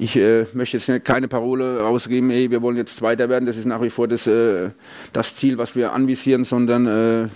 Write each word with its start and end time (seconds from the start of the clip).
ich 0.00 0.16
äh, 0.16 0.46
möchte 0.54 0.78
jetzt 0.78 1.04
keine 1.04 1.28
Parole 1.28 1.80
rausgeben, 1.80 2.30
ey, 2.30 2.50
wir 2.50 2.62
wollen 2.62 2.76
jetzt 2.76 2.96
Zweiter 2.96 3.28
werden, 3.28 3.44
das 3.44 3.56
ist 3.56 3.66
nach 3.66 3.82
wie 3.82 3.90
vor 3.90 4.08
das, 4.08 4.26
äh, 4.26 4.70
das 5.12 5.34
Ziel, 5.34 5.58
was 5.58 5.76
wir 5.76 5.92
anvisieren, 5.92 6.42
sondern 6.42 6.86
äh, 6.86 7.28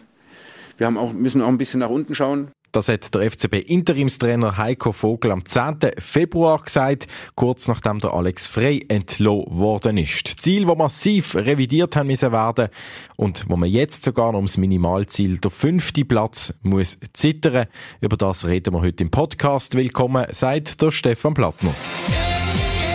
wir 0.79 0.87
haben 0.87 0.97
auch, 0.97 1.13
müssen 1.13 1.43
auch 1.43 1.49
ein 1.49 1.59
bisschen 1.59 1.81
nach 1.81 1.91
unten 1.91 2.15
schauen. 2.15 2.49
Das 2.73 2.89
hat 2.89 3.15
der 3.15 3.31
FCB-Interimstrainer 3.31 4.57
Heiko 4.57 4.91
Vogel 4.91 5.31
am 5.31 5.45
10. 5.45 5.93
Februar 5.99 6.59
gesagt, 6.59 7.07
kurz 7.37 7.69
nachdem 7.69 8.01
der 8.01 8.15
Alex 8.15 8.49
Frey 8.49 8.85
entlohnt 8.89 9.47
worden 9.51 9.97
ist. 9.97 10.41
Ziel, 10.41 10.67
wo 10.67 10.75
massiv 10.75 11.37
revidiert 11.37 11.95
haben 11.95 12.09
müssen 12.09 12.33
werden 12.33 12.71
und 13.15 13.45
wo 13.49 13.57
man 13.57 13.69
jetzt 13.69 14.03
sogar 14.03 14.33
noch 14.33 14.39
ums 14.39 14.57
Minimalziel, 14.57 15.39
der 15.39 15.53
fünfte 15.53 16.05
Platz, 16.05 16.53
muss 16.63 16.99
zittern. 17.13 17.67
Über 18.01 18.17
das 18.17 18.45
reden 18.45 18.75
wir 18.75 18.81
heute 18.81 19.05
im 19.05 19.11
Podcast. 19.13 19.77
Willkommen, 19.77 20.27
sagt 20.31 20.83
der 20.83 20.91
Stefan 20.91 21.35
Plattner. 21.35 21.75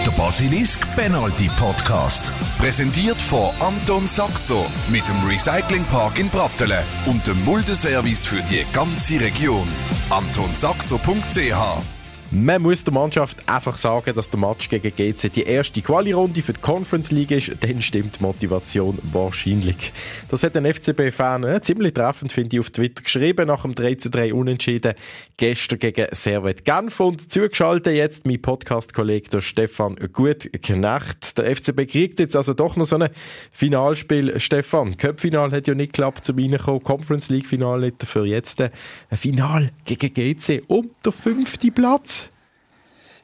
Der 0.05 0.11
Basilisk 0.11 0.79
Penalty 0.95 1.49
Podcast. 1.59 2.31
Präsentiert 2.57 3.21
von 3.21 3.49
Anton 3.59 4.07
Saxo 4.07 4.65
mit 4.89 5.07
dem 5.07 5.27
Recyclingpark 5.27 6.19
in 6.19 6.29
Brattelen 6.29 6.83
und 7.05 7.25
dem 7.27 7.43
Muldeservice 7.43 8.25
für 8.25 8.41
die 8.43 8.65
ganze 8.73 9.19
Region. 9.19 9.67
AntonSaxo.ch 10.09 11.98
man 12.31 12.61
muss 12.61 12.83
der 12.83 12.93
Mannschaft 12.93 13.37
einfach 13.49 13.75
sagen, 13.77 14.13
dass 14.13 14.29
der 14.29 14.39
Match 14.39 14.69
gegen 14.69 14.95
GC 14.95 15.33
die 15.33 15.43
erste 15.43 15.81
Quali-Runde 15.81 16.43
für 16.43 16.53
die 16.53 16.61
Conference 16.61 17.11
League 17.11 17.31
ist. 17.31 17.51
Dann 17.61 17.81
stimmt 17.81 18.19
die 18.19 18.23
Motivation 18.23 18.99
wahrscheinlich. 19.11 19.91
Das 20.29 20.43
hat 20.43 20.55
ein 20.55 20.71
FCB-Fan 20.71 21.43
äh, 21.43 21.61
ziemlich 21.61 21.93
treffend, 21.93 22.31
finde 22.31 22.55
ich, 22.55 22.59
auf 22.59 22.69
Twitter 22.69 23.01
geschrieben, 23.01 23.47
nach 23.47 23.63
dem 23.63 23.73
3 23.73 23.95
zu 23.95 24.09
3 24.11 24.33
Unentschieden 24.33 24.93
gestern 25.37 25.79
gegen 25.79 26.07
Servet 26.11 26.65
Genf. 26.65 26.99
Und 26.99 27.31
zugeschaltet 27.31 27.95
jetzt 27.95 28.27
mein 28.27 28.41
Podcast-Kollege 28.41 29.41
Stefan 29.41 29.95
Gutknecht. 30.13 31.37
Der 31.37 31.55
FCB 31.55 31.87
kriegt 31.87 32.19
jetzt 32.19 32.35
also 32.35 32.53
doch 32.53 32.75
noch 32.75 32.85
so 32.85 32.97
ein 32.97 33.09
Finalspiel. 33.51 34.39
Stefan, 34.39 34.97
Cup-Final 34.97 35.51
hat 35.51 35.67
ja 35.67 35.73
nicht 35.73 35.93
geklappt 35.93 36.25
zum 36.25 36.37
Reinkommen, 36.37 36.83
Conference 36.83 37.29
League-Final 37.29 37.79
nicht 37.79 38.01
dafür 38.03 38.25
jetzt 38.25 38.61
ein 38.61 38.71
Final 39.11 39.69
gegen 39.85 40.13
GC 40.13 40.63
um 40.67 40.91
den 41.03 41.11
fünften 41.11 41.73
Platz. 41.73 42.18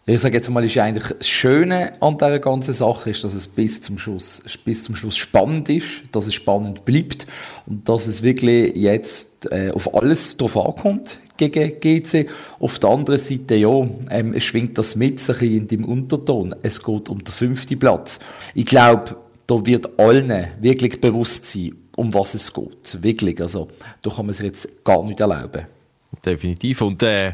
Ich 0.08 0.22
sage 0.22 0.36
jetzt 0.38 0.52
mal, 0.52 0.64
ist 0.64 0.78
eigentlich 0.78 1.18
das 1.18 1.28
Schöne 1.28 1.94
an 2.00 2.20
dieser 2.20 2.38
ganzen 2.38 2.76
Sache 2.76 3.10
ist, 3.10 3.24
dass 3.24 3.34
es 3.34 3.48
bis 3.48 3.82
zum 3.82 3.98
Schluss, 3.98 4.44
bis 4.64 4.84
zum 4.84 4.96
Schluss 4.96 5.18
spannend 5.18 5.68
ist, 5.68 5.88
dass 6.12 6.28
es 6.28 6.36
spannend 6.36 6.86
bleibt 6.86 7.26
und 7.66 7.90
dass 7.90 8.06
es 8.06 8.22
wirklich 8.22 8.76
jetzt 8.76 9.52
äh, 9.52 9.72
auf 9.72 9.96
alles 9.96 10.38
drauf 10.38 10.58
ankommt 10.58 11.18
gegen 11.38 11.80
GC. 11.80 12.30
Auf 12.60 12.78
der 12.78 12.92
anderen 12.92 13.20
Seite, 13.20 13.56
ja, 13.56 13.88
ähm, 14.12 14.34
es 14.36 14.44
schwingt 14.44 14.78
das 14.78 14.96
mit 14.96 15.20
sich 15.20 15.42
in 15.42 15.68
dem 15.68 15.84
Unterton. 15.84 16.54
Es 16.62 16.84
geht 16.84 17.10
um 17.10 17.24
den 17.24 17.34
fünften 17.34 17.80
Platz. 17.80 18.20
Ich 18.54 18.68
glaube, 18.68 19.16
da 19.48 19.66
wird 19.66 19.98
allen 19.98 20.32
wirklich 20.62 21.02
bewusst 21.02 21.48
sein, 21.48 21.78
um 21.96 22.14
was 22.14 22.36
es 22.36 22.54
geht. 22.54 23.02
Wirklich. 23.02 23.42
Also, 23.42 23.70
da 24.04 24.12
kann 24.12 24.28
man 24.28 24.36
es 24.36 24.40
jetzt 24.40 24.86
gar 24.86 25.04
nicht 25.04 25.20
erlauben. 25.20 25.66
Definitiv. 26.24 26.82
Und, 26.82 27.02
äh 27.02 27.34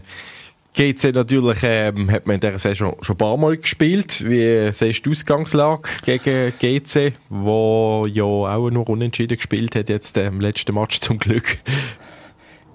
GC 0.73 1.14
natürlich 1.14 1.59
ähm, 1.64 2.09
hat 2.09 2.27
man 2.27 2.36
in 2.36 2.39
dieser 2.39 2.59
Saison 2.59 2.95
schon 3.02 3.16
ein 3.16 3.17
paar 3.17 3.36
Mal 3.36 3.58
gespielt. 3.58 4.23
Wie 4.25 4.72
siehst 4.72 5.05
du 5.05 5.09
die 5.09 5.11
Ausgangslage 5.11 5.89
gegen 6.05 6.53
GC, 6.59 7.13
wo 7.30 8.08
ja 8.09 8.23
auch 8.23 8.69
nur 8.69 8.88
unentschieden 8.88 9.36
gespielt 9.36 9.75
hat, 9.75 9.89
jetzt 9.89 10.16
im 10.17 10.39
letzten 10.39 10.73
Match 10.73 11.02
zum 11.02 11.19
Glück? 11.19 11.58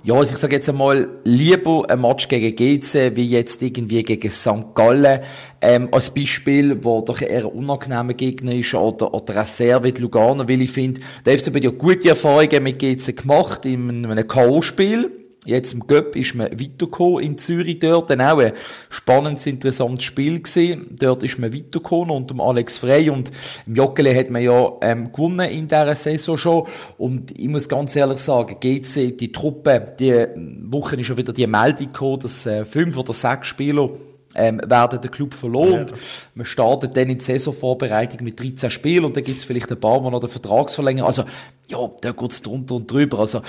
Ja, 0.05 0.15
also 0.15 0.35
ich 0.35 0.39
sage 0.39 0.57
jetzt 0.57 0.69
einmal, 0.69 1.09
lieber 1.25 1.85
ein 1.89 2.01
Match 2.01 2.29
gegen 2.29 2.55
GC 2.55 3.17
wie 3.17 3.29
jetzt 3.29 3.63
irgendwie 3.63 4.03
gegen 4.03 4.31
St. 4.31 4.75
Gallen. 4.75 5.21
Ähm, 5.61 5.89
als 5.91 6.13
Beispiel, 6.15 6.85
wo 6.85 7.01
doch 7.01 7.23
eher 7.23 7.47
ein 7.47 7.47
unangenehmer 7.47 8.15
Gegner 8.15 8.55
ist, 8.55 8.75
oder, 8.75 9.13
oder 9.13 9.39
ein 9.39 9.47
Servet 9.47 9.99
Lugano, 9.99 10.47
weil 10.47 10.61
ich 10.61 10.71
finde, 10.71 11.01
der 11.25 11.39
FCB 11.39 11.57
hat 11.57 11.65
ja 11.65 11.71
gute 11.71 12.11
Erfahrungen 12.11 12.63
mit 12.63 12.79
GC 12.79 13.17
gemacht 13.17 13.65
in 13.65 14.07
einem 14.07 14.29
K.O.-Spiel 14.29 15.26
Jetzt 15.47 15.73
im 15.73 15.87
Göpp 15.87 16.17
ist 16.17 16.35
man 16.35 16.51
weitergekommen 16.51 17.23
in 17.23 17.39
Zürich 17.39 17.79
dort, 17.79 18.11
dann 18.11 18.21
auch 18.21 18.39
ein 18.39 18.53
spannendes, 18.91 19.47
interessantes 19.47 20.05
Spiel 20.05 20.41
gesehen. 20.41 20.97
Dort 20.99 21.23
ist 21.23 21.39
man 21.39 21.55
weitergekommen 21.55 22.11
unter 22.11 22.35
dem 22.35 22.41
Alex 22.41 22.79
Frey 22.79 23.09
und 23.09 23.31
im 23.67 23.77
Joggeli 23.77 24.15
hat 24.15 24.31
man 24.31 24.43
ja 24.43 24.73
ähm, 24.83 25.13
gewonnen 25.13 25.49
in 25.49 25.69
dieser 25.69 25.95
Saison 25.95 26.37
schon 26.37 26.67
und 26.99 27.39
ich 27.39 27.49
muss 27.49 27.69
ganz 27.69 27.95
ehrlich 27.95 28.19
sagen, 28.19 28.57
GC, 28.61 29.17
die 29.17 29.33
Truppe, 29.33 29.95
die 29.99 30.27
Woche 30.65 30.97
ist 30.97 31.07
schon 31.07 31.17
wieder 31.17 31.33
die 31.33 31.47
Meldung 31.47 31.93
gekommen, 31.93 32.21
dass 32.21 32.45
äh, 32.47 32.65
fünf 32.65 32.97
oder 32.99 33.13
sechs 33.13 33.47
Spieler 33.47 33.91
ähm, 34.37 34.61
werden 34.67 35.01
den 35.01 35.11
Club 35.11 35.35
verloren. 35.35 35.87
Ja. 35.89 35.95
Man 36.35 36.47
startet 36.47 36.97
dann 36.97 37.09
in 37.09 37.19
die 37.19 37.25
Saisonvorbereitung 37.25 38.23
mit 38.23 38.39
13 38.39 38.71
Spielen 38.71 39.05
und 39.05 39.17
dann 39.17 39.25
gibt 39.25 39.39
es 39.39 39.45
vielleicht 39.45 39.71
ein 39.71 39.81
paar, 39.81 40.03
die 40.03 40.11
noch 40.11 40.21
den 40.21 40.29
Vertragsverlängerung, 40.29 41.09
also 41.09 41.25
ja, 41.69 41.79
da 42.01 42.13
geht's 42.13 42.43
drunter 42.43 42.77
und 42.77 42.91
drüber. 42.91 43.19
Also 43.19 43.43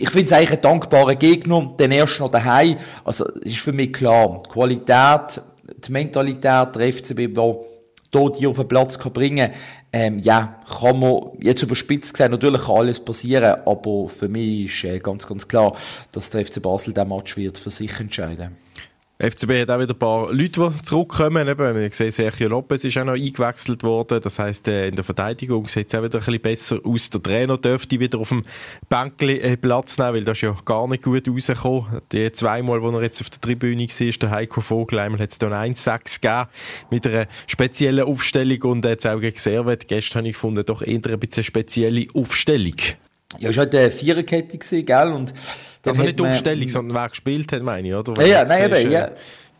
ich 0.00 0.10
finde 0.10 0.26
es 0.26 0.32
eigentlich 0.32 0.52
ein 0.52 0.62
dankbarer 0.62 1.16
Gegner, 1.16 1.74
den 1.78 1.92
ersten 1.92 2.22
noch 2.22 2.30
daheim. 2.30 2.76
Also, 3.04 3.26
es 3.44 3.52
ist 3.52 3.60
für 3.60 3.72
mich 3.72 3.92
klar, 3.92 4.42
die 4.44 4.48
Qualität, 4.50 5.42
die 5.86 5.92
Mentalität, 5.92 6.74
der 6.74 6.92
FCB, 6.92 7.34
der 7.34 8.32
hier 8.36 8.48
auf 8.48 8.56
den 8.56 8.68
Platz 8.68 8.98
kann 8.98 9.12
bringen 9.12 9.50
ähm, 9.92 10.18
ja, 10.18 10.60
kann 10.68 10.98
man 10.98 11.30
jetzt 11.40 11.62
überspitzt 11.62 12.12
gesehen, 12.12 12.30
natürlich 12.30 12.62
kann 12.62 12.76
alles 12.76 13.00
passieren, 13.00 13.60
aber 13.64 14.08
für 14.08 14.28
mich 14.28 14.66
ist 14.66 14.84
äh, 14.84 14.98
ganz, 14.98 15.26
ganz 15.26 15.48
klar, 15.48 15.74
dass 16.12 16.30
der 16.30 16.44
FC 16.44 16.60
Basel 16.60 16.92
diesen 16.92 17.08
Match 17.08 17.36
wird 17.36 17.56
für 17.56 17.70
sich 17.70 17.98
entscheiden. 17.98 18.56
FCB 19.20 19.62
hat 19.62 19.70
auch 19.70 19.80
wieder 19.80 19.94
ein 19.94 19.98
paar 19.98 20.32
Leute, 20.32 20.70
die 20.70 20.82
zurückkommen. 20.82 21.48
Eben, 21.48 21.74
wir 21.74 21.90
sehen, 21.90 22.12
Sergio 22.12 22.48
Lopez 22.48 22.84
ist 22.84 22.96
auch 22.98 23.04
noch 23.04 23.14
eingewechselt 23.14 23.82
worden. 23.82 24.20
Das 24.22 24.38
heisst, 24.38 24.68
äh, 24.68 24.86
in 24.86 24.94
der 24.94 25.02
Verteidigung 25.02 25.66
sieht 25.66 25.88
es 25.88 25.98
auch 25.98 26.04
wieder 26.04 26.18
ein 26.18 26.24
bisschen 26.24 26.40
besser 26.40 26.78
aus. 26.84 27.10
Der 27.10 27.20
Trainer 27.20 27.58
dürfte 27.58 27.98
wieder 27.98 28.20
auf 28.20 28.28
dem 28.28 28.44
Bänkli 28.88 29.38
äh, 29.40 29.56
Platz 29.56 29.98
nehmen, 29.98 30.14
weil 30.14 30.24
das 30.24 30.38
ist 30.38 30.42
ja 30.42 30.56
gar 30.64 30.86
nicht 30.86 31.02
gut 31.02 31.26
rausgekommen. 31.28 32.00
Die 32.12 32.30
zweimal, 32.30 32.80
wo 32.80 32.90
er 32.90 33.02
jetzt 33.02 33.20
auf 33.20 33.28
der 33.28 33.40
Tribüne 33.40 33.88
war, 33.88 34.12
der 34.12 34.30
Heiko 34.30 34.60
Vogel, 34.60 35.00
einmal 35.00 35.20
hat 35.20 35.32
es 35.32 35.38
dann 35.38 35.52
1-6 35.52 36.20
gegeben, 36.20 36.48
mit 36.92 37.04
einer 37.04 37.26
speziellen 37.48 38.04
Aufstellung 38.04 38.62
und 38.70 38.84
jetzt 38.84 39.04
auch 39.04 39.18
gegen 39.18 39.38
Servet. 39.38 39.88
Gestern 39.88 40.18
habe 40.18 40.28
ich 40.28 40.34
gefunden, 40.34 40.64
doch 40.64 40.80
eher 40.80 41.00
ein 41.04 41.18
bisschen 41.18 41.42
spezielle 41.42 42.06
Aufstellung. 42.14 42.76
Ja, 43.38 43.50
es 43.50 43.56
war 43.56 43.64
halt 43.64 43.74
eine 43.74 43.90
Viererkette, 43.90 44.58
gell? 44.84 45.12
Und 45.12 45.34
also 45.88 46.02
nicht 46.02 46.20
Aufstellung, 46.20 46.68
sondern 46.68 46.96
wer 46.96 47.08
gespielt 47.08 47.52
hat, 47.52 47.62
meine 47.62 47.88
ich, 47.88 47.94
oder? 47.94 48.20
Ja, 48.22 48.42
ja 48.42 48.44
nein, 48.44 48.72
eben, 48.72 48.90
ja. 48.90 49.10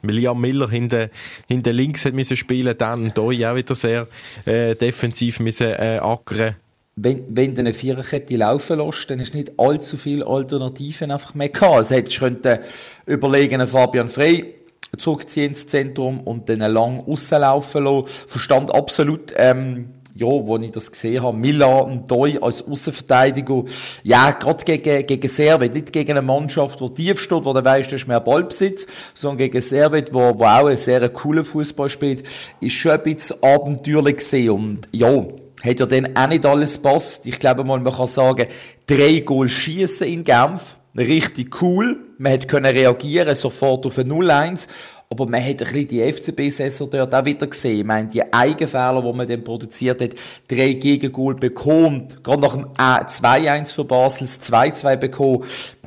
Liam 0.03 0.41
Miller 0.41 0.69
hinter, 0.69 1.09
hinter 1.49 1.73
links 1.73 2.05
hat 2.05 2.15
müssen 2.15 2.37
spielen, 2.37 2.77
dann 2.79 3.13
Doi 3.15 3.47
auch 3.47 3.57
wieder 3.57 3.75
sehr 3.75 4.07
äh, 4.45 4.75
defensiv 4.75 5.41
müssen 5.41 5.69
äh, 5.69 5.99
ackern. 6.01 6.57
Wenn, 7.01 7.25
wenn 7.29 7.55
du 7.55 7.61
eine 7.61 7.75
Viererkette 7.75 8.37
laufen 8.37 8.79
lässt, 8.79 9.09
dann 9.09 9.21
hast 9.21 9.33
du 9.33 9.39
nicht 9.39 9.53
allzu 9.59 9.97
viele 9.97 10.27
Alternativen 10.27 11.13
einfach 11.13 11.35
mehr 11.35 11.49
gehabt. 11.49 11.75
Also 11.75 11.95
hättest 11.95 12.21
du 12.21 12.61
überlegen, 13.07 13.65
Fabian 13.67 14.09
Frey 14.09 14.55
zurückziehen 14.97 15.49
ins 15.49 15.67
Zentrum 15.67 16.21
und 16.21 16.49
dann 16.49 16.61
lang 16.61 17.01
rauslaufen 17.01 17.85
lassen. 17.85 18.07
Verstand 18.27 18.75
absolut, 18.75 19.33
ähm, 19.37 19.91
ja, 20.19 20.27
wo 20.27 20.57
ich 20.59 20.73
das 20.73 20.91
gesehen 20.91 21.23
habe, 21.23 21.37
und 21.37 22.11
Doi 22.11 22.39
als 22.41 22.67
Außenverteidiger, 22.67 23.65
ja, 24.03 24.33
gerade 24.33 24.65
gegen, 24.65 25.07
gegen 25.07 25.29
Servet, 25.29 25.75
nicht 25.75 25.93
gegen 25.93 26.11
eine 26.11 26.23
Mannschaft, 26.23 26.81
die 26.81 26.93
tief 26.93 27.21
steht, 27.21 27.45
wo 27.45 27.53
du 27.53 27.65
weißt, 27.65 27.91
du 27.91 27.95
hast 27.95 28.09
mehr 28.09 28.21
Ballbesitz, 28.21 28.89
sondern 29.15 29.39
gegen 29.39 29.63
Servet, 29.63 30.13
wo, 30.13 30.37
wo 30.39 30.45
auch 30.45 30.67
ein 30.67 30.77
sehr 30.77 31.09
cooler 31.11 31.45
Fußball 31.45 31.89
spielt, 31.89 32.25
ist 32.61 32.73
schon 32.73 32.93
ein 32.93 33.03
bisschen 33.03 33.43
abenteuerlich 33.43 34.17
gesehen 34.17 34.51
und 34.51 34.89
ja, 34.91 35.25
hat 35.63 35.81
ja 35.81 35.87
dann 35.87 36.17
auch 36.17 36.29
nicht 36.29 36.45
alles 36.45 36.79
passt. 36.79 37.27
Ich 37.27 37.39
glaube 37.39 37.63
mal, 37.63 37.79
man 37.79 37.95
kann 37.95 38.07
sagen, 38.09 38.49
drei 38.87 39.21
Goal 39.21 39.49
schießen 39.49 40.07
in 40.07 40.25
Genf, 40.25 40.77
richtig 40.97 41.63
cool. 41.63 41.97
Man 42.19 42.33
hätte 42.33 42.49
können 42.49 42.67
reagieren, 42.67 43.35
sofort 43.37 43.87
auf 43.87 43.99
ein 43.99 44.11
0-1. 44.11 44.67
Aber 45.11 45.27
man 45.27 45.41
hat 45.43 45.49
ein 45.49 45.57
bisschen 45.57 45.89
die 45.89 46.13
FCB-Saison 46.13 46.91
dort 46.91 47.15
auch 47.15 47.25
wieder 47.25 47.47
gesehen. 47.47 47.81
Ich 47.81 47.85
meine, 47.85 48.09
die 48.09 48.31
Eigenfehler, 48.31 49.03
die 49.03 49.13
man 49.13 49.27
dann 49.27 49.43
produziert 49.43 50.03
hat, 50.03 50.11
drei 50.47 50.75
Gegengol 50.75 51.35
bekommt, 51.35 52.23
gerade 52.23 52.43
nach 52.43 52.55
dem 52.55 52.67
2-1 52.75 53.73
für 53.73 53.85
Basel, 53.85 54.27
das 54.27 54.43
2-2 54.43 54.97
bekommen. 54.97 55.45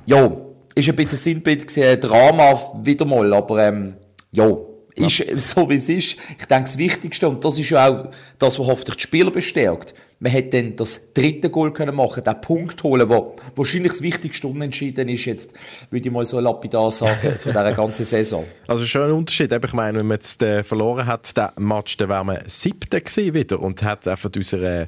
Ja, 0.08 0.32
ist 0.74 0.90
ein 0.90 0.96
bisschen 0.96 1.18
Sinnbild 1.18 1.68
gesehen, 1.68 2.02
Drama 2.02 2.60
wieder 2.82 3.06
mal, 3.06 3.32
aber 3.34 3.68
ähm, 3.68 3.94
ja, 4.32 4.58
ist 4.96 5.24
so 5.38 5.70
wie 5.70 5.76
es 5.76 5.90
ist. 5.90 6.18
Ich 6.40 6.46
denke, 6.48 6.64
das 6.64 6.78
Wichtigste, 6.78 7.30
und 7.30 7.44
das 7.44 7.60
ist 7.60 7.70
ja 7.70 7.88
auch 7.88 8.10
das, 8.40 8.58
was 8.58 8.68
hoffentlich 8.68 8.96
die 8.96 9.04
Spieler 9.04 9.32
bestärkt, 9.32 9.94
man 10.22 10.32
hätte 10.32 10.62
dann 10.62 10.76
das 10.76 11.14
dritte 11.14 11.50
Goal 11.50 11.74
können 11.74 11.96
machen, 11.96 12.24
den 12.24 12.42
Punkt 12.42 12.84
holen, 12.84 13.10
wo 13.10 13.36
wahrscheinlich 13.56 13.92
das 13.92 14.04
wichtigste 14.04 14.48
Unentschieden 14.48 15.10
ist 15.10 15.26
jetzt, 15.26 15.52
würde 15.90 16.08
ich 16.08 16.14
mal 16.14 16.28
so 16.28 16.40
lapidar 16.40 16.92
sagen, 16.92 17.32
von 17.40 17.52
dieser 17.52 17.74
ganzen 17.74 18.06
Saison. 18.06 18.46
Also 18.68 18.86
schon 18.86 19.02
ein 19.02 19.12
Unterschied. 19.12 19.52
Ich 19.52 19.74
meine, 19.74 19.98
wenn 19.98 20.06
man 20.06 20.16
jetzt 20.16 20.44
äh, 20.44 20.64
verloren 20.64 21.08
hat, 21.08 21.36
den 21.36 21.50
Match, 21.58 21.98
dann 21.98 22.10
wäre 22.10 22.24
man 22.24 22.38
siebter 22.46 23.02
gewesen 23.02 23.34
wieder 23.34 23.60
und 23.60 23.82
hat 23.82 24.08
einfach 24.08 24.30
aus 24.38 24.54
einer 24.54 24.88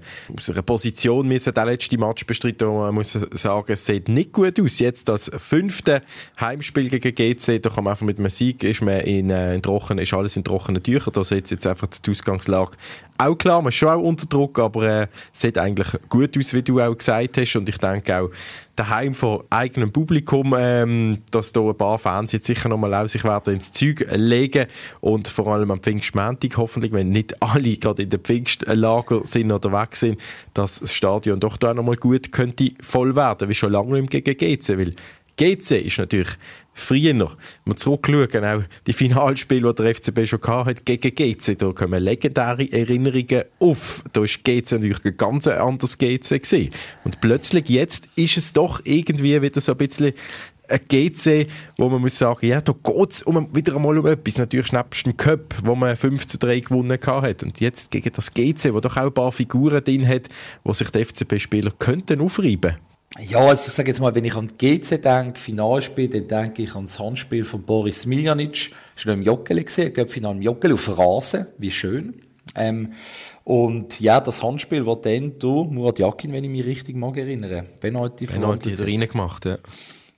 Position 0.61 1.27
müssen 1.27 1.51
den 1.51 1.65
letzten 1.65 1.99
Match 1.99 2.27
bestreiten 2.27 2.67
und 2.67 2.77
man 2.77 2.93
muss 2.93 3.17
sagen, 3.31 3.73
es 3.73 3.87
sieht 3.87 4.09
nicht 4.09 4.33
gut 4.33 4.59
aus. 4.59 4.77
Jetzt 4.77 5.09
das 5.09 5.31
fünfte 5.35 6.03
Heimspiel 6.39 6.89
gegen 6.89 7.15
GC, 7.15 7.59
da 7.59 7.71
kann 7.71 7.85
man 7.85 7.91
einfach 7.91 8.05
mit 8.05 8.19
einem 8.19 8.29
Sieg, 8.29 8.63
ist 8.63 8.83
man 8.83 8.99
in, 8.99 9.31
äh, 9.31 9.55
in 9.55 9.63
trocken, 9.63 9.97
ist 9.97 10.13
alles 10.13 10.37
in 10.37 10.43
trockenen 10.43 10.83
Tüchern, 10.83 11.13
da 11.13 11.23
sieht 11.23 11.49
jetzt 11.49 11.65
einfach 11.65 11.87
die 11.87 12.11
Ausgangslage 12.11 12.77
auch 13.17 13.35
klar, 13.35 13.61
man 13.61 13.69
ist 13.69 13.75
schon 13.75 13.89
auch 13.89 14.01
unter 14.01 14.25
Druck, 14.25 14.59
aber 14.59 14.83
äh, 14.83 15.07
sieht 15.31 15.57
eigentlich 15.57 15.87
gut 16.09 16.37
aus, 16.37 16.53
wie 16.53 16.63
du 16.63 16.79
auch 16.79 16.97
gesagt 16.97 17.37
hast. 17.37 17.55
Und 17.55 17.69
ich 17.69 17.77
denke 17.77 18.19
auch, 18.19 18.29
daheim 18.75 19.13
von 19.13 19.43
eigenem 19.49 19.91
Publikum, 19.91 20.55
ähm, 20.57 21.19
dass 21.31 21.51
da 21.53 21.61
ein 21.61 21.77
paar 21.77 21.99
Fans 21.99 22.31
jetzt 22.31 22.47
sicher 22.47 22.69
nochmal 22.69 22.93
auch 22.93 23.07
sich 23.07 23.23
werden 23.23 23.53
ins 23.53 23.71
Zeug 23.71 24.07
legen 24.11 24.67
und 24.99 25.27
vor 25.27 25.47
allem 25.47 25.71
am 25.71 25.79
Pfingstmontag 25.79 26.57
hoffentlich, 26.57 26.91
wenn 26.91 27.09
nicht 27.09 27.41
alle 27.41 27.77
gerade 27.77 28.03
in 28.03 28.09
den 28.09 28.19
Pfingstlager 28.19 29.21
sind 29.23 29.51
oder 29.51 29.71
weg 29.71 29.95
sind, 29.95 30.19
dass 30.53 30.79
das 30.79 30.93
Stadion 30.93 31.39
doch 31.39 31.57
da 31.57 31.73
nochmal 31.73 31.97
gut 31.97 32.31
könnte 32.31 32.71
voll 32.81 33.15
werden, 33.15 33.47
wie 33.47 33.55
schon 33.55 33.71
lange 33.71 33.99
im 33.99 34.07
gegen 34.07 34.37
GC, 34.37 34.77
weil 34.77 34.95
GC 35.37 35.85
ist 35.85 35.97
natürlich 35.97 36.29
früher, 36.73 37.13
wenn 37.13 37.27
wir 37.65 37.75
zurückschauen, 37.75 38.45
auch 38.45 38.63
die 38.85 38.93
Finalspiele, 38.93 39.73
die 39.73 39.83
der 39.83 39.95
FCB 39.95 40.27
schon 40.27 40.41
hat 40.43 40.85
gegen 40.85 41.15
GC, 41.15 41.57
da 41.57 41.71
kommen 41.71 42.03
legendäre 42.03 42.71
Erinnerungen 42.71 43.43
auf. 43.59 44.03
Da 44.13 44.21
war 44.21 44.27
GC 44.27 44.71
natürlich 44.73 45.05
ein 45.05 45.17
ganz 45.17 45.47
anderes 45.47 45.97
GC 45.97 46.41
gewesen. 46.41 46.69
Und 47.03 47.21
plötzlich 47.21 47.69
jetzt 47.69 48.07
ist 48.15 48.37
es 48.37 48.53
doch 48.53 48.81
irgendwie 48.83 49.41
wieder 49.41 49.61
so 49.61 49.71
ein 49.71 49.77
bisschen 49.77 50.13
ein 50.69 50.79
GC, 50.87 51.47
wo 51.77 51.89
man 51.89 52.01
muss 52.01 52.17
sagen, 52.17 52.47
ja, 52.47 52.61
da 52.61 52.73
geht 52.73 53.11
es 53.11 53.21
um, 53.23 53.53
wieder 53.53 53.75
einmal 53.75 53.97
um 53.97 54.05
etwas. 54.05 54.37
Natürlich 54.37 54.71
nebst 54.71 55.05
dem 55.05 55.17
Cup, 55.17 55.55
wo 55.63 55.75
man 55.75 55.97
5 55.97 56.25
zu 56.25 56.37
3 56.39 56.61
gewonnen 56.61 56.97
hat. 57.05 57.43
Und 57.43 57.59
jetzt 57.59 57.91
gegen 57.91 58.11
das 58.13 58.33
GC, 58.33 58.73
wo 58.73 58.79
doch 58.79 58.97
auch 58.97 59.07
ein 59.07 59.13
paar 59.13 59.31
Figuren 59.31 59.83
drin 59.83 60.07
hat, 60.07 60.29
wo 60.63 60.73
sich 60.73 60.89
die 60.89 61.03
FCB-Spieler 61.03 61.71
könnten 61.77 62.21
aufreiben 62.21 62.71
könnten. 62.71 62.92
Ja, 63.19 63.39
also 63.39 63.67
ich 63.67 63.73
sage 63.73 63.91
jetzt 63.91 63.99
mal, 63.99 64.15
wenn 64.15 64.25
ich 64.25 64.35
an 64.35 64.49
die 64.59 64.79
GC 64.79 65.01
denke, 65.01 65.39
Finalspiel, 65.39 66.07
dann 66.07 66.27
denke 66.27 66.63
ich 66.63 66.73
an 66.73 66.85
das 66.85 66.97
Handspiel 66.97 67.45
von 67.45 67.61
Boris 67.61 68.07
Miljanic. 68.07 68.71
Ist 68.95 69.05
noch 69.05 69.13
im 69.13 69.21
Joggeli 69.21 69.63
gesehen, 69.63 70.07
Final 70.07 70.31
im 70.31 70.41
Joggeli 70.41 70.73
auf 70.73 70.97
Rasen, 70.97 71.47
wie 71.59 71.71
schön. 71.71 72.21
Ähm, 72.55 72.93
und 73.43 73.99
ja, 73.99 74.19
das 74.19 74.41
Handspiel, 74.41 74.83
das 74.83 75.01
dann 75.01 75.37
du, 75.37 75.63
Murat 75.65 75.99
Yakin, 75.99 76.31
wenn 76.33 76.43
ich 76.43 76.49
mich 76.49 76.65
richtig 76.65 76.95
mag 76.95 77.17
erinnere, 77.17 77.65
Penalty 77.79 78.25
Penalty 78.25 78.71
hat 78.71 78.79
er 78.79 79.07
gemacht, 79.07 79.45
ja. 79.45 79.57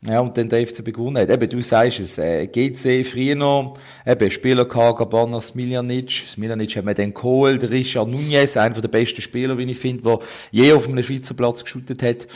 Ja, 0.08 0.20
und 0.20 0.38
dann 0.38 0.50
der 0.50 0.68
FCB 0.68 0.94
gewonnen 0.94 1.18
hat. 1.18 1.32
Eben, 1.32 1.50
du 1.50 1.62
sagst 1.64 2.00
es, 2.00 2.20
äh, 2.20 2.46
GC 2.46 3.36
noch, 3.36 3.76
eben, 4.06 4.30
Spieler 4.30 4.66
gehabt, 4.66 5.00
Gabana 5.00 5.42
Smiljanic. 5.42 6.12
Smiljanic 6.12 6.76
hat 6.76 6.86
man 6.86 6.94
dann 6.94 7.14
geholt, 7.14 7.64
Richard 7.64 8.10
Nunez, 8.10 8.56
einer 8.56 8.80
der 8.80 8.88
besten 8.88 9.22
Spieler, 9.22 9.58
wie 9.58 9.64
ich 9.64 9.80
finde, 9.80 10.04
der 10.04 10.20
je 10.52 10.74
auf 10.74 10.88
einem 10.88 11.04
Schweizer 11.04 11.34
Platz 11.34 11.64
geschootet 11.64 12.04
hat. 12.04 12.28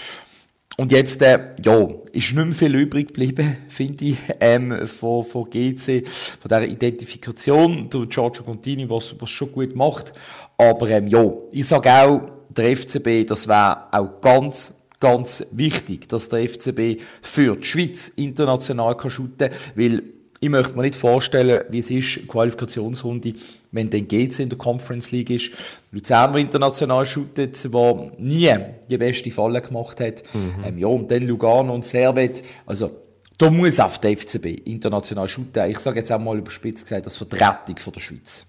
Und 0.79 0.93
jetzt, 0.93 1.21
äh, 1.21 1.37
ja, 1.61 1.89
ist 2.13 2.33
nicht 2.33 2.35
mehr 2.35 2.53
viel 2.53 2.73
übrig 2.73 3.09
geblieben, 3.09 3.57
finde 3.67 4.05
ich, 4.05 4.17
ähm, 4.39 4.87
von, 4.87 5.25
von 5.25 5.49
GC, 5.49 6.07
von 6.07 6.47
dieser 6.47 6.65
Identifikation. 6.65 7.89
Der 7.89 8.05
Giorgio 8.05 8.45
Contini, 8.45 8.89
was, 8.89 9.13
was 9.19 9.29
schon 9.29 9.51
gut 9.51 9.75
macht. 9.75 10.13
Aber, 10.57 10.89
ähm, 10.89 11.07
ja, 11.09 11.29
ich 11.51 11.67
sage 11.67 11.91
auch, 11.91 12.21
der 12.47 12.77
FCB, 12.77 13.27
das 13.27 13.45
wäre 13.49 13.87
auch 13.91 14.21
ganz, 14.21 14.73
ganz 15.01 15.45
wichtig, 15.51 16.07
dass 16.07 16.29
der 16.29 16.47
FCB 16.47 17.01
für 17.21 17.57
die 17.57 17.65
Schweiz 17.65 18.07
international 18.15 18.95
kann 18.95 19.11
shooten, 19.11 19.49
weil 19.75 20.03
ich 20.39 20.49
möchte 20.49 20.77
mir 20.77 20.83
nicht 20.83 20.95
vorstellen, 20.95 21.65
wie 21.69 21.79
es 21.79 21.91
ist, 21.91 22.25
Qualifikationsrunde, 22.25 23.33
wenn 23.71 23.89
dann 23.89 24.07
geht's 24.07 24.39
in 24.39 24.49
der 24.49 24.57
Conference 24.57 25.11
League 25.11 25.29
ist. 25.29 25.51
Luzern, 25.91 26.33
der 26.33 26.41
international 26.41 27.05
shootet, 27.05 27.63
der 27.73 28.11
nie 28.17 28.55
die 28.89 28.97
beste 28.97 29.31
Falle 29.31 29.61
gemacht 29.61 29.99
hat. 29.99 30.23
Mhm. 30.33 30.63
Ähm, 30.65 30.77
ja, 30.77 30.87
und 30.87 31.09
dann 31.11 31.23
Lugano 31.23 31.73
und 31.73 31.85
Servet. 31.85 32.43
Also, 32.65 32.91
da 33.37 33.49
muss 33.49 33.79
auf 33.79 33.99
der 33.99 34.17
FCB 34.17 34.67
international 34.67 35.27
shooten. 35.27 35.69
Ich 35.69 35.79
sage 35.79 35.99
jetzt 35.99 36.11
auch 36.11 36.19
mal 36.19 36.37
überspitzt 36.37 36.83
gesagt, 36.83 37.05
als 37.05 37.17
Vertretung 37.17 37.77
von 37.77 37.93
der 37.93 38.01
Schweiz. 38.01 38.45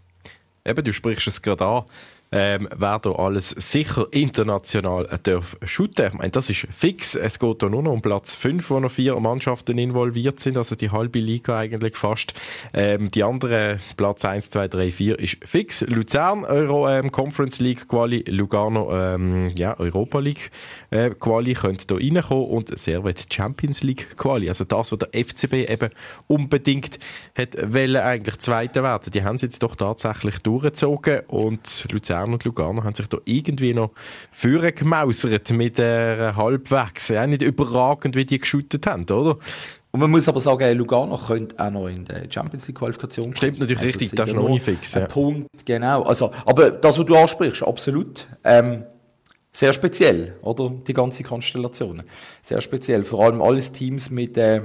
Eben, 0.64 0.84
du 0.84 0.92
sprichst 0.92 1.28
es 1.28 1.40
gerade 1.40 1.64
an 1.64 1.84
ähm, 2.32 2.68
wer 2.76 2.98
da 3.00 3.10
alles 3.12 3.50
sicher 3.50 4.06
international 4.12 5.06
äh, 5.06 5.18
darf 5.20 5.56
shooten. 5.64 6.06
Ich 6.06 6.12
meine, 6.14 6.30
das 6.30 6.48
ist 6.48 6.66
fix. 6.70 7.16
Es 7.16 7.38
geht 7.40 7.62
da 7.62 7.68
nur 7.68 7.82
noch 7.82 7.92
um 7.92 8.02
Platz 8.02 8.36
5, 8.36 8.70
wo 8.70 8.78
noch 8.78 8.92
vier 8.92 9.18
Mannschaften 9.18 9.78
involviert 9.78 10.38
sind, 10.38 10.56
also 10.56 10.76
die 10.76 10.90
halbe 10.90 11.18
Liga 11.18 11.58
eigentlich 11.58 11.96
fast. 11.96 12.34
Ähm, 12.72 13.08
die 13.08 13.24
anderen, 13.24 13.80
Platz 13.96 14.24
1, 14.24 14.50
2, 14.50 14.68
3, 14.68 14.92
4 14.92 15.18
ist 15.18 15.38
fix. 15.44 15.80
Luzern, 15.80 16.44
Euro 16.44 16.88
ähm, 16.88 17.10
Conference 17.10 17.58
League 17.58 17.88
Quali, 17.88 18.22
Lugano, 18.28 18.96
ähm, 18.96 19.48
ja, 19.56 19.78
Europa 19.80 20.20
League 20.20 20.52
äh, 20.90 21.10
Quali 21.10 21.54
könnte 21.54 21.86
da 21.86 21.96
reinkommen 21.96 22.46
und 22.46 22.78
Servet 22.78 23.32
Champions 23.32 23.82
League 23.82 24.16
Quali. 24.16 24.48
Also 24.48 24.64
das, 24.64 24.92
was 24.92 24.98
der 24.98 25.08
FCB 25.12 25.68
eben 25.68 25.90
unbedingt 26.28 27.00
hat 27.36 27.56
wollen, 27.72 27.96
eigentlich 27.96 28.38
Zweiter 28.38 28.84
werden. 28.84 29.10
Die 29.12 29.24
haben 29.24 29.36
es 29.36 29.42
jetzt 29.42 29.62
doch 29.64 29.74
tatsächlich 29.74 30.38
durchgezogen 30.38 31.22
und 31.26 31.86
Luzern 31.90 32.19
Luzern 32.20 32.32
und 32.32 32.44
Lugano 32.44 32.84
haben 32.84 32.94
sich 32.94 33.08
da 33.08 33.18
irgendwie 33.24 33.74
noch 33.74 33.90
führen 34.30 34.74
gemausert 34.74 35.50
mit 35.50 35.78
der 35.78 36.36
halbwegs. 36.36 37.08
Ja, 37.08 37.26
nicht 37.26 37.42
überragend, 37.42 38.16
wie 38.16 38.24
die 38.24 38.38
geschootet 38.38 38.86
haben, 38.86 39.04
oder? 39.04 39.38
Und 39.92 40.00
man 40.00 40.10
muss 40.10 40.28
aber 40.28 40.38
sagen, 40.38 40.76
Lugano 40.78 41.16
könnte 41.16 41.58
auch 41.58 41.70
noch 41.70 41.88
in 41.88 42.04
der 42.04 42.30
Champions 42.30 42.68
League 42.68 42.78
Qualifikation 42.78 43.34
Stimmt 43.34 43.58
natürlich 43.58 43.78
also 43.78 43.98
richtig, 43.98 44.10
das 44.12 44.28
ist 44.28 44.34
noch 44.34 44.48
nicht 44.48 44.64
fix. 44.64 44.96
Ein 44.96 45.02
ja. 45.02 45.08
Punkt, 45.08 45.66
genau. 45.66 46.02
Also, 46.02 46.32
aber 46.44 46.70
das, 46.70 46.98
was 46.98 47.06
du 47.06 47.16
ansprichst, 47.16 47.62
absolut. 47.64 48.26
Ähm, 48.44 48.84
sehr 49.52 49.72
speziell, 49.72 50.36
oder? 50.42 50.70
Die 50.86 50.92
ganze 50.92 51.24
Konstellation. 51.24 52.04
Sehr 52.40 52.60
speziell. 52.60 53.02
Vor 53.02 53.24
allem 53.24 53.42
alles 53.42 53.72
Teams 53.72 54.10
mit 54.10 54.38
äh, 54.38 54.62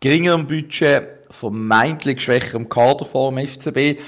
geringerem 0.00 0.46
Budget, 0.46 1.08
vermeintlich 1.30 2.20
schwächerem 2.20 2.68
Kader 2.68 3.06
vor 3.06 3.32
dem 3.32 3.46
FCB. 3.46 3.98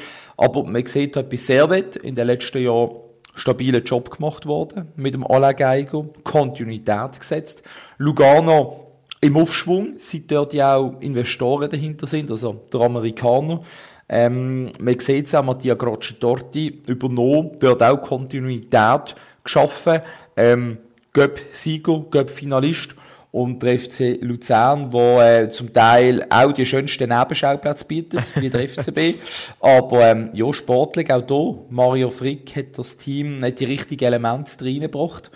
Aber 0.40 0.64
man 0.64 0.86
sieht 0.86 1.16
halt 1.16 1.28
bei 1.28 1.36
Servet 1.36 1.96
in 1.96 2.14
den 2.14 2.26
letzten 2.26 2.62
Jahren 2.62 2.96
stabilen 3.34 3.84
Job 3.84 4.10
gemacht 4.10 4.46
worden 4.46 4.88
mit 4.96 5.12
dem 5.12 5.26
Alain 5.26 5.54
Geiger, 5.54 6.06
Kontinuität 6.24 7.18
gesetzt. 7.18 7.62
Lugano 7.98 8.86
im 9.20 9.36
Aufschwung, 9.36 9.96
seit 9.98 10.30
dort 10.30 10.54
ja 10.54 10.76
auch 10.76 10.98
Investoren 11.00 11.68
dahinter 11.68 12.06
sind, 12.06 12.30
also 12.30 12.64
der 12.72 12.80
Amerikaner. 12.80 13.60
Ähm, 14.08 14.72
man 14.80 14.98
sieht 14.98 15.26
es 15.26 15.34
auch, 15.34 15.44
Mattia 15.44 15.74
Grocci-Torti 15.74 16.84
übernommen, 16.86 17.58
dort 17.60 17.82
auch 17.82 18.00
Kontinuität 18.00 19.14
geschaffen. 19.44 20.00
Ähm, 20.38 20.78
Göpp-Sieger, 21.12 22.06
Göpp-Finalist 22.10 22.94
und 23.32 23.62
der 23.62 23.78
FC 23.78 24.18
Luzern, 24.20 24.92
wo 24.92 25.20
äh, 25.20 25.50
zum 25.50 25.72
Teil 25.72 26.26
auch 26.30 26.52
die 26.52 26.66
schönsten 26.66 27.10
Nebenschauplätze 27.10 27.84
bietet, 27.84 28.22
wie 28.36 28.50
der 28.50 28.68
FCB. 28.68 29.20
Aber 29.60 30.10
ähm, 30.10 30.30
ja, 30.32 30.52
sportlich 30.52 31.12
auch 31.12 31.26
hier. 31.26 31.58
Mario 31.70 32.10
Frick 32.10 32.54
hat 32.56 32.76
das 32.76 32.96
Team 32.96 33.40
nicht 33.40 33.60
die 33.60 33.66
richtigen 33.66 34.04
Elemente 34.04 34.64
reingebracht. 34.64 35.30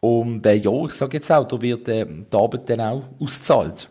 Und 0.00 0.46
äh, 0.46 0.54
ja, 0.54 0.84
ich 0.84 0.92
sage 0.92 1.18
jetzt 1.18 1.30
auch, 1.30 1.46
da 1.46 1.60
wird 1.60 1.88
äh, 1.88 2.06
die 2.06 2.36
Arbeit 2.36 2.70
dann 2.70 2.80
auch 2.80 3.02
ausgezahlt. 3.20 3.89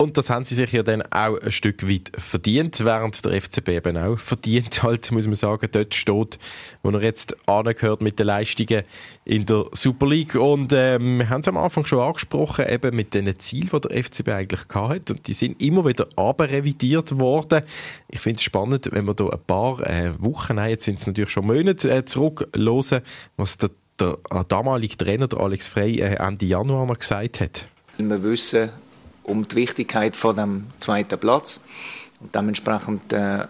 Und 0.00 0.16
das 0.16 0.30
haben 0.30 0.46
sie 0.46 0.54
sich 0.54 0.72
ja 0.72 0.82
dann 0.82 1.02
auch 1.10 1.38
ein 1.42 1.52
Stück 1.52 1.86
weit 1.86 2.10
verdient, 2.16 2.82
während 2.86 3.22
der 3.22 3.38
FCB 3.38 3.68
eben 3.68 3.98
auch 3.98 4.18
verdient 4.18 4.82
halt, 4.82 5.12
muss 5.12 5.26
man 5.26 5.34
sagen, 5.34 5.68
dort 5.70 5.94
steht, 5.94 6.38
wo 6.82 6.88
er 6.88 7.02
jetzt 7.02 7.36
angehört 7.46 8.00
mit 8.00 8.18
den 8.18 8.28
Leistungen 8.28 8.84
in 9.26 9.44
der 9.44 9.66
Super 9.72 10.06
League. 10.06 10.36
Und 10.36 10.72
ähm, 10.72 11.18
wir 11.18 11.28
haben 11.28 11.42
es 11.42 11.48
am 11.48 11.58
Anfang 11.58 11.84
schon 11.84 11.98
angesprochen, 11.98 12.64
eben 12.66 12.96
mit 12.96 13.12
den 13.12 13.38
Zielen, 13.38 13.68
die 13.70 13.78
der 13.78 14.02
FCB 14.02 14.28
eigentlich 14.30 14.62
hatte. 14.72 15.12
Und 15.12 15.28
die 15.28 15.34
sind 15.34 15.60
immer 15.60 15.84
wieder 15.86 16.06
revidiert 16.16 17.18
worden. 17.18 17.60
Ich 18.08 18.20
finde 18.20 18.38
es 18.38 18.42
spannend, 18.42 18.88
wenn 18.92 19.04
wir 19.04 19.12
da 19.12 19.28
ein 19.28 19.44
paar 19.46 19.86
äh, 19.86 20.14
Wochen, 20.18 20.54
nein, 20.54 20.70
jetzt 20.70 20.86
sind 20.86 20.98
es 20.98 21.06
natürlich 21.06 21.28
schon 21.28 21.46
Monate 21.46 21.90
äh, 21.90 22.06
zurücklosen, 22.06 23.02
was 23.36 23.58
der, 23.58 23.68
der, 23.98 24.16
der 24.32 24.44
damalige 24.44 24.96
Trainer, 24.96 25.28
der 25.28 25.40
Alex 25.40 25.68
Frey, 25.68 26.00
äh, 26.00 26.14
Ende 26.14 26.46
Januar 26.46 26.86
noch 26.86 26.98
gesagt 26.98 27.42
hat. 27.42 27.66
Wir 27.98 28.22
wissen, 28.22 28.70
um 29.30 29.46
die 29.48 29.56
Wichtigkeit 29.56 30.16
von 30.16 30.36
dem 30.36 30.66
zweiten 30.80 31.18
Platz. 31.18 31.60
Und 32.20 32.34
dementsprechend 32.34 33.12
äh, 33.12 33.46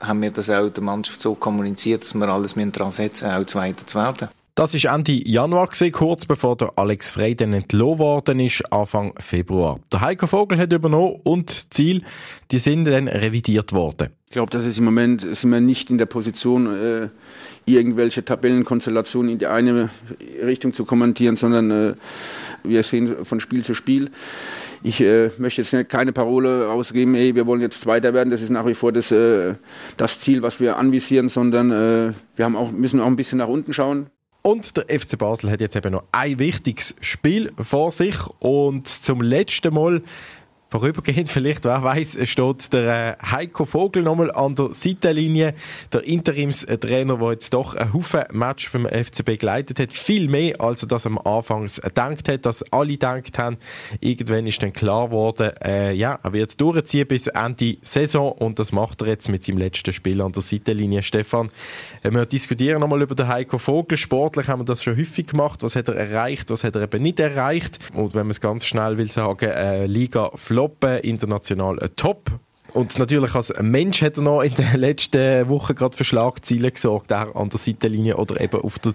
haben 0.00 0.22
wir 0.22 0.30
das 0.30 0.50
auch 0.50 0.68
der 0.68 0.82
Mannschaft 0.82 1.20
so 1.20 1.34
kommuniziert, 1.34 2.02
dass 2.02 2.14
wir 2.14 2.28
alles 2.28 2.54
daran 2.54 2.92
setzen 2.92 3.30
auch 3.30 3.44
Zweiter 3.44 3.86
zu 3.86 3.98
werden. 3.98 4.28
Das 4.56 4.74
ist 4.74 4.84
Ende 4.84 5.12
Januar 5.12 5.68
gewesen, 5.68 5.92
kurz 5.92 6.26
bevor 6.26 6.56
der 6.56 6.72
Alex 6.76 7.12
Frey 7.12 7.34
dann 7.34 7.54
entlohnt 7.54 7.98
worden 7.98 8.40
ist, 8.40 8.60
Anfang 8.72 9.14
Februar. 9.18 9.78
Der 9.92 10.00
Heiko 10.02 10.26
Vogel 10.26 10.58
hat 10.58 10.72
übernommen 10.72 11.20
und 11.22 11.72
Ziel, 11.72 12.02
die 12.50 12.58
sind 12.58 12.84
dann 12.84 13.08
revidiert 13.08 13.72
worden. 13.72 14.10
Ich 14.26 14.34
glaube, 14.34 14.50
das 14.50 14.66
ist 14.66 14.78
im 14.78 14.84
Moment 14.84 15.22
sind 15.34 15.50
wir 15.50 15.60
nicht 15.60 15.88
in 15.88 15.98
der 15.98 16.06
Position, 16.06 16.66
äh, 16.66 17.08
irgendwelche 17.64 18.24
Tabellenkonstellationen 18.24 19.32
in 19.32 19.38
die 19.38 19.46
eine 19.46 19.90
Richtung 20.44 20.74
zu 20.74 20.84
kommentieren, 20.84 21.36
sondern 21.36 21.70
äh, 21.70 21.94
wir 22.64 22.82
sehen 22.82 23.24
von 23.24 23.40
Spiel 23.40 23.64
zu 23.64 23.74
Spiel. 23.74 24.10
Ich 24.82 25.00
äh, 25.00 25.30
möchte 25.36 25.60
jetzt 25.60 25.88
keine 25.90 26.12
Parole 26.12 26.68
ausgeben, 26.70 27.14
ey, 27.14 27.34
wir 27.34 27.46
wollen 27.46 27.60
jetzt 27.60 27.80
Zweiter 27.80 28.14
werden. 28.14 28.30
Das 28.30 28.40
ist 28.40 28.50
nach 28.50 28.66
wie 28.66 28.74
vor 28.74 28.92
das, 28.92 29.12
äh, 29.12 29.54
das 29.96 30.18
Ziel, 30.18 30.42
was 30.42 30.58
wir 30.58 30.78
anvisieren, 30.78 31.28
sondern 31.28 31.70
äh, 31.70 32.12
wir 32.36 32.44
haben 32.44 32.56
auch, 32.56 32.70
müssen 32.70 33.00
auch 33.00 33.06
ein 33.06 33.16
bisschen 33.16 33.38
nach 33.38 33.48
unten 33.48 33.74
schauen. 33.74 34.06
Und 34.42 34.78
der 34.78 34.86
FC 35.00 35.18
Basel 35.18 35.50
hat 35.50 35.60
jetzt 35.60 35.76
eben 35.76 35.92
noch 35.92 36.04
ein 36.12 36.38
wichtiges 36.38 36.94
Spiel 37.02 37.52
vor 37.60 37.92
sich. 37.92 38.16
Und 38.38 38.88
zum 38.88 39.20
letzten 39.20 39.74
Mal 39.74 40.02
Vorübergehend 40.70 41.28
vielleicht, 41.28 41.64
wer 41.64 41.82
weiß, 41.82 42.18
steht 42.28 42.72
der 42.72 43.18
äh, 43.18 43.26
Heiko 43.26 43.64
Vogel 43.64 44.04
nochmal 44.04 44.30
an 44.30 44.54
der 44.54 44.68
Seitenlinie. 44.72 45.54
Der 45.92 46.04
Interimstrainer, 46.04 47.16
der 47.16 47.32
jetzt 47.32 47.52
doch 47.52 47.74
ein 47.74 47.92
Haufen 47.92 48.22
Match 48.30 48.68
vom 48.68 48.86
FCB 48.86 49.40
geleitet 49.40 49.80
hat. 49.80 49.92
Viel 49.92 50.28
mehr, 50.28 50.60
als 50.60 50.82
er 50.82 50.88
das 50.88 51.06
am 51.06 51.18
Anfang 51.18 51.66
gedacht 51.66 52.28
hat, 52.28 52.46
dass 52.46 52.62
alle 52.72 52.92
gedacht 52.92 53.36
haben. 53.36 53.56
Irgendwann 53.98 54.46
ist 54.46 54.62
dann 54.62 54.72
klar 54.72 55.06
geworden, 55.06 55.50
äh, 55.60 55.92
ja, 55.92 56.20
er 56.22 56.32
wird 56.32 56.60
durchziehen 56.60 57.08
bis 57.08 57.26
Ende 57.26 57.76
Saison 57.82 58.30
und 58.30 58.60
das 58.60 58.70
macht 58.70 59.00
er 59.00 59.08
jetzt 59.08 59.28
mit 59.28 59.42
seinem 59.42 59.58
letzten 59.58 59.92
Spiel 59.92 60.20
an 60.20 60.30
der 60.30 60.42
Seitenlinie. 60.42 61.02
Stefan, 61.02 61.50
äh, 62.04 62.12
wir 62.12 62.26
diskutieren 62.26 62.78
nochmal 62.78 63.02
über 63.02 63.16
den 63.16 63.26
Heiko 63.26 63.58
Vogel. 63.58 63.98
Sportlich 63.98 64.46
haben 64.46 64.60
wir 64.60 64.66
das 64.66 64.84
schon 64.84 64.96
häufig 64.96 65.26
gemacht. 65.26 65.64
Was 65.64 65.74
hat 65.74 65.88
er 65.88 65.96
erreicht, 65.96 66.48
was 66.48 66.62
hat 66.62 66.76
er 66.76 66.82
eben 66.82 67.02
nicht 67.02 67.18
erreicht? 67.18 67.80
Und 67.92 68.14
wenn 68.14 68.26
man 68.26 68.30
es 68.30 68.40
ganz 68.40 68.64
schnell 68.64 68.98
will 68.98 69.10
sagen, 69.10 69.50
äh, 69.50 69.86
Liga 69.86 70.30
Floppen, 70.60 70.98
international 70.98 71.78
top. 71.96 72.30
Und 72.74 72.98
natürlich 72.98 73.34
als 73.34 73.52
Mensch 73.62 74.02
hat 74.02 74.18
er 74.18 74.22
noch 74.22 74.42
in 74.42 74.54
den 74.54 74.78
letzten 74.78 75.48
Wochen 75.48 75.74
gerade 75.74 75.96
für 75.96 76.04
Schlagzeilen 76.04 76.70
gesorgt, 76.70 77.12
auch 77.14 77.34
an 77.34 77.48
der 77.48 77.58
Seitenlinie 77.58 78.18
oder 78.18 78.38
eben 78.42 78.60
auf 78.60 78.78
der 78.78 78.92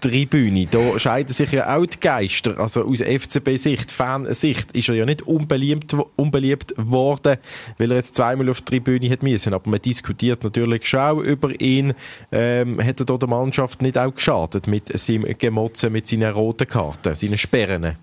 Tribüne. 0.00 0.66
Da 0.70 0.98
scheiden 0.98 1.32
sich 1.32 1.52
ja 1.52 1.74
auch 1.74 1.86
die 1.86 1.98
Geister. 1.98 2.58
Also 2.58 2.84
aus 2.84 3.00
FCB-Sicht, 3.00 3.90
Fansicht, 3.90 4.70
ist 4.72 4.90
er 4.90 4.94
ja 4.94 5.06
nicht 5.06 5.22
unbeliebt, 5.22 5.96
unbeliebt 6.16 6.74
worden, 6.76 7.38
weil 7.78 7.90
er 7.90 7.96
jetzt 7.96 8.14
zweimal 8.14 8.50
auf 8.50 8.60
der 8.60 8.66
Tribüne 8.66 9.10
hat 9.10 9.22
müssen. 9.22 9.54
Aber 9.54 9.70
man 9.70 9.80
diskutiert 9.80 10.44
natürlich 10.44 10.86
schon 10.86 11.00
auch 11.00 11.18
über 11.18 11.58
ihn. 11.60 11.94
Ähm, 12.30 12.78
hat 12.84 13.00
er 13.00 13.06
da 13.06 13.16
der 13.16 13.28
Mannschaft 13.28 13.80
nicht 13.80 13.96
auch 13.96 14.14
geschadet 14.14 14.66
mit 14.66 14.96
seinem 14.98 15.36
Gemotzen, 15.38 15.92
mit 15.92 16.06
seinen 16.06 16.30
roten 16.30 16.68
Karten, 16.68 17.14
seinen 17.14 17.38
Sperren? 17.38 17.96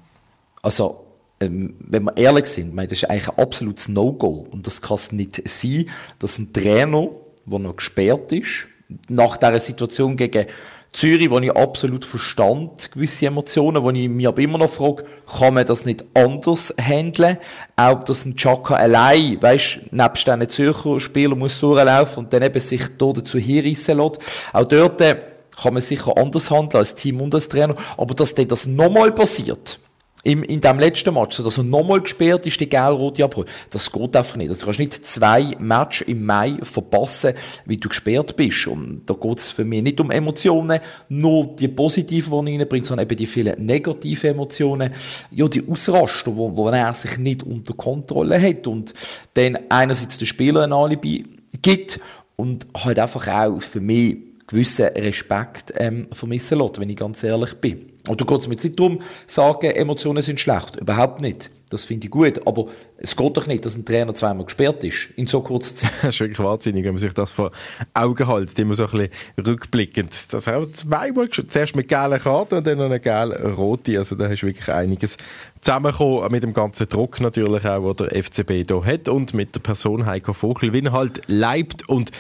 Also 0.64 1.03
ähm, 1.44 1.76
wenn 1.80 2.04
wir 2.04 2.18
ehrlich 2.18 2.46
sind, 2.46 2.74
meine, 2.74 2.88
das 2.88 3.00
ist 3.00 3.10
eigentlich 3.10 3.30
ein 3.30 3.38
absolutes 3.38 3.88
No-Go. 3.88 4.48
Und 4.52 4.66
das 4.68 4.82
kann 4.82 4.96
es 4.96 5.12
nicht 5.12 5.48
sein, 5.48 5.90
dass 6.20 6.38
ein 6.38 6.54
Trainer, 6.54 7.10
der 7.46 7.60
noch 7.60 7.76
gesperrt 7.76 8.32
ist, 8.32 8.68
nach 9.10 9.38
dieser 9.38 9.60
Situation 9.60 10.18
gegen 10.18 10.46
Zürich, 10.94 11.32
wo 11.32 11.40
ich 11.40 11.52
absolut 11.52 12.06
verstand, 12.06 12.92
gewisse 12.92 13.26
Emotionen, 13.26 13.82
wo 13.82 13.90
ich 13.90 14.08
mich 14.08 14.28
aber 14.28 14.42
immer 14.44 14.60
noch 14.60 14.70
frage, 14.70 15.04
kann 15.40 15.56
man 15.56 15.66
das 15.66 15.86
nicht 15.86 16.06
anders 16.14 16.74
handeln? 16.80 17.40
Auch, 17.76 18.04
dass 18.04 18.26
ein 18.26 18.36
Chaka 18.36 18.76
allein, 18.76 19.42
weisst, 19.42 19.80
nebst 19.92 20.28
diesen 20.28 20.50
Zürcher 20.50 21.00
Spieler 21.00 21.36
muss 21.36 21.60
durchlaufen 21.60 22.26
und 22.26 22.34
dann 22.34 22.44
eben 22.44 22.60
sich 22.60 22.84
da 23.00 23.12
dazu 23.12 23.40
hinreissen 23.40 23.98
lässt. 23.98 24.20
Auch 24.54 24.66
dort 24.66 25.02
äh, 25.02 25.20
kann 25.60 25.74
man 25.74 25.82
sicher 25.82 26.16
anders 26.16 26.52
handeln 26.52 26.78
als 26.78 26.94
Team 26.94 27.22
und 27.22 27.34
als 27.34 27.50
Trainer. 27.50 27.76
Aber 27.98 28.14
dass 28.14 28.36
dann 28.36 28.48
das 28.48 28.68
nochmal 28.68 29.12
passiert, 29.12 29.80
im, 30.24 30.42
in 30.42 30.62
dem 30.62 30.80
letzten 30.80 31.14
Match, 31.14 31.38
dass 31.38 31.58
er 31.58 31.64
nochmal 31.66 32.02
gesperrt 32.02 32.46
ist, 32.46 32.60
die 32.60 32.70
gelb-rote 32.70 33.26
Abbrüche. 33.26 33.50
Das 33.70 33.92
geht 33.92 34.16
einfach 34.16 34.38
nicht. 34.38 34.48
Also 34.48 34.62
du 34.62 34.66
kannst 34.66 34.80
nicht 34.80 35.06
zwei 35.06 35.54
Match 35.60 36.02
im 36.04 36.26
Mai 36.26 36.58
verpassen, 36.62 37.34
wie 37.66 37.76
du 37.76 37.90
gesperrt 37.90 38.38
bist. 38.38 38.68
Und 38.68 39.02
da 39.06 39.16
geht 39.16 39.40
es 39.40 39.52
für 39.52 39.66
mich 39.66 39.84
nicht 39.84 40.00
um 40.00 40.12
Emotionen, 40.12 40.80
nur 41.10 41.48
die 41.48 41.68
positiven, 41.68 42.46
die 42.46 42.54
er 42.54 42.60
reinbringt, 42.62 42.86
sondern 42.86 43.06
eben 43.06 43.18
die 43.18 43.28
vielen 43.28 43.66
negativen 43.66 44.30
Emotionen. 44.30 44.94
Ja, 45.30 45.48
die 45.50 45.68
Ausraster, 45.68 46.36
wo, 46.38 46.56
wo 46.56 46.70
er 46.70 46.94
sich 46.94 47.18
nicht 47.18 47.44
unter 47.44 47.74
Kontrolle 47.74 48.42
hat. 48.42 48.66
Und 48.66 48.94
dann 49.34 49.60
einerseits 49.68 50.18
den 50.18 50.28
Spieler 50.28 50.64
ein 50.64 50.72
Alibi 50.72 51.26
gibt 51.62 52.00
und 52.38 52.66
halt 52.74 52.98
einfach 52.98 53.28
auch 53.28 53.62
für 53.62 53.82
mich 53.82 54.18
gewissen 54.48 54.86
Respekt 54.88 55.74
ähm, 55.76 56.08
vermissen 56.12 56.60
lässt, 56.60 56.80
wenn 56.80 56.90
ich 56.90 56.96
ganz 56.96 57.24
ehrlich 57.24 57.56
bin. 57.56 57.93
Und 58.08 58.20
du 58.20 58.26
kannst 58.26 58.48
mir 58.48 58.56
jetzt 58.56 58.66
nicht 58.66 58.78
darum 58.78 59.02
sagen, 59.28 59.72
Emotionen 59.72 60.22
sind 60.22 60.40
schlecht. 60.40 60.76
Überhaupt 60.76 61.22
nicht. 61.22 61.50
Das 61.70 61.86
finde 61.86 62.06
ich 62.06 62.12
gut. 62.12 62.46
Aber 62.46 62.66
es 62.98 63.16
geht 63.16 63.38
doch 63.38 63.48
nicht, 63.48 63.66
dass 63.66 63.78
ein 63.78 63.86
Trainer 63.86 64.14
zweimal 64.14 64.46
gesperrt 64.46 64.84
ist 64.84 65.08
in 65.16 65.26
so 65.26 65.42
kurzer 65.42 65.74
Zeit. 65.74 65.92
das 66.02 66.16
ist 66.16 66.20
wirklich 66.20 66.40
wahnsinnig, 66.40 66.84
wenn 66.84 66.92
man 66.92 67.00
sich 67.00 67.14
das 67.14 67.32
vor 67.32 67.52
Augen 67.94 68.28
hält. 68.28 68.60
Immer 68.60 68.76
so 68.76 68.86
ein 68.86 68.92
bisschen 68.92 69.10
rückblickend. 69.48 70.34
Das 70.34 70.48
haben 70.48 70.74
zweimal 70.76 71.34
schon. 71.34 71.48
Zuerst 71.48 71.78
mit 71.78 71.88
gelben 71.88 72.20
Karten 72.20 72.56
und 72.56 72.68
dann 72.68 72.78
noch 72.78 72.86
eine 72.86 73.00
gelbe 73.00 73.54
rote. 73.54 73.98
Also 73.98 74.16
da 74.16 74.28
du 74.28 74.42
wirklich 74.42 74.70
einiges 74.70 75.18
zusammengekommen. 75.62 76.30
Mit 76.30 76.44
dem 76.44 76.54
ganzen 76.54 76.90
Druck 76.90 77.22
natürlich 77.22 77.66
auch, 77.66 77.94
den 77.94 78.10
der 78.10 78.24
FCB 78.24 78.68
hier 78.68 78.86
hat. 78.86 79.08
Und 79.08 79.34
mit 79.34 79.56
der 79.56 79.62
Person 79.62 80.06
Heiko 80.06 80.34
Vogel, 80.34 80.74
wie 80.74 80.84
er 80.84 80.92
halt 80.92 81.22
leibt 81.28 81.88
und 81.88 82.12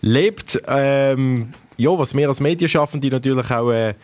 lebt. 0.00 0.62
Ähm, 0.66 1.50
ja, 1.76 1.90
was 1.98 2.14
wir 2.14 2.28
als 2.28 2.40
Medienschaffende 2.40 3.08
natürlich 3.08 3.50
auch 3.50 3.70
äh, 3.70 3.94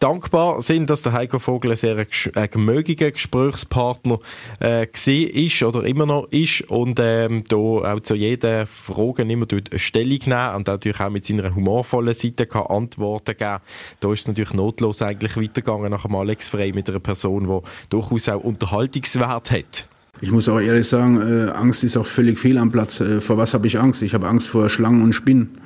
dankbar 0.00 0.62
sind, 0.62 0.90
dass 0.90 1.02
der 1.02 1.12
Heiko 1.12 1.38
Vogel 1.38 1.72
ein 1.72 1.76
sehr 1.76 1.98
äh, 1.98 2.48
gemögiger 2.48 3.10
Gesprächspartner 3.10 4.18
äh, 4.60 4.86
ist 4.86 5.62
oder 5.62 5.84
immer 5.84 6.06
noch 6.06 6.26
ist 6.30 6.62
und 6.62 6.98
ähm, 7.00 7.44
da 7.48 7.56
auch 7.56 8.00
zu 8.00 8.14
jeder 8.14 8.66
Frage 8.66 9.22
immer 9.22 9.46
Stellung 9.76 10.18
nehmen 10.26 10.54
und 10.56 10.66
natürlich 10.66 11.00
auch 11.00 11.10
mit 11.10 11.24
seiner 11.24 11.54
humorvollen 11.54 12.14
Seite 12.14 12.46
kann 12.46 12.66
Antworten 12.66 13.36
geben. 13.36 13.58
Da 14.00 14.12
ist 14.12 14.20
es 14.20 14.28
natürlich 14.28 14.54
notlos 14.54 15.02
eigentlich 15.02 15.36
weitergegangen 15.36 15.90
nach 15.90 16.02
dem 16.02 16.14
Alex 16.14 16.48
Frey 16.48 16.72
mit 16.72 16.88
einer 16.88 17.00
Person, 17.00 17.46
die 17.46 17.88
durchaus 17.90 18.28
auch 18.28 18.42
Unterhaltungswert 18.42 19.50
hat. 19.50 19.86
Ich 20.22 20.30
muss 20.30 20.48
auch 20.48 20.60
ehrlich 20.60 20.88
sagen, 20.88 21.20
äh, 21.20 21.50
Angst 21.50 21.84
ist 21.84 21.96
auch 21.96 22.06
völlig 22.06 22.38
fehl 22.38 22.58
am 22.58 22.70
Platz. 22.70 23.00
Äh, 23.00 23.20
vor 23.20 23.36
was 23.38 23.54
habe 23.54 23.66
ich 23.66 23.78
Angst? 23.78 24.02
Ich 24.02 24.14
habe 24.14 24.28
Angst 24.28 24.48
vor 24.48 24.68
Schlangen 24.68 25.02
und 25.02 25.12
Spinnen 25.12 25.60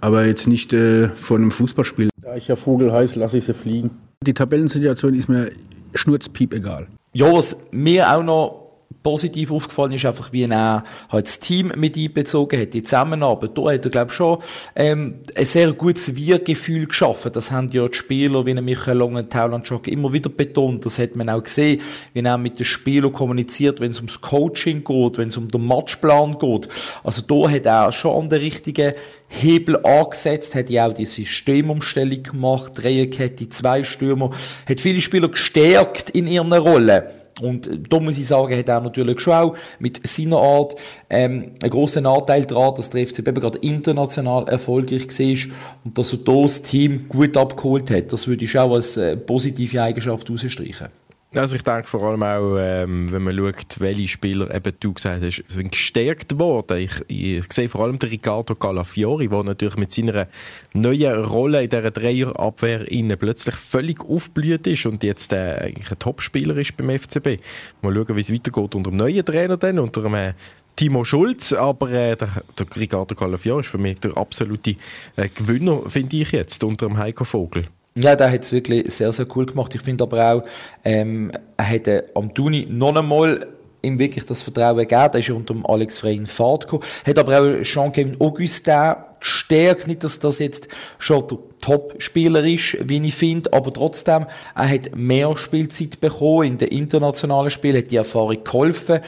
aber 0.00 0.26
jetzt 0.26 0.46
nicht 0.46 0.72
äh, 0.72 1.08
vor 1.08 1.36
einem 1.36 1.50
Fußballspiel. 1.50 2.08
Da 2.20 2.36
ich 2.36 2.48
ja 2.48 2.56
Vogel 2.56 2.92
heiß, 2.92 3.16
lasse 3.16 3.38
ich 3.38 3.44
sie 3.44 3.54
fliegen. 3.54 3.90
Die 4.24 4.34
Tabellensituation 4.34 5.14
ist 5.14 5.28
mir 5.28 5.50
schnurzpiep 5.94 6.54
egal. 6.54 6.88
Ja, 7.12 7.32
was 7.32 7.56
mir 7.70 8.12
auch 8.12 8.22
noch 8.22 8.68
positiv 9.02 9.52
aufgefallen 9.52 9.92
ist 9.92 10.04
einfach, 10.04 10.32
wie 10.32 10.42
er 10.42 10.82
halt 11.08 11.26
das 11.26 11.40
Team 11.40 11.72
mit 11.76 11.96
einbezogen 11.96 12.60
hat, 12.60 12.74
die 12.74 12.82
Zusammenarbeit. 12.82 13.56
Da 13.56 13.72
hat 13.72 13.84
er, 13.84 13.90
glaube 13.90 14.10
ich, 14.10 14.16
schon 14.16 14.38
ähm, 14.74 15.20
ein 15.34 15.44
sehr 15.44 15.72
gutes 15.72 16.14
Wir-Gefühl 16.14 16.86
geschaffen. 16.86 17.32
Das 17.32 17.50
haben 17.50 17.68
ja 17.68 17.88
die 17.88 17.96
Spieler, 17.96 18.44
wie 18.44 18.54
Michael 18.54 18.98
Long 18.98 19.14
und 19.14 19.32
Tauland 19.32 19.66
Schock 19.66 19.88
immer 19.88 20.12
wieder 20.12 20.30
betont. 20.30 20.84
Das 20.84 20.98
hat 20.98 21.16
man 21.16 21.30
auch 21.30 21.42
gesehen, 21.42 21.80
wie 22.12 22.20
er 22.20 22.38
mit 22.38 22.58
den 22.58 22.64
Spielern 22.64 23.12
kommuniziert, 23.12 23.80
wenn 23.80 23.92
es 23.92 23.98
ums 23.98 24.20
Coaching 24.20 24.84
geht, 24.84 25.18
wenn 25.18 25.28
es 25.28 25.36
um 25.36 25.48
den 25.48 25.66
Matchplan 25.66 26.38
geht. 26.38 26.68
Also 27.04 27.22
da 27.22 27.50
hat 27.50 27.66
er 27.66 27.92
schon 27.92 28.24
an 28.24 28.28
der 28.28 28.40
richtigen 28.40 28.92
Hebel 29.28 29.76
angesetzt, 29.84 30.54
hat 30.54 30.70
ja 30.70 30.86
auch 30.86 30.94
die 30.94 31.06
Systemumstellung 31.06 32.22
gemacht, 32.22 32.72
Dreierkette, 32.76 33.48
zwei 33.48 33.84
Stürmer, 33.84 34.30
hat 34.68 34.80
viele 34.80 35.00
Spieler 35.00 35.28
gestärkt 35.28 36.10
in 36.10 36.26
ihren 36.26 36.52
Rollen. 36.52 37.02
Und 37.40 37.92
da 37.92 38.00
muss 38.00 38.18
ich 38.18 38.26
sagen, 38.26 38.56
hat 38.56 38.68
er 38.68 38.80
natürlich 38.80 39.20
schon 39.20 39.32
auch 39.32 39.56
mit 39.78 40.06
seiner 40.06 40.38
Art 40.38 40.74
ähm, 41.08 41.52
einen 41.62 41.70
grossen 41.70 42.06
Anteil 42.06 42.44
daran, 42.44 42.74
dass 42.74 42.90
der 42.90 43.06
FCB 43.06 43.34
gerade 43.34 43.58
international 43.58 44.48
erfolgreich 44.48 45.06
war 45.08 45.54
und 45.84 45.98
dass 45.98 46.12
er 46.12 46.18
das 46.18 46.62
Team 46.62 47.08
gut 47.08 47.36
abgeholt 47.36 47.90
hat. 47.90 48.12
Das 48.12 48.26
würde 48.26 48.44
ich 48.44 48.58
auch 48.58 48.74
als 48.74 48.96
äh, 48.96 49.16
positive 49.16 49.80
Eigenschaft 49.80 50.28
herausstreichen. 50.28 50.88
Also 51.34 51.56
ich 51.56 51.62
denke 51.62 51.86
vor 51.86 52.02
allem 52.04 52.22
auch, 52.22 52.56
ähm, 52.58 53.12
wenn 53.12 53.22
man 53.22 53.36
schaut, 53.36 53.80
welche 53.80 54.08
Spieler 54.08 54.54
eben 54.54 54.72
du 54.80 54.94
gesagt 54.94 55.22
hast, 55.22 55.44
sind 55.46 55.72
gestärkt 55.72 56.38
worden. 56.38 56.78
Ich, 56.78 57.04
ich 57.08 57.52
sehe 57.52 57.68
vor 57.68 57.82
allem 57.82 57.98
den 57.98 58.08
Riccardo 58.08 58.54
Calafiori, 58.54 59.28
der 59.28 59.42
natürlich 59.42 59.76
mit 59.76 59.92
seiner 59.92 60.26
neuen 60.72 61.22
Rolle 61.22 61.62
in 61.62 61.68
dieser 61.68 61.90
Dreierabwehr 61.90 62.86
plötzlich 63.18 63.54
völlig 63.56 64.00
aufblüht 64.00 64.66
ist 64.66 64.86
und 64.86 65.04
jetzt 65.04 65.34
äh, 65.34 65.58
eigentlich 65.60 65.90
ein 65.90 65.98
Topspieler 65.98 66.56
ist 66.56 66.74
beim 66.78 66.98
FCB. 66.98 67.42
Mal 67.82 67.94
schauen, 67.94 68.16
wie 68.16 68.20
es 68.20 68.32
weitergeht 68.32 68.74
unter 68.74 68.90
dem 68.90 68.96
neuen 68.96 69.24
Trainer 69.24 69.58
dann, 69.58 69.78
unter 69.78 70.00
dem 70.00 70.14
äh, 70.14 70.32
Timo 70.76 71.04
Schulz, 71.04 71.52
aber 71.52 71.90
äh, 71.90 72.16
der, 72.16 72.42
der 72.58 72.66
Riccardo 72.74 73.14
Calafiori 73.14 73.60
ist 73.60 73.68
für 73.68 73.78
mich 73.78 74.00
der 74.00 74.16
absolute 74.16 74.76
äh, 75.16 75.28
Gewinner, 75.28 75.82
finde 75.90 76.16
ich 76.16 76.32
jetzt, 76.32 76.64
unter 76.64 76.86
dem 76.86 76.96
Heiko 76.96 77.24
Vogel. 77.24 77.66
Ja, 78.00 78.14
der 78.14 78.30
hat 78.30 78.42
es 78.42 78.52
wirklich 78.52 78.92
sehr, 78.92 79.10
sehr 79.10 79.26
cool 79.34 79.46
gemacht. 79.46 79.74
Ich 79.74 79.80
finde 79.80 80.04
aber 80.04 80.32
auch, 80.32 80.42
ähm, 80.84 81.32
er 81.56 81.64
hätte 81.64 82.10
am 82.14 82.32
Tuni 82.32 82.66
noch 82.70 82.94
einmal 82.94 83.44
ihm 83.82 83.98
wirklich 83.98 84.24
das 84.24 84.42
Vertrauen 84.42 84.76
gegeben. 84.76 85.10
Er 85.12 85.18
ist 85.18 85.28
ja 85.28 85.34
unter 85.34 85.54
dem 85.54 85.66
Alex 85.66 85.98
Frey 85.98 86.14
in 86.14 86.26
Fahrt 86.26 86.64
gekommen. 86.64 86.84
Hat 87.04 87.18
aber 87.18 87.40
auch 87.40 87.62
Jean-Kevin 87.62 88.20
Augustin 88.20 88.94
gestärkt. 89.18 89.88
Nicht, 89.88 90.04
dass 90.04 90.20
das 90.20 90.38
jetzt 90.38 90.68
schon 90.98 91.26
der 91.26 91.38
Top-Spieler 91.60 92.44
ist, 92.44 92.76
wie 92.88 93.04
ich 93.04 93.14
finde, 93.14 93.52
aber 93.52 93.72
trotzdem, 93.72 94.26
er 94.54 94.68
hat 94.68 94.94
mehr 94.94 95.36
Spielzeit 95.36 96.00
bekommen 96.00 96.44
in 96.46 96.58
den 96.58 96.68
internationalen 96.68 97.50
Spielen, 97.50 97.78
hat 97.78 97.90
die 97.90 97.96
Erfahrung 97.96 98.44
geholfen. 98.44 99.00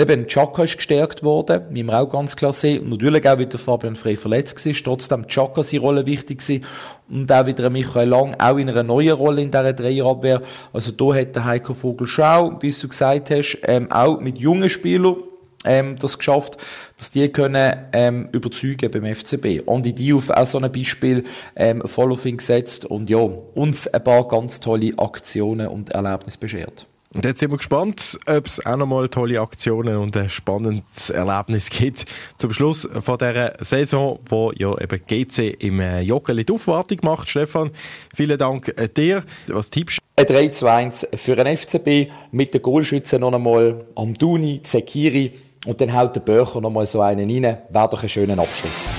Eben, 0.00 0.28
Chaka 0.28 0.62
ist 0.62 0.76
gestärkt 0.76 1.24
worden, 1.24 1.62
wie 1.70 1.82
wir 1.82 1.98
auch 1.98 2.08
ganz 2.08 2.36
klar 2.36 2.52
sehen. 2.52 2.82
Und 2.82 2.90
natürlich 2.90 3.28
auch 3.28 3.38
wieder 3.38 3.58
Fabian 3.58 3.96
Frey 3.96 4.14
verletzt 4.14 4.64
war. 4.64 4.72
Trotzdem 4.84 5.26
Chaka 5.26 5.64
seine 5.64 5.82
Rolle 5.82 6.06
wichtig 6.06 6.38
gewesen. 6.38 6.64
Und 7.08 7.32
auch 7.32 7.46
wieder 7.46 7.68
Michael 7.68 8.08
Lang, 8.08 8.36
auch 8.38 8.58
in 8.58 8.70
einer 8.70 8.84
neuen 8.84 9.10
Rolle 9.10 9.42
in 9.42 9.50
dieser 9.50 9.72
Dreierabwehr. 9.72 10.40
Also 10.72 10.92
da 10.92 11.14
hat 11.16 11.34
der 11.34 11.46
Heiko 11.46 11.74
Vogelschau, 11.74 12.58
wie 12.60 12.70
du 12.70 12.86
gesagt 12.86 13.30
hast, 13.30 13.58
ähm, 13.64 13.90
auch 13.90 14.20
mit 14.20 14.38
jungen 14.38 14.70
Spielern 14.70 15.16
ähm, 15.64 15.96
das 15.96 16.16
geschafft, 16.16 16.58
dass 16.96 17.10
die 17.10 17.28
können 17.30 17.88
ähm, 17.92 18.28
überzeugen 18.30 18.92
beim 18.92 19.14
FCB. 19.14 19.66
Und 19.66 19.84
die 19.84 19.94
die 19.94 20.12
auf 20.12 20.30
auch 20.30 20.46
so 20.46 20.58
ein 20.58 20.70
Beispiel 20.70 21.24
ähm, 21.56 21.82
voll 21.84 22.12
auf 22.12 22.24
ihn 22.24 22.36
gesetzt 22.36 22.84
und 22.84 23.10
ja, 23.10 23.18
uns 23.18 23.88
ein 23.88 24.04
paar 24.04 24.28
ganz 24.28 24.60
tolle 24.60 24.92
Aktionen 24.96 25.66
und 25.66 25.90
Erlebnisse 25.90 26.38
beschert. 26.38 26.86
Und 27.14 27.24
jetzt 27.24 27.40
sind 27.40 27.50
wir 27.50 27.56
gespannt, 27.56 28.18
ob 28.26 28.46
es 28.46 28.64
auch 28.66 28.76
nochmal 28.76 29.08
tolle 29.08 29.40
Aktionen 29.40 29.96
und 29.96 30.14
ein 30.16 30.28
spannendes 30.28 31.08
Erlebnis 31.08 31.70
gibt. 31.70 32.04
Zum 32.36 32.52
Schluss 32.52 32.86
von 33.00 33.16
dieser 33.16 33.54
Saison, 33.60 34.18
wo 34.26 34.52
ja 34.54 34.78
eben 34.78 35.00
GC 35.06 35.56
im 35.58 35.80
äh, 35.80 36.00
Joggeli 36.02 36.44
die 36.44 36.52
Aufwartung 36.52 36.98
macht. 37.02 37.30
Stefan, 37.30 37.70
vielen 38.14 38.36
Dank 38.36 38.68
äh, 38.76 38.88
dir. 38.88 39.24
Was 39.48 39.70
tippst 39.70 39.98
du? 39.98 40.22
Ein 40.22 40.26
3 40.26 40.48
zu 40.48 40.66
1 40.66 41.08
für 41.14 41.36
den 41.36 41.56
FCB 41.56 42.12
mit 42.30 42.52
den 42.52 42.60
Goalschützen 42.60 43.20
noch 43.20 43.32
einmal 43.32 43.86
Amduni, 43.94 44.60
Zekiri 44.62 45.32
und 45.64 45.80
dann 45.80 45.96
haut 45.96 46.14
der 46.14 46.20
Böcher 46.20 46.60
noch 46.60 46.70
mal 46.70 46.86
so 46.86 47.00
einen 47.00 47.30
rein. 47.30 47.58
Wäre 47.70 47.88
doch 47.88 48.02
ein 48.02 48.08
schöner 48.08 48.38
Abschluss. 48.38 48.90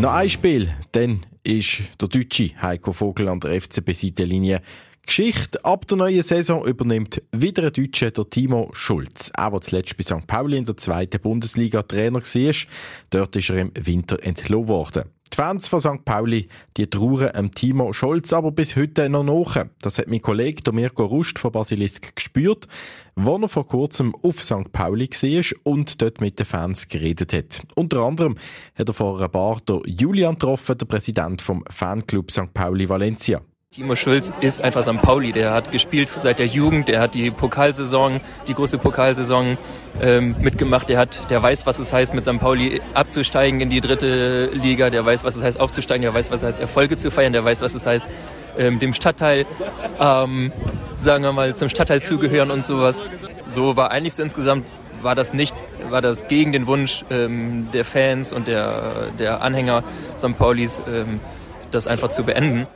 Noch 0.00 0.14
ein 0.14 0.30
Spiel, 0.30 0.74
dann 0.92 1.26
ist 1.42 1.82
der 2.00 2.08
Deutsche 2.08 2.52
Heiko 2.62 2.94
Vogel 2.94 3.28
an 3.28 3.38
der 3.38 3.60
FCB-Seitenlinie. 3.60 4.62
Geschichte 5.04 5.62
ab 5.62 5.86
der 5.88 5.98
neuen 5.98 6.22
Saison 6.22 6.64
übernimmt 6.64 7.22
wieder 7.32 7.64
ein 7.64 7.72
Deutscher, 7.74 8.10
der 8.10 8.30
Timo 8.30 8.70
Schulz. 8.72 9.30
Er, 9.36 9.50
der 9.50 9.60
zuletzt 9.60 9.98
bei 9.98 10.02
St. 10.02 10.26
Pauli 10.26 10.56
in 10.56 10.64
der 10.64 10.78
zweiten 10.78 11.20
Bundesliga 11.20 11.82
Trainer 11.82 12.20
war, 12.22 12.54
dort 13.10 13.36
ist 13.36 13.50
er 13.50 13.58
im 13.58 13.72
Winter 13.78 14.22
entlohnt 14.22 14.68
worden. 14.68 15.04
Die 15.32 15.36
Fans 15.36 15.68
von 15.68 15.80
St. 15.80 16.04
Pauli, 16.04 16.48
die 16.76 16.88
trauern 16.88 17.30
am 17.34 17.52
Timo 17.52 17.92
Scholz 17.92 18.32
aber 18.32 18.50
bis 18.50 18.74
heute 18.74 19.08
noch 19.08 19.22
nach. 19.22 19.64
Das 19.80 19.98
hat 19.98 20.08
mein 20.08 20.20
Kollege 20.20 20.72
Mirko 20.72 21.04
Rust 21.04 21.38
von 21.38 21.52
Basilisk 21.52 22.16
gespürt, 22.16 22.66
wo 23.14 23.36
er 23.36 23.48
vor 23.48 23.64
kurzem 23.64 24.12
auf 24.22 24.42
St. 24.42 24.72
Pauli 24.72 25.08
war 25.08 25.72
und 25.72 26.02
dort 26.02 26.20
mit 26.20 26.40
den 26.40 26.46
Fans 26.46 26.88
geredet 26.88 27.32
hat. 27.32 27.62
Unter 27.76 28.00
anderem 28.00 28.38
hat 28.74 28.88
er 28.88 28.94
vor 28.94 29.20
ein 29.20 29.30
paar 29.30 29.60
Julian 29.86 30.34
getroffen, 30.34 30.76
der 30.76 30.86
Präsident 30.86 31.42
vom 31.42 31.64
Fanclub 31.70 32.32
St. 32.32 32.52
Pauli 32.52 32.88
Valencia. 32.88 33.40
Timo 33.72 33.94
Schulz 33.94 34.32
ist 34.40 34.60
einfach 34.62 34.82
St. 34.82 35.00
Pauli. 35.00 35.30
Der 35.30 35.52
hat 35.52 35.70
gespielt 35.70 36.08
seit 36.18 36.40
der 36.40 36.46
Jugend, 36.46 36.88
der 36.88 37.00
hat 37.00 37.14
die 37.14 37.30
Pokalsaison, 37.30 38.20
die 38.48 38.54
große 38.54 38.78
Pokalsaison 38.78 39.58
ähm, 40.02 40.34
mitgemacht. 40.40 40.88
Der 40.88 40.98
hat, 40.98 41.30
der 41.30 41.40
weiß, 41.40 41.66
was 41.66 41.78
es 41.78 41.92
heißt, 41.92 42.12
mit 42.12 42.24
St. 42.24 42.40
Pauli 42.40 42.82
abzusteigen 42.94 43.60
in 43.60 43.70
die 43.70 43.80
dritte 43.80 44.46
Liga. 44.46 44.90
Der 44.90 45.06
weiß, 45.06 45.22
was 45.22 45.36
es 45.36 45.44
heißt, 45.44 45.60
aufzusteigen. 45.60 46.02
Der 46.02 46.12
weiß, 46.12 46.32
was 46.32 46.40
es 46.40 46.46
heißt, 46.48 46.58
Erfolge 46.58 46.96
zu 46.96 47.12
feiern. 47.12 47.32
Der 47.32 47.44
weiß, 47.44 47.62
was 47.62 47.74
es 47.74 47.86
heißt, 47.86 48.06
ähm, 48.58 48.80
dem 48.80 48.92
Stadtteil, 48.92 49.46
ähm, 50.00 50.50
sagen 50.96 51.22
wir 51.22 51.32
mal, 51.32 51.54
zum 51.54 51.68
Stadtteil 51.68 52.02
zugehören 52.02 52.50
und 52.50 52.64
sowas. 52.64 53.04
So 53.46 53.76
war 53.76 53.92
eigentlich 53.92 54.14
so 54.14 54.24
insgesamt 54.24 54.66
war 55.00 55.14
das 55.14 55.32
nicht, 55.32 55.54
war 55.88 56.02
das 56.02 56.26
gegen 56.26 56.50
den 56.50 56.66
Wunsch 56.66 57.04
ähm, 57.08 57.68
der 57.72 57.84
Fans 57.84 58.32
und 58.32 58.48
der, 58.48 59.12
der 59.16 59.42
Anhänger 59.42 59.84
St. 60.18 60.36
Paulis, 60.36 60.82
ähm, 60.88 61.20
das 61.70 61.86
einfach 61.86 62.10
zu 62.10 62.24
beenden. 62.24 62.66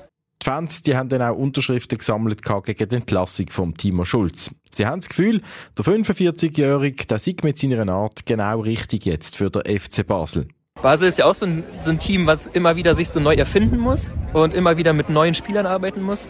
Die 0.45 0.51
Fans 0.51 0.83
die 0.83 0.95
haben 0.95 1.09
dann 1.09 1.23
auch 1.23 1.35
Unterschriften 1.35 1.97
gesammelt 1.97 2.43
gegen 2.43 2.89
die 2.89 2.95
Entlassung 2.95 3.47
von 3.51 3.75
Timo 3.75 4.05
Schulz. 4.05 4.51
Sie 4.71 4.85
haben 4.85 5.01
das 5.01 5.09
Gefühl, 5.09 5.41
der 5.79 5.87
45-Jährige 5.87 7.07
der 7.07 7.19
sei 7.19 7.35
mit 7.43 7.59
seiner 7.59 7.91
Art 7.91 8.27
genau 8.27 8.61
richtig 8.61 9.07
jetzt 9.07 9.37
für 9.37 9.49
den 9.49 9.63
FC 9.81 10.07
Basel. 10.07 10.49
Basel 10.83 11.09
ist 11.09 11.19
ja 11.19 11.25
auch 11.25 11.35
so 11.35 11.47
ein, 11.47 11.65
so 11.81 11.91
ein 11.91 11.99
Team, 11.99 12.27
was 12.27 12.47
immer 12.47 12.77
wieder 12.77 12.95
sich 12.95 13.09
so 13.09 13.21
neu 13.21 13.35
erfinden 13.37 13.79
muss 13.79 14.11
und 14.35 14.53
immer 14.53 14.77
wieder 14.77 14.93
mit 14.93 15.09
neuen 15.09 15.33
Spielern 15.33 15.65
arbeiten 15.65 16.03
muss 16.03 16.29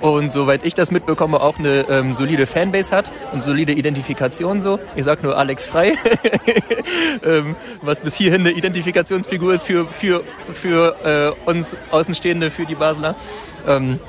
und 0.00 0.30
soweit 0.32 0.64
ich 0.64 0.74
das 0.74 0.90
mitbekomme, 0.90 1.40
auch 1.40 1.58
eine 1.58 1.86
ähm, 1.88 2.12
solide 2.12 2.46
Fanbase 2.46 2.94
hat 2.94 3.10
und 3.32 3.42
solide 3.42 3.72
Identifikation 3.72 4.60
so. 4.60 4.78
Ich 4.96 5.04
sag 5.04 5.22
nur 5.22 5.36
Alex 5.36 5.66
Frei, 5.66 5.94
ähm, 7.24 7.56
was 7.82 8.00
bis 8.00 8.14
hierhin 8.14 8.40
eine 8.40 8.52
Identifikationsfigur 8.52 9.54
ist 9.54 9.64
für, 9.64 9.86
für, 9.86 10.22
für 10.52 11.34
äh, 11.46 11.48
uns 11.48 11.76
Außenstehende, 11.90 12.50
für 12.50 12.64
die 12.64 12.74
Basler. 12.74 13.14
Ähm, 13.66 14.00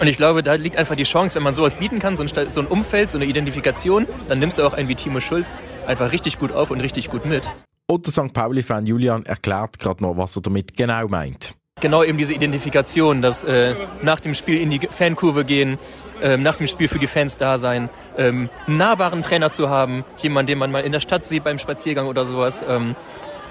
und 0.00 0.06
ich 0.06 0.16
glaube, 0.16 0.42
da 0.42 0.54
liegt 0.54 0.78
einfach 0.78 0.96
die 0.96 1.02
Chance, 1.02 1.34
wenn 1.34 1.42
man 1.42 1.54
sowas 1.54 1.74
bieten 1.74 1.98
kann, 1.98 2.16
so 2.16 2.22
ein, 2.22 2.48
so 2.48 2.60
ein 2.60 2.66
Umfeld, 2.66 3.12
so 3.12 3.18
eine 3.18 3.26
Identifikation, 3.26 4.06
dann 4.28 4.38
nimmst 4.38 4.56
du 4.56 4.62
auch 4.64 4.72
einen 4.72 4.88
wie 4.88 4.94
Timo 4.94 5.20
Schulz 5.20 5.58
einfach 5.86 6.12
richtig 6.12 6.38
gut 6.38 6.52
auf 6.52 6.70
und 6.70 6.80
richtig 6.80 7.10
gut 7.10 7.26
mit. 7.26 7.50
Und 7.86 8.06
der 8.06 8.12
St. 8.12 8.32
Pauli-Fan 8.32 8.86
Julian 8.86 9.26
erklärt 9.26 9.78
gerade 9.78 10.02
noch, 10.02 10.16
was 10.16 10.36
er 10.36 10.42
damit 10.42 10.76
genau 10.76 11.06
meint 11.08 11.54
genau 11.80 12.02
eben 12.02 12.18
diese 12.18 12.32
Identifikation, 12.32 13.22
dass 13.22 13.44
äh, 13.44 13.74
nach 14.02 14.20
dem 14.20 14.34
Spiel 14.34 14.60
in 14.60 14.70
die 14.70 14.80
Fankurve 14.90 15.44
gehen, 15.44 15.78
ähm, 16.22 16.42
nach 16.42 16.56
dem 16.56 16.66
Spiel 16.66 16.88
für 16.88 16.98
die 16.98 17.06
Fans 17.06 17.36
da 17.36 17.58
sein, 17.58 17.88
ähm, 18.18 18.48
einen 18.66 18.76
nahbaren 18.76 19.22
Trainer 19.22 19.50
zu 19.50 19.70
haben, 19.70 20.04
jemanden, 20.18 20.48
den 20.48 20.58
man 20.58 20.70
mal 20.70 20.84
in 20.84 20.92
der 20.92 21.00
Stadt 21.00 21.26
sieht 21.26 21.44
beim 21.44 21.58
Spaziergang 21.58 22.06
oder 22.06 22.24
sowas. 22.24 22.62
Ähm, 22.68 22.94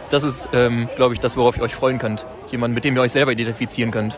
das 0.09 0.23
ist, 0.23 0.49
ähm, 0.53 0.87
glaube 0.95 1.13
ich, 1.13 1.19
das, 1.19 1.37
worauf 1.37 1.57
ihr 1.57 1.63
euch 1.63 1.75
freuen 1.75 1.99
könnt. 1.99 2.25
Jemand, 2.51 2.73
mit 2.73 2.83
dem 2.83 2.95
ihr 2.95 3.01
euch 3.01 3.11
selber 3.11 3.31
identifizieren 3.31 3.91
könnt. 3.91 4.15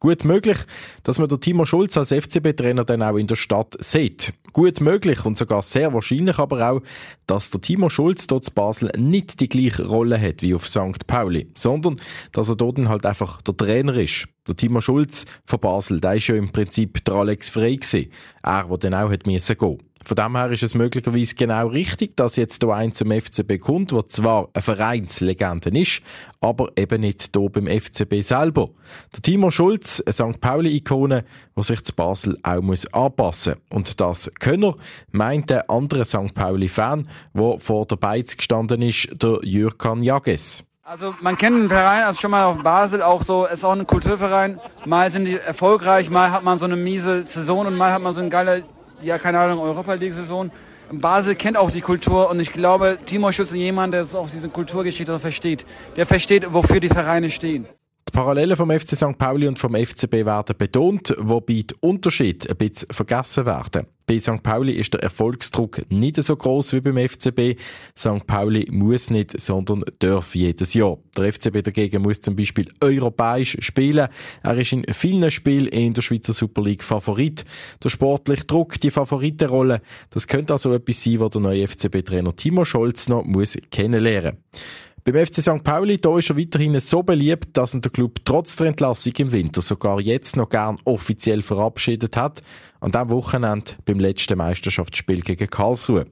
Gut 0.00 0.24
möglich, 0.24 0.58
dass 1.02 1.18
man 1.18 1.28
den 1.28 1.40
Timo 1.40 1.64
Schulz 1.64 1.96
als 1.96 2.12
FCB-Trainer 2.12 2.84
dann 2.84 3.02
auch 3.02 3.16
in 3.16 3.26
der 3.26 3.34
Stadt 3.34 3.74
sieht. 3.80 4.32
Gut 4.52 4.80
möglich 4.80 5.24
und 5.24 5.36
sogar 5.36 5.62
sehr 5.62 5.92
wahrscheinlich 5.92 6.38
aber 6.38 6.70
auch, 6.70 6.82
dass 7.26 7.50
der 7.50 7.60
Timo 7.60 7.90
Schulz 7.90 8.28
dort 8.28 8.46
in 8.46 8.54
Basel 8.54 8.92
nicht 8.96 9.40
die 9.40 9.48
gleiche 9.48 9.86
Rolle 9.86 10.20
hat 10.20 10.42
wie 10.42 10.54
auf 10.54 10.68
St. 10.68 11.06
Pauli, 11.08 11.50
sondern 11.56 12.00
dass 12.30 12.48
er 12.48 12.56
dort 12.56 12.78
halt 12.78 13.06
einfach 13.06 13.42
der 13.42 13.56
Trainer 13.56 13.94
ist. 13.94 14.28
Der 14.46 14.56
Timo 14.56 14.80
Schulz 14.80 15.26
von 15.44 15.58
Basel, 15.58 16.00
der 16.00 16.14
ist 16.14 16.28
ja 16.28 16.36
im 16.36 16.52
Prinzip 16.52 17.04
der 17.04 17.14
Alex 17.14 17.50
Frey 17.50 17.76
gewesen. 17.76 18.10
Er, 18.42 18.64
der 18.64 18.78
dann 18.78 18.94
auch 18.94 19.10
hat 19.10 19.26
gehen 19.56 19.78
von 20.08 20.14
dem 20.14 20.36
her 20.36 20.50
ist 20.50 20.62
es 20.62 20.74
möglicherweise 20.74 21.34
genau 21.34 21.66
richtig, 21.66 22.16
dass 22.16 22.36
jetzt 22.36 22.62
hier 22.62 22.72
ein 22.72 22.94
zum 22.94 23.12
FCB 23.12 23.60
kommt, 23.60 23.92
der 23.92 24.08
zwar 24.08 24.48
eine 24.54 24.62
Vereinslegende 24.62 25.68
ist, 25.78 26.00
aber 26.40 26.70
eben 26.76 27.02
nicht 27.02 27.36
hier 27.36 27.50
beim 27.50 27.66
FCB 27.66 28.22
selber. 28.22 28.70
Der 29.14 29.20
Timo 29.20 29.50
Schulz, 29.50 30.02
eine 30.06 30.14
St. 30.14 30.40
Pauli-Ikone, 30.40 31.26
der 31.54 31.62
sich 31.62 31.84
zu 31.84 31.94
Basel 31.94 32.38
auch 32.42 32.62
muss 32.62 32.86
anpassen. 32.94 33.56
Und 33.68 34.00
das 34.00 34.30
Könner 34.40 34.76
meint 35.10 35.50
der 35.50 35.68
andere 35.68 36.06
St. 36.06 36.32
Pauli-Fan, 36.32 37.06
der 37.34 37.60
vor 37.60 37.84
der 37.84 37.96
Beiz 37.96 38.34
gestanden 38.34 38.80
ist, 38.80 39.10
der 39.22 39.40
Jürkan 39.42 40.02
Jages. 40.02 40.64
Also 40.84 41.14
man 41.20 41.36
kennt 41.36 41.58
den 41.58 41.68
Verein, 41.68 42.04
also 42.04 42.18
schon 42.18 42.30
mal 42.30 42.46
auf 42.46 42.62
Basel 42.62 43.02
auch 43.02 43.22
so, 43.22 43.44
ist 43.44 43.62
auch 43.62 43.72
ein 43.72 43.86
Kulturverein. 43.86 44.58
Mal 44.86 45.10
sind 45.10 45.26
die 45.26 45.36
erfolgreich, 45.36 46.08
mal 46.08 46.30
hat 46.32 46.44
man 46.44 46.58
so 46.58 46.64
eine 46.64 46.76
miese 46.76 47.28
Saison 47.28 47.66
und 47.66 47.76
mal 47.76 47.92
hat 47.92 48.00
man 48.00 48.14
so 48.14 48.20
eine 48.20 48.30
geile 48.30 48.64
ja, 49.02 49.18
keine 49.18 49.38
Ahnung, 49.38 49.60
Europa 49.60 49.94
League-Saison. 49.94 50.50
Basel 50.90 51.34
kennt 51.34 51.56
auch 51.56 51.70
die 51.70 51.82
Kultur 51.82 52.30
und 52.30 52.40
ich 52.40 52.50
glaube, 52.50 52.98
Timo 53.04 53.30
Schulz 53.30 53.50
ist 53.50 53.56
jemand, 53.56 53.92
der 53.92 54.06
auch 54.14 54.28
diese 54.30 54.48
Kulturgeschichte 54.48 55.18
versteht. 55.20 55.66
Der 55.96 56.06
versteht, 56.06 56.52
wofür 56.52 56.80
die 56.80 56.88
Vereine 56.88 57.30
stehen. 57.30 57.66
Die 58.08 58.12
Parallelen 58.12 58.56
vom 58.56 58.70
FC 58.70 58.96
St. 58.96 59.18
Pauli 59.18 59.46
und 59.46 59.58
vom 59.58 59.74
FCB 59.74 60.24
werden 60.24 60.56
betont, 60.56 61.14
wobei 61.18 61.62
die 61.62 61.74
Unterschiede 61.80 62.48
ein 62.48 62.56
bisschen 62.56 62.88
vergessen 62.90 63.44
werden. 63.44 63.86
Bei 64.06 64.18
St. 64.18 64.42
Pauli 64.42 64.72
ist 64.72 64.94
der 64.94 65.02
Erfolgsdruck 65.02 65.82
nicht 65.90 66.16
so 66.16 66.34
groß 66.34 66.72
wie 66.72 66.80
beim 66.80 66.96
FCB. 66.96 67.60
St. 67.94 68.26
Pauli 68.26 68.66
muss 68.70 69.10
nicht, 69.10 69.38
sondern 69.38 69.84
darf 69.98 70.34
jedes 70.34 70.72
Jahr. 70.72 70.96
Der 71.18 71.30
FCB 71.30 71.62
dagegen 71.62 72.00
muss 72.00 72.22
zum 72.22 72.34
Beispiel 72.34 72.72
europäisch 72.80 73.58
spielen. 73.60 74.08
Er 74.42 74.56
ist 74.56 74.72
in 74.72 74.86
vielen 74.94 75.30
Spielen 75.30 75.66
in 75.66 75.92
der 75.92 76.00
Schweizer 76.00 76.32
Super 76.32 76.62
League 76.62 76.84
Favorit. 76.84 77.44
Der 77.84 77.90
sportliche 77.90 78.46
Druck, 78.46 78.80
die 78.80 78.90
Favoritenrolle, 78.90 79.82
das 80.08 80.26
könnte 80.26 80.54
also 80.54 80.72
etwas 80.72 81.02
sein, 81.02 81.20
was 81.20 81.32
der 81.32 81.42
neue 81.42 81.68
FCB-Trainer 81.68 82.34
Timo 82.34 82.64
Scholz 82.64 83.10
noch 83.10 83.24
muss 83.24 83.58
kennenlernen 83.70 84.38
muss. 84.50 84.62
Beim 85.10 85.26
FC 85.26 85.40
St. 85.40 85.64
Pauli 85.64 85.98
da 85.98 86.18
ist 86.18 86.28
er 86.28 86.36
weiterhin 86.36 86.78
so 86.80 87.02
beliebt, 87.02 87.56
dass 87.56 87.72
ihn 87.72 87.80
der 87.80 87.90
Club 87.90 88.18
trotz 88.26 88.56
der 88.56 88.66
Entlassung 88.66 89.14
im 89.16 89.32
Winter 89.32 89.62
sogar 89.62 90.00
jetzt 90.00 90.36
noch 90.36 90.50
gern 90.50 90.76
offiziell 90.84 91.40
verabschiedet 91.40 92.14
hat. 92.14 92.42
An 92.80 92.92
diesem 92.92 93.08
Wochenende 93.08 93.70
beim 93.86 94.00
letzten 94.00 94.36
Meisterschaftsspiel 94.36 95.22
gegen 95.22 95.48
Karlsruhe. 95.48 96.04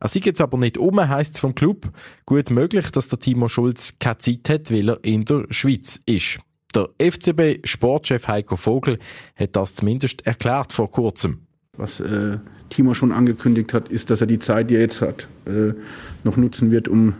Er 0.00 0.08
sieht 0.08 0.26
jetzt 0.26 0.42
aber 0.42 0.58
nicht 0.58 0.76
um, 0.76 1.00
heisst 1.00 1.36
es 1.36 1.40
vom 1.40 1.54
Club. 1.54 1.92
Gut 2.26 2.50
möglich, 2.50 2.90
dass 2.90 3.08
der 3.08 3.20
Timo 3.20 3.48
Schulz 3.48 3.96
keine 3.98 4.18
Zeit 4.18 4.46
hat, 4.50 4.70
weil 4.70 4.90
er 4.90 5.02
in 5.02 5.24
der 5.24 5.46
Schweiz 5.48 6.02
ist. 6.04 6.38
Der 6.74 6.90
FCB-Sportchef 6.98 8.28
Heiko 8.28 8.56
Vogel 8.56 8.98
hat 9.34 9.56
das 9.56 9.76
zumindest 9.76 10.26
erklärt 10.26 10.74
vor 10.74 10.90
kurzem. 10.90 11.46
was 11.78 12.00
äh, 12.00 12.36
Timo 12.68 12.92
schon 12.92 13.12
angekündigt 13.12 13.72
hat, 13.72 13.88
ist, 13.88 14.10
dass 14.10 14.20
er 14.20 14.26
die 14.26 14.40
Zeit, 14.40 14.68
die 14.68 14.74
er 14.74 14.82
jetzt 14.82 15.00
hat, 15.00 15.26
äh, 15.46 15.72
noch 16.22 16.36
nutzen 16.36 16.70
wird, 16.70 16.86
um 16.86 17.14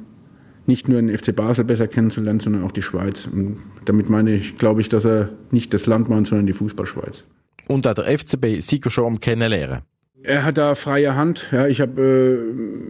nicht 0.66 0.88
nur 0.88 1.00
den 1.00 1.16
FC 1.16 1.34
Basel 1.34 1.64
besser 1.64 1.88
kennenzulernen, 1.88 2.40
sondern 2.40 2.64
auch 2.64 2.72
die 2.72 2.82
Schweiz. 2.82 3.26
Und 3.26 3.58
damit 3.84 4.08
meine 4.08 4.34
ich, 4.34 4.56
glaube 4.58 4.80
ich, 4.80 4.88
dass 4.88 5.04
er 5.04 5.30
nicht 5.50 5.74
das 5.74 5.86
Land 5.86 6.08
meint, 6.08 6.26
sondern 6.26 6.46
die 6.46 6.52
Fußballschweiz. 6.52 7.24
Und 7.68 7.86
auch 7.86 7.94
der 7.94 8.18
FCB 8.18 8.60
Sieger 8.60 8.90
schon 8.90 9.06
am 9.06 9.20
Kennenlernen. 9.20 9.80
Er 10.24 10.44
hat 10.44 10.56
da 10.56 10.74
freie 10.74 11.16
Hand. 11.16 11.48
Ja, 11.50 11.66
ich 11.66 11.80
habe 11.80 12.00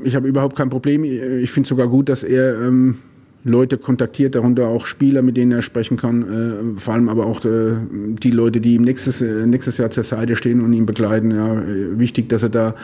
äh, 0.05 0.07
ich 0.07 0.15
hab 0.15 0.25
überhaupt 0.25 0.57
kein 0.57 0.69
Problem. 0.69 1.05
Ich 1.05 1.51
finde 1.51 1.69
sogar 1.69 1.89
gut, 1.89 2.09
dass 2.09 2.25
er 2.25 2.61
ähm, 2.61 2.99
Leute 3.45 3.77
kontaktiert, 3.77 4.35
darunter 4.35 4.69
auch 4.69 4.87
Spieler, 4.87 5.23
mit 5.23 5.37
denen 5.37 5.53
er 5.53 5.63
sprechen 5.63 5.97
kann, 5.97 6.23
äh, 6.23 6.81
vor 6.81 6.95
allem 6.95 7.09
aber 7.09 7.27
auch 7.27 7.45
äh, 7.45 7.73
die 7.91 8.31
Leute, 8.31 8.61
die 8.61 8.75
ihm 8.75 8.83
nächstes, 8.83 9.21
äh, 9.21 9.47
nächstes 9.47 9.79
Jahr 9.79 9.91
zur 9.91 10.05
Seite 10.05 10.37
stehen 10.37 10.61
und 10.61 10.73
ihn 10.73 10.87
begleiten. 10.87 11.33
Ja, 11.33 11.61
äh, 11.61 11.99
wichtig, 11.99 12.29
dass 12.29 12.43
er 12.45 12.51
da 12.51 12.75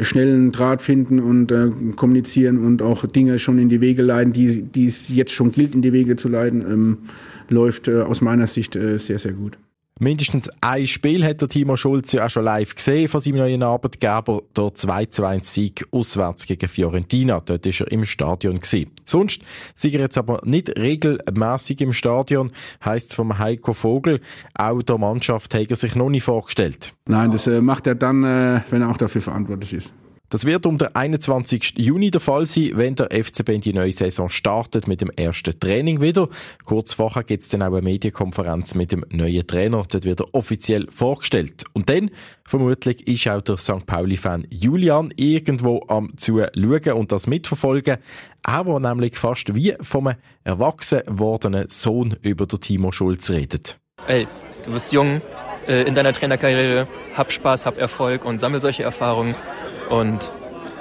schnell 0.00 0.34
einen 0.34 0.52
Draht 0.52 0.82
finden 0.82 1.20
und 1.20 1.52
äh, 1.52 1.70
kommunizieren 1.94 2.58
und 2.58 2.82
auch 2.82 3.06
Dinge 3.06 3.38
schon 3.38 3.58
in 3.58 3.68
die 3.68 3.80
Wege 3.80 4.02
leiten, 4.02 4.32
die, 4.32 4.62
die 4.62 4.86
es 4.86 5.08
jetzt 5.08 5.32
schon 5.32 5.52
gilt, 5.52 5.74
in 5.74 5.82
die 5.82 5.92
Wege 5.92 6.16
zu 6.16 6.28
leiten, 6.28 6.62
ähm, 6.62 6.98
läuft 7.48 7.86
äh, 7.86 8.00
aus 8.00 8.20
meiner 8.20 8.46
Sicht 8.46 8.72
sehr, 8.72 9.18
sehr 9.18 9.32
gut. 9.32 9.58
Mindestens 9.98 10.50
ein 10.60 10.86
Spiel 10.86 11.24
hat 11.24 11.40
der 11.40 11.48
Timo 11.48 11.76
Schulz 11.76 12.12
ja 12.12 12.26
auch 12.26 12.30
schon 12.30 12.44
live 12.44 12.74
gesehen 12.74 13.08
von 13.08 13.20
seinem 13.20 13.36
neuen 13.36 13.62
Arbeitgeber, 13.62 14.42
der 14.56 14.74
2 14.74 15.06
zu 15.06 15.24
1 15.24 15.52
Sieg 15.52 15.86
auswärts 15.92 16.46
gegen 16.46 16.66
Fiorentina. 16.68 17.40
Dort 17.44 17.66
ist 17.66 17.80
er 17.80 17.92
im 17.92 18.04
Stadion 18.04 18.58
gewesen. 18.60 18.90
Sonst 19.04 19.42
sind 19.74 19.94
er 19.94 20.00
jetzt 20.00 20.18
aber 20.18 20.40
nicht 20.44 20.76
regelmäßig 20.76 21.80
im 21.82 21.92
Stadion, 21.92 22.50
heisst 22.84 23.10
es 23.10 23.16
vom 23.16 23.38
Heiko 23.38 23.74
Vogel. 23.74 24.20
Auch 24.54 24.82
der 24.82 24.98
Mannschaft 24.98 25.54
hat 25.54 25.70
er 25.70 25.76
sich 25.76 25.94
noch 25.94 26.08
nicht 26.08 26.24
vorgestellt. 26.24 26.94
Nein, 27.06 27.30
das 27.30 27.46
äh, 27.46 27.60
macht 27.60 27.86
er 27.86 27.94
dann, 27.94 28.24
äh, 28.24 28.62
wenn 28.70 28.82
er 28.82 28.90
auch 28.90 28.96
dafür 28.96 29.20
verantwortlich 29.20 29.72
ist. 29.72 29.92
Das 30.32 30.46
wird 30.46 30.64
um 30.64 30.78
den 30.78 30.88
21. 30.94 31.74
Juni 31.76 32.10
der 32.10 32.22
Fall 32.22 32.46
sein, 32.46 32.70
wenn 32.76 32.94
der 32.94 33.10
FCB 33.10 33.50
in 33.50 33.60
die 33.60 33.74
neue 33.74 33.92
Saison 33.92 34.30
startet 34.30 34.88
mit 34.88 35.02
dem 35.02 35.10
ersten 35.10 35.60
Training 35.60 36.00
wieder. 36.00 36.26
Kurz 36.64 36.94
vorher 36.94 37.22
gibt 37.22 37.42
es 37.42 37.50
dann 37.50 37.60
auch 37.60 37.66
eine 37.66 37.82
Medienkonferenz 37.82 38.74
mit 38.74 38.92
dem 38.92 39.04
neuen 39.10 39.46
Trainer. 39.46 39.82
Dort 39.86 40.06
wird 40.06 40.22
er 40.22 40.34
offiziell 40.34 40.86
vorgestellt. 40.90 41.64
Und 41.74 41.90
dann, 41.90 42.10
vermutlich, 42.46 43.06
ist 43.06 43.28
auch 43.28 43.42
der 43.42 43.58
St. 43.58 43.84
Pauli-Fan 43.84 44.46
Julian 44.48 45.12
irgendwo 45.16 45.84
am 45.88 46.16
Zuschauen 46.16 46.92
und 46.94 47.12
das 47.12 47.26
mitverfolgen. 47.26 47.98
Er, 48.42 48.64
der 48.64 48.80
nämlich 48.80 49.18
fast 49.18 49.54
wie 49.54 49.74
vom 49.82 50.14
erwachsen 50.44 51.02
wordenen 51.08 51.68
Sohn 51.68 52.16
über 52.22 52.46
den 52.46 52.58
Timo 52.58 52.90
Schulz 52.90 53.28
redet. 53.28 53.78
Ey, 54.06 54.26
du 54.64 54.72
bist 54.72 54.94
jung 54.94 55.20
äh, 55.68 55.82
in 55.82 55.94
deiner 55.94 56.14
Trainerkarriere, 56.14 56.88
hab 57.14 57.32
Spaß, 57.32 57.66
hab 57.66 57.76
Erfolg 57.76 58.24
und 58.24 58.38
sammel 58.38 58.62
solche 58.62 58.82
Erfahrungen. 58.82 59.34
Und 59.92 60.30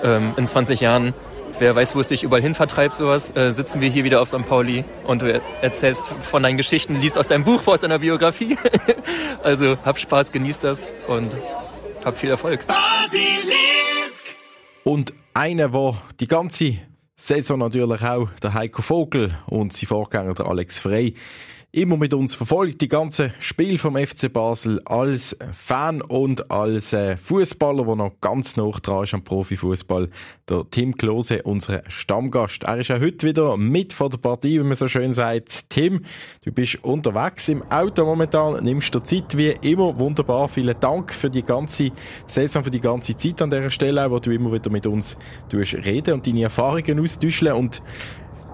ähm, 0.05 0.33
in 0.37 0.47
20 0.47 0.79
Jahren, 0.79 1.13
wer 1.59 1.75
weiß, 1.75 1.95
wo 1.95 1.99
es 1.99 2.07
dich 2.07 2.23
überall 2.23 2.41
hin 2.41 2.55
vertreibt, 2.55 2.95
sowas, 2.95 3.35
äh, 3.35 3.51
sitzen 3.51 3.81
wir 3.81 3.89
hier 3.89 4.05
wieder 4.05 4.21
auf 4.21 4.29
St. 4.29 4.47
Pauli 4.47 4.85
und 5.05 5.21
du 5.21 5.41
erzählst 5.61 6.05
von 6.05 6.43
deinen 6.43 6.55
Geschichten, 6.55 6.95
liest 6.95 7.17
aus 7.17 7.27
deinem 7.27 7.43
Buch 7.43 7.61
vor, 7.61 7.73
aus 7.73 7.81
deiner 7.81 7.99
Biografie. 7.99 8.57
also 9.43 9.77
hab 9.83 9.99
Spaß, 9.99 10.31
genieß 10.31 10.59
das 10.59 10.89
und 11.09 11.35
hab 12.05 12.17
viel 12.17 12.29
Erfolg. 12.29 12.65
Basilisk! 12.67 14.37
Und 14.85 15.13
einer, 15.33 15.67
der 15.67 16.01
die 16.21 16.27
ganze 16.27 16.75
Saison 17.17 17.59
natürlich 17.59 18.01
auch 18.03 18.29
der 18.41 18.53
Heiko 18.53 18.81
Vogel 18.81 19.37
und 19.47 19.73
sein 19.73 19.87
Vorgänger 19.87 20.35
der 20.35 20.45
Alex 20.45 20.79
Frey 20.79 21.15
immer 21.73 21.95
mit 21.95 22.13
uns 22.13 22.35
verfolgt, 22.35 22.81
die 22.81 22.89
ganze 22.89 23.33
Spiel 23.39 23.77
vom 23.77 23.95
FC 23.95 24.31
Basel 24.31 24.81
als 24.83 25.37
Fan 25.53 26.01
und 26.01 26.51
als 26.51 26.91
äh, 26.91 27.15
Fußballer, 27.15 27.85
der 27.85 27.95
noch 27.95 28.19
ganz 28.19 28.57
nah 28.57 28.69
dran 28.71 29.05
ist 29.05 29.13
am 29.13 29.23
Profifußball, 29.23 30.09
der 30.49 30.65
Tim 30.69 30.97
Klose, 30.97 31.43
unser 31.43 31.81
Stammgast. 31.87 32.63
Er 32.63 32.77
ist 32.77 32.89
ja 32.89 32.99
heute 32.99 33.25
wieder 33.25 33.55
mit 33.55 33.93
vor 33.93 34.09
der 34.09 34.17
Partie, 34.17 34.59
wie 34.59 34.65
man 34.65 34.75
so 34.75 34.89
schön 34.89 35.13
sagt. 35.13 35.69
Tim, 35.69 36.03
du 36.43 36.51
bist 36.51 36.83
unterwegs 36.83 37.47
im 37.47 37.63
Auto 37.71 38.03
momentan, 38.03 38.61
nimmst 38.63 38.93
dir 38.93 39.03
Zeit 39.03 39.37
wie 39.37 39.55
immer. 39.61 39.97
Wunderbar, 39.97 40.49
vielen 40.49 40.77
Dank 40.77 41.13
für 41.13 41.29
die 41.29 41.43
ganze 41.43 41.91
Saison, 42.27 42.65
für 42.65 42.71
die 42.71 42.81
ganze 42.81 43.15
Zeit 43.15 43.41
an 43.41 43.49
dieser 43.49 43.71
Stelle, 43.71 44.11
wo 44.11 44.19
du 44.19 44.31
immer 44.31 44.51
wieder 44.51 44.69
mit 44.69 44.85
uns 44.85 45.15
reden 45.53 46.15
und 46.15 46.27
deine 46.27 46.43
Erfahrungen 46.43 46.99
austauschen. 46.99 47.53
Und 47.53 47.81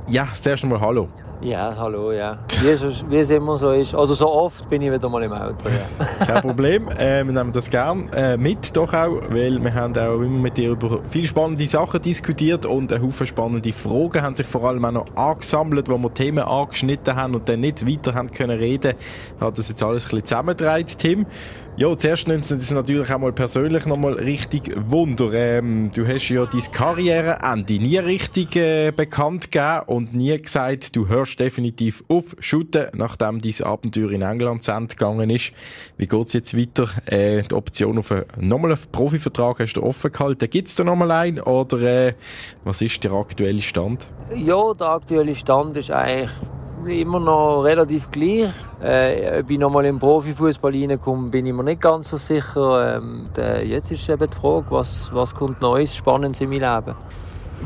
ja, 0.08 0.28
zuerst 0.36 0.64
einmal 0.64 0.82
Hallo. 0.82 1.10
Ja, 1.40 1.76
hallo, 1.78 2.12
ja. 2.12 2.40
Wie 2.62 2.70
es, 2.70 2.84
wie 3.10 3.18
es 3.18 3.30
immer 3.30 3.58
so 3.60 3.72
ist. 3.72 3.94
Oder 3.94 4.16
so 4.16 4.28
oft 4.28 4.68
bin 4.70 4.82
ich 4.82 4.92
wieder 4.92 5.08
mal 5.08 5.22
im 5.22 5.32
Auto, 5.32 5.70
ja. 5.70 6.06
Kein 6.26 6.42
Problem. 6.42 6.90
Äh, 6.90 7.24
wir 7.26 7.32
nehmen 7.32 7.52
das 7.52 7.70
gerne 7.70 8.10
äh, 8.16 8.38
mit, 8.38 8.76
doch 8.76 8.92
auch, 8.92 9.22
weil 9.30 9.64
wir 9.64 9.74
haben 9.74 9.96
auch 9.96 10.16
immer 10.16 10.40
mit 10.40 10.58
dir 10.58 10.72
über 10.72 11.00
viele 11.08 11.28
spannende 11.28 11.68
Sachen 11.68 12.02
diskutiert 12.02 12.66
und 12.66 12.92
ein 12.92 13.04
Haufen 13.04 13.28
spannende 13.28 13.72
Fragen 13.72 14.24
haben 14.24 14.34
sich 14.34 14.48
vor 14.48 14.64
allem 14.64 14.84
auch 14.86 14.92
noch 14.92 15.16
angesammelt, 15.16 15.90
wo 15.90 15.98
wir 16.00 16.12
Themen 16.12 16.44
angeschnitten 16.44 17.16
haben 17.16 17.36
und 17.36 17.48
dann 17.48 17.60
nicht 17.60 17.86
weiter 17.86 18.16
haben 18.16 18.32
können 18.32 18.58
reden. 18.58 18.96
Hat 19.40 19.60
das 19.60 19.70
jetzt 19.70 19.84
alles 19.84 20.06
ein 20.06 20.10
bisschen 20.10 20.26
zusammengetragen, 20.26 20.88
Tim. 20.98 21.26
Ja, 21.80 21.96
zuerst 21.96 22.28
nimmt 22.28 22.50
es 22.50 22.72
natürlich 22.72 23.14
auch 23.14 23.20
mal 23.20 23.32
persönlich 23.32 23.86
nochmal 23.86 24.14
richtig 24.14 24.76
Wunder. 24.90 25.32
Ähm, 25.34 25.92
du 25.94 26.08
hast 26.08 26.28
ja 26.30 26.44
dein 26.48 26.72
Karriereende 26.72 27.78
nie 27.78 28.00
richtig 28.00 28.56
äh, 28.56 28.90
bekannt 28.90 29.52
gegeben 29.52 29.84
und 29.86 30.16
nie 30.16 30.36
gesagt, 30.42 30.96
du 30.96 31.08
hörst 31.08 31.40
definitiv 31.40 32.04
auf 32.08 32.36
Shooten, 32.40 32.88
nachdem 32.96 33.42
dein 33.42 33.62
Abenteuer 33.62 34.10
in 34.10 34.24
England 34.24 34.64
zu 34.64 34.72
Ende 34.72 34.96
gegangen 34.96 35.30
ist. 35.30 35.54
Wie 35.98 36.08
geht's 36.08 36.34
jetzt 36.34 36.58
weiter? 36.58 36.88
Äh, 37.06 37.44
die 37.44 37.54
Option 37.54 38.00
auf 38.00 38.12
einen, 38.12 38.26
nochmal 38.40 38.72
einen 38.72 38.82
Profivertrag 38.92 39.60
hast 39.60 39.74
du 39.74 39.84
offen 39.84 40.12
gehalten. 40.12 40.50
Gibt's 40.50 40.76
da 40.76 40.84
nochmal 40.84 41.12
einen 41.12 41.42
oder 41.42 41.80
äh, 42.08 42.14
was 42.64 42.82
ist 42.82 43.04
der 43.04 43.12
aktuelle 43.12 43.62
Stand? 43.62 44.08
Ja, 44.36 44.74
der 44.74 44.88
aktuelle 44.90 45.36
Stand 45.36 45.78
ist 45.78 45.92
eigentlich 45.92 46.32
immer 46.90 47.20
noch 47.20 47.62
relativ 47.62 48.10
gleich. 48.12 48.52
Äh, 48.82 49.40
ob 49.40 49.50
ich 49.50 49.58
nochmal 49.58 49.86
im 49.86 50.00
Profifußball 50.00 50.72
reinkomme, 50.72 51.30
bin 51.30 51.46
ich 51.46 51.54
mir 51.54 51.64
nicht 51.64 51.82
ganz 51.82 52.10
so 52.10 52.18
sicher. 52.18 52.98
Ähm, 52.98 53.28
der, 53.36 53.66
jetzt 53.66 53.92
ist 53.92 54.10
eben 54.10 54.30
die 54.30 54.36
Frage, 54.36 54.66
was, 54.70 55.10
was 55.14 55.34
kommt 55.34 55.62
Neues, 55.62 55.96
Spannendes 55.96 56.42
in 56.42 56.50
mein 56.50 56.62
Leben. 56.62 56.96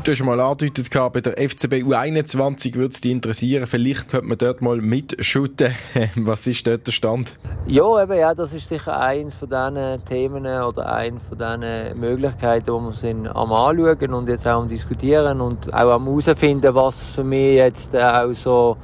Du 0.02 0.10
hast 0.10 0.24
mal 0.24 0.40
angedeutet, 0.40 0.90
bei 1.12 1.20
der 1.20 1.34
FCB 1.34 1.84
U21 1.84 2.74
würde 2.74 2.92
es 2.92 3.00
dich 3.02 3.12
interessieren. 3.12 3.66
Vielleicht 3.68 4.08
könnte 4.08 4.26
man 4.26 4.38
dort 4.38 4.60
mal 4.60 4.78
mitschuten. 4.78 5.74
Was 6.16 6.46
ist 6.48 6.66
dort 6.66 6.86
der 6.88 6.92
Stand? 6.92 7.36
Ja, 7.66 8.02
eben, 8.02 8.18
ja, 8.18 8.34
das 8.34 8.52
ist 8.52 8.66
sicher 8.66 8.98
eines 8.98 9.36
von 9.36 9.48
diesen 9.48 10.04
Themen 10.06 10.44
oder 10.46 10.92
eine 10.92 11.20
von 11.20 11.38
diesen 11.38 12.00
Möglichkeiten, 12.00 12.66
die 12.66 12.72
wir 12.72 12.92
sind 12.92 13.28
am 13.28 13.52
anschauen 13.52 14.14
und 14.14 14.28
jetzt 14.28 14.48
auch 14.48 14.62
am 14.62 14.68
diskutieren 14.68 15.40
und 15.40 15.72
auch 15.72 15.92
am 15.92 16.06
herausfinden, 16.06 16.74
was 16.74 17.10
für 17.10 17.22
mich 17.22 17.56
jetzt 17.56 17.94
auch 17.94 18.32
so 18.32 18.76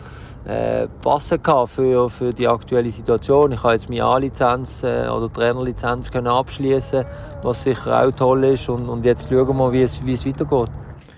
äh, 0.48 0.88
passen 1.02 1.42
kann 1.42 1.66
für, 1.66 2.08
für 2.08 2.32
die 2.32 2.48
aktuelle 2.48 2.90
Situation. 2.90 3.52
Ich 3.52 3.62
habe 3.62 3.74
jetzt 3.74 3.90
meine 3.90 4.04
A-Lizenz 4.04 4.82
äh, 4.82 5.06
oder 5.08 5.30
Trainerlizenz 5.30 6.10
abschließen, 6.10 7.04
was 7.42 7.62
sicher 7.62 8.02
auch 8.02 8.10
toll 8.12 8.44
ist 8.44 8.68
und, 8.68 8.88
und 8.88 9.04
jetzt 9.04 9.28
schauen 9.28 9.56
wir, 9.56 9.72
wie 9.72 9.82
es, 9.82 10.04
wie 10.04 10.14
es 10.14 10.26
weitergeht. 10.26 10.70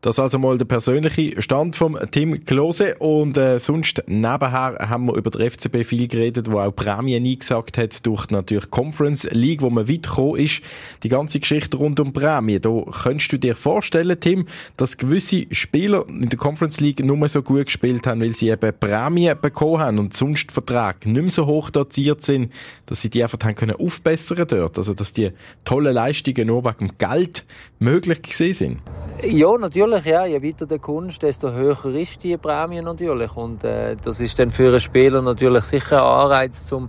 Das 0.03 0.19
also 0.19 0.39
mal 0.39 0.57
der 0.57 0.65
persönliche 0.65 1.43
Stand 1.43 1.77
vom 1.77 1.99
Tim 2.11 2.47
Klose 2.47 2.95
und 2.97 3.37
äh, 3.37 3.59
sonst 3.59 4.03
nebenher 4.07 4.79
haben 4.89 5.07
wir 5.07 5.15
über 5.15 5.31
den 5.31 5.51
FCB 5.51 5.85
viel 5.85 6.09
geredet, 6.09 6.51
wo 6.51 6.59
auch 6.59 6.73
Prämien 6.73 7.27
eingesagt 7.27 7.77
hat 7.77 8.07
durch 8.07 8.31
natürlich 8.31 8.71
Conference 8.71 9.29
League, 9.31 9.61
wo 9.61 9.69
man 9.69 9.89
weit 9.89 10.05
gekommen 10.05 10.37
ist. 10.37 10.63
Die 11.03 11.11
ganze 11.11 11.39
Geschichte 11.39 11.77
rund 11.77 12.01
um 12.01 12.15
Prämien. 12.15 12.63
Da 12.63 12.71
könntest 13.03 13.31
du 13.33 13.39
dir 13.39 13.55
vorstellen, 13.55 14.19
Tim, 14.19 14.47
dass 14.79 14.97
gewisse 14.97 15.45
Spieler 15.51 16.09
in 16.09 16.31
der 16.31 16.39
Conference 16.39 16.81
League 16.81 17.05
nur 17.05 17.29
so 17.29 17.43
gut 17.43 17.67
gespielt 17.67 18.07
haben, 18.07 18.23
weil 18.23 18.35
sie 18.35 18.49
eben 18.49 18.73
Prämien 18.81 19.37
bekommen 19.39 19.81
haben 19.81 19.99
und 19.99 20.17
sonst 20.17 20.51
Verträge 20.51 21.11
nicht 21.11 21.23
mehr 21.23 21.31
so 21.31 21.45
hoch 21.45 21.69
dotiert 21.69 22.23
sind, 22.23 22.51
dass 22.87 23.03
sie 23.03 23.11
die 23.11 23.23
einfach 23.23 23.39
haben 23.43 23.55
können 23.55 23.77
aufbessern 23.77 24.47
dort. 24.49 24.79
Also, 24.79 24.95
dass 24.95 25.13
die 25.13 25.31
tollen 25.67 25.93
Leistungen 25.93 26.47
nur 26.47 26.65
wegen 26.65 26.89
dem 26.89 26.99
Geld 26.99 27.45
möglich 27.79 28.23
gewesen 28.23 28.55
sind. 28.55 28.79
Ja, 29.25 29.57
natürlich, 29.59 30.05
ja. 30.05 30.25
Je 30.25 30.43
weiter 30.43 30.67
der 30.67 30.79
Kunst, 30.79 31.23
desto 31.23 31.51
höher 31.51 31.85
ist 31.95 32.23
die 32.23 32.37
Prämie 32.37 32.81
natürlich. 32.81 33.37
Und 33.37 33.65
äh, 33.65 33.97
das 33.97 34.21
ist 34.21 34.39
dann 34.39 34.51
für 34.51 34.69
einen 34.69 34.81
Spieler 34.81 35.21
natürlich 35.21 35.65
sicher 35.65 36.03
ein 36.03 36.23
Anreiz, 36.25 36.67
zum, 36.67 36.89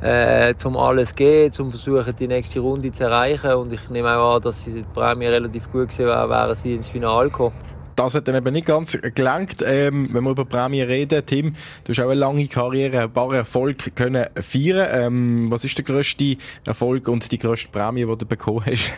äh, 0.00 0.54
zum 0.54 0.76
alles 0.76 1.10
zu 1.10 1.14
geben, 1.16 1.52
zum 1.52 1.70
versuchen, 1.70 2.14
die 2.16 2.28
nächste 2.28 2.60
Runde 2.60 2.92
zu 2.92 3.04
erreichen. 3.04 3.52
Und 3.54 3.72
ich 3.72 3.88
nehme 3.90 4.16
auch 4.16 4.36
an, 4.36 4.42
dass 4.42 4.64
die 4.64 4.84
Prämie 4.94 5.26
relativ 5.26 5.70
gut 5.72 5.88
gewesen 5.88 6.06
wäre, 6.06 6.28
wären 6.28 6.54
sie 6.54 6.74
ins 6.74 6.88
Finale 6.88 7.30
gekommen 7.30 7.54
das 7.94 8.14
hat 8.14 8.26
dann 8.26 8.36
eben 8.36 8.52
nicht 8.52 8.66
ganz 8.66 8.98
gelangt. 9.14 9.62
Ähm, 9.64 10.08
wenn 10.12 10.24
wir 10.24 10.30
über 10.30 10.44
Prämie 10.44 10.82
reden, 10.82 11.24
Tim, 11.26 11.54
du 11.84 11.90
hast 11.90 12.00
auch 12.00 12.10
eine 12.10 12.14
lange 12.14 12.46
Karriere, 12.48 13.02
ein 13.02 13.12
paar 13.12 13.32
Erfolge 13.34 13.90
können 13.90 14.26
feiern. 14.40 14.88
Ähm, 14.92 15.50
was 15.50 15.64
ist 15.64 15.76
der 15.78 15.84
grösste 15.84 16.36
Erfolg 16.64 17.08
und 17.08 17.30
die 17.30 17.38
grösste 17.38 17.68
Prämie, 17.70 18.06
die 18.06 18.16
du 18.16 18.26
bekommen 18.26 18.64
hast? 18.66 18.92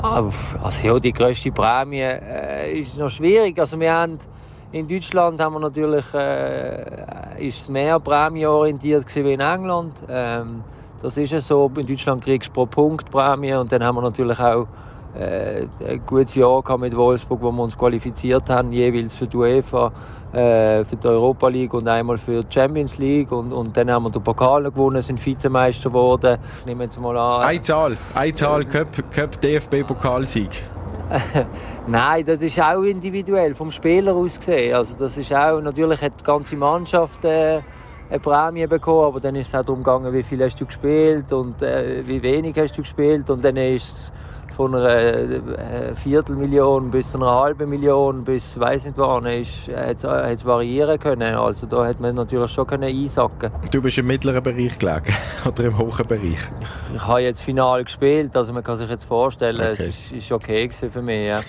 Ah, 0.00 0.22
also 0.62 0.86
ja, 0.86 0.98
die 1.00 1.12
grösste 1.12 1.50
Prämie 1.50 2.00
äh, 2.00 2.78
ist 2.80 2.96
noch 2.96 3.10
schwierig. 3.10 3.58
Also 3.58 3.78
wir 3.80 3.92
haben 3.92 4.18
in 4.70 4.86
Deutschland 4.86 5.40
haben 5.40 5.54
wir 5.54 5.60
natürlich 5.60 6.04
äh, 6.14 7.46
ist 7.48 7.60
es 7.60 7.68
mehr 7.68 7.98
prämieorientiert 7.98 9.12
wie 9.16 9.32
in 9.32 9.40
England. 9.40 9.94
Ähm, 10.08 10.62
Das 11.00 11.16
ist 11.16 11.30
ja 11.30 11.40
so. 11.40 11.70
In 11.76 11.86
Deutschland 11.86 12.24
kriegst 12.24 12.48
du 12.48 12.52
pro 12.52 12.66
Punkt 12.66 13.10
Prämie 13.10 13.54
und 13.54 13.70
dann 13.70 13.84
haben 13.84 13.96
wir 13.96 14.02
natürlich 14.02 14.38
auch 14.40 14.66
ein 15.18 16.00
gutes 16.06 16.34
Jahr 16.34 16.62
mit 16.78 16.96
Wolfsburg, 16.96 17.42
wo 17.42 17.50
wir 17.50 17.62
uns 17.62 17.76
qualifiziert 17.76 18.48
haben, 18.50 18.72
jeweils 18.72 19.14
für 19.14 19.26
die 19.26 19.36
UEFA, 19.36 19.92
äh, 20.32 20.84
für 20.84 20.96
die 20.96 21.06
Europa 21.06 21.48
League 21.48 21.74
und 21.74 21.88
einmal 21.88 22.18
für 22.18 22.44
die 22.44 22.54
Champions 22.54 22.98
League. 22.98 23.32
Und, 23.32 23.52
und 23.52 23.76
dann 23.76 23.90
haben 23.90 24.04
wir 24.04 24.10
den 24.10 24.22
Pokal 24.22 24.64
gewonnen, 24.64 25.02
sind 25.02 25.24
Vizemeister 25.24 25.90
geworden. 25.90 26.38
Ich 26.60 26.66
nehme 26.66 26.84
jetzt 26.84 27.00
mal 27.00 27.16
an. 27.16 27.42
Eine 27.42 27.60
Zahl, 27.60 27.96
eine 28.14 28.32
Zahl, 28.32 28.64
Cup, 28.64 28.88
Cup 29.10 29.40
DFB-Pokalsieg. 29.40 30.64
Nein, 31.86 32.24
das 32.24 32.42
ist 32.42 32.60
auch 32.60 32.82
individuell 32.82 33.54
vom 33.54 33.70
Spieler 33.70 34.14
aus 34.14 34.38
gesehen. 34.38 34.74
Also 34.74 34.94
das 34.98 35.16
ist 35.16 35.32
auch, 35.32 35.60
natürlich 35.60 36.00
hat 36.02 36.12
die 36.20 36.24
ganze 36.24 36.54
Mannschaft 36.56 37.24
äh, 37.24 37.60
eine 38.10 38.20
Prämie 38.20 38.66
bekommen, 38.66 39.06
aber 39.06 39.20
dann 39.20 39.34
ist 39.36 39.48
es 39.48 39.54
auch 39.54 39.64
darum 39.64 39.82
gegangen, 39.82 40.12
wie 40.12 40.22
viel 40.22 40.42
hast 40.42 40.60
du 40.60 40.66
gespielt 40.66 41.32
und 41.32 41.62
äh, 41.62 42.06
wie 42.06 42.22
wenig 42.22 42.56
hast 42.58 42.76
du 42.76 42.82
gespielt 42.82 43.28
und 43.30 43.44
dann 43.44 43.56
ist 43.56 44.12
von 44.58 44.74
einer 44.74 44.90
äh, 44.90 45.94
Viertelmillion 45.94 46.90
bis 46.90 47.14
einer 47.14 47.30
halben 47.30 47.70
Million 47.70 48.24
bis 48.24 48.58
weiß 48.58 48.86
nicht 48.86 48.98
wann 48.98 49.24
ist 49.26 49.68
hat 49.72 50.02
es 50.02 50.44
variieren 50.44 50.98
können. 50.98 51.36
Also 51.36 51.66
da 51.66 51.86
hat 51.86 52.00
man 52.00 52.16
natürlich 52.16 52.50
schon 52.50 52.66
können 52.66 52.92
einsacken. 52.92 53.52
Du 53.70 53.80
bist 53.80 53.98
im 53.98 54.08
mittleren 54.08 54.42
Bereich 54.42 54.76
gelegen 54.76 55.14
oder 55.46 55.64
im 55.64 55.78
hohen 55.78 56.06
Bereich? 56.08 56.40
Ich 56.92 57.00
habe 57.00 57.20
jetzt 57.20 57.40
final 57.40 57.84
gespielt, 57.84 58.36
also 58.36 58.52
man 58.52 58.64
kann 58.64 58.76
sich 58.76 58.90
jetzt 58.90 59.04
vorstellen, 59.04 59.60
okay. 59.60 59.74
es 59.74 59.80
ist, 59.80 60.12
ist 60.12 60.32
okay 60.32 60.68
für 60.68 61.02
mich. 61.02 61.28
Ja. 61.28 61.40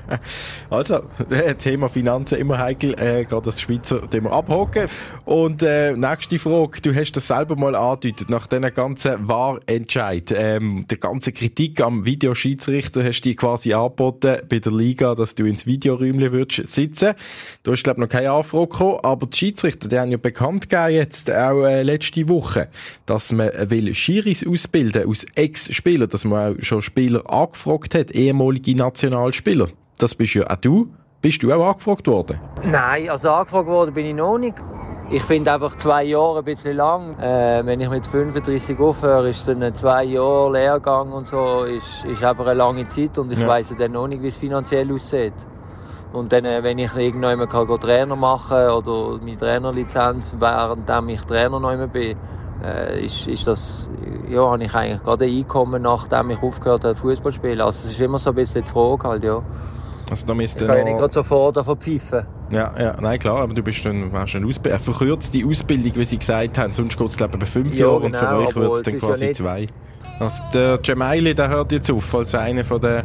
also 0.70 1.02
äh, 1.30 1.54
Thema 1.54 1.88
Finanzen 1.88 2.38
immer 2.38 2.58
heikel, 2.58 3.00
äh, 3.00 3.24
gerade 3.24 3.44
das 3.44 3.60
Schweizer 3.60 4.10
Thema 4.10 4.32
abhocken. 4.32 4.88
Und 5.24 5.62
äh, 5.62 5.92
nächste 5.92 6.40
Frage, 6.40 6.80
du 6.80 6.92
hast 6.92 7.12
das 7.12 7.28
selber 7.28 7.54
mal 7.54 7.76
angedeutet 7.76 8.30
nach 8.30 8.48
diesen 8.48 8.74
ganzen 8.74 9.28
Wahrentscheid, 9.28 10.34
ähm, 10.36 10.86
der 10.90 10.98
ganzen 10.98 11.32
Kritik 11.34 11.80
am 11.80 12.04
Video 12.04 12.31
Videoschiedsrichter 12.32 13.04
hast 13.04 13.20
du 13.20 13.28
dir 13.28 13.36
quasi 13.36 13.74
angeboten 13.74 14.38
bei 14.48 14.58
der 14.58 14.72
Liga, 14.72 15.14
dass 15.14 15.34
du 15.34 15.44
ins 15.44 15.66
Videoräumchen 15.66 16.32
würdest 16.32 16.72
sitzen. 16.72 17.12
Du 17.62 17.72
hast, 17.72 17.82
glaube 17.82 18.00
noch 18.00 18.08
keine 18.08 18.30
Anfrage 18.30 18.68
gekommen, 18.68 19.00
aber 19.02 19.26
die 19.26 19.36
Schiedsrichter, 19.36 19.88
die 19.88 19.98
haben 19.98 20.10
ja 20.10 20.16
bekannt 20.16 20.70
gegeben 20.70 20.94
jetzt 20.94 21.30
auch 21.30 21.64
äh, 21.64 21.82
letzte 21.82 22.28
Woche, 22.28 22.68
dass 23.04 23.32
man 23.32 23.50
will 23.68 23.94
Schiris 23.94 24.46
ausbilden 24.46 25.06
aus 25.06 25.26
Ex-Spielern, 25.34 26.08
dass 26.08 26.24
man 26.24 26.56
auch 26.56 26.62
schon 26.62 26.80
Spieler 26.80 27.28
angefragt 27.30 27.94
hat, 27.94 28.10
ehemalige 28.12 28.74
Nationalspieler. 28.74 29.68
Das 29.98 30.14
bist 30.14 30.34
ja 30.34 30.48
auch 30.48 30.56
du. 30.56 30.88
Bist 31.20 31.42
du 31.42 31.52
auch 31.52 31.68
angefragt 31.68 32.06
worden? 32.06 32.40
Nein, 32.64 33.10
also 33.10 33.30
angefragt 33.30 33.68
worden 33.68 33.94
bin 33.94 34.06
ich 34.06 34.14
noch 34.14 34.38
nicht. 34.38 34.56
Ich 35.12 35.24
finde 35.24 35.52
einfach 35.52 35.76
zwei 35.76 36.04
Jahre 36.04 36.38
ein 36.38 36.44
bisschen 36.44 36.74
lang. 36.74 37.18
Äh, 37.18 37.60
wenn 37.66 37.78
ich 37.82 37.90
mit 37.90 38.06
35 38.06 38.78
aufhöre, 38.78 39.28
ist 39.28 39.46
dann 39.46 39.74
zwei 39.74 40.04
Jahre 40.04 40.50
Lehrgang 40.52 41.12
und 41.12 41.26
so, 41.26 41.64
ist, 41.64 42.06
ist 42.06 42.24
einfach 42.24 42.46
eine 42.46 42.54
lange 42.54 42.86
Zeit 42.86 43.18
und 43.18 43.30
ich 43.30 43.38
ja. 43.38 43.46
weiss 43.46 43.74
dann 43.76 43.92
noch 43.92 44.08
nicht, 44.08 44.22
wie 44.22 44.28
es 44.28 44.36
finanziell 44.38 44.90
aussieht. 44.90 45.34
Und 46.14 46.32
dann, 46.32 46.46
äh, 46.46 46.62
wenn 46.62 46.78
ich 46.78 46.94
irgendwann 46.96 47.46
kann 47.46 47.68
Trainer 47.78 48.16
machen 48.16 48.70
oder 48.70 49.18
meine 49.22 49.36
Trainerlizenz, 49.36 50.34
während 50.38 50.90
ich 51.10 51.20
Trainer 51.26 51.60
noch 51.60 51.88
bin, 51.88 52.16
äh, 52.64 53.04
ist, 53.04 53.26
ist 53.26 53.46
das, 53.46 53.90
ja, 54.28 54.50
habe 54.50 54.64
ich 54.64 54.74
eigentlich 54.74 55.02
gerade 55.02 55.26
ein 55.26 55.36
Einkommen, 55.36 55.82
nachdem 55.82 56.30
ich 56.30 56.42
aufgehört 56.42 56.84
habe, 56.84 56.94
Fußball 56.94 57.32
zu 57.32 57.36
spielen. 57.36 57.60
Also 57.60 57.86
es 57.86 57.92
ist 57.92 58.00
immer 58.00 58.18
so 58.18 58.30
ein 58.30 58.36
bisschen 58.36 58.64
die 58.64 58.70
Frage 58.70 59.06
halt, 59.06 59.24
ja. 59.24 59.42
Also 60.12 60.26
da 60.26 60.34
müsste 60.34 60.64
ich 60.64 60.68
kann 60.68 60.76
ja 60.76 60.84
nicht 60.84 60.98
gerade 60.98 61.14
sofort 61.14 61.56
davon 61.56 61.78
pfeifen. 61.78 62.26
Ja, 62.50 62.70
ja, 62.78 63.00
nein, 63.00 63.18
klar, 63.18 63.38
aber 63.38 63.54
du 63.54 63.62
bist 63.62 63.82
dann, 63.82 64.12
hast 64.12 64.36
eine 64.36 64.46
Ausbildung, 64.46 64.78
eine 64.78 64.84
verkürzte 64.84 65.42
Ausbildung, 65.46 65.92
wie 65.94 66.04
sie 66.04 66.18
gesagt 66.18 66.58
haben. 66.58 66.70
Sonst 66.70 66.98
geht 66.98 67.08
es, 67.08 67.16
glaube 67.16 67.32
ich, 67.32 67.40
bei 67.40 67.46
fünf 67.46 67.72
ja, 67.72 67.86
Jahren 67.86 68.02
genau, 68.02 68.06
und 68.08 68.14
für 68.14 68.26
genau, 68.26 68.40
euch 68.40 68.54
wird 68.54 68.74
es 68.74 68.82
dann 68.82 68.98
quasi 68.98 69.26
ja 69.28 69.32
zwei. 69.32 69.68
Also 70.20 70.42
der 70.52 70.78
Jemaili, 70.84 71.34
der 71.34 71.48
hört 71.48 71.72
jetzt 71.72 71.90
auf, 71.90 72.14
als 72.14 72.34
einer 72.34 72.62
von 72.62 72.78
den, 72.82 73.04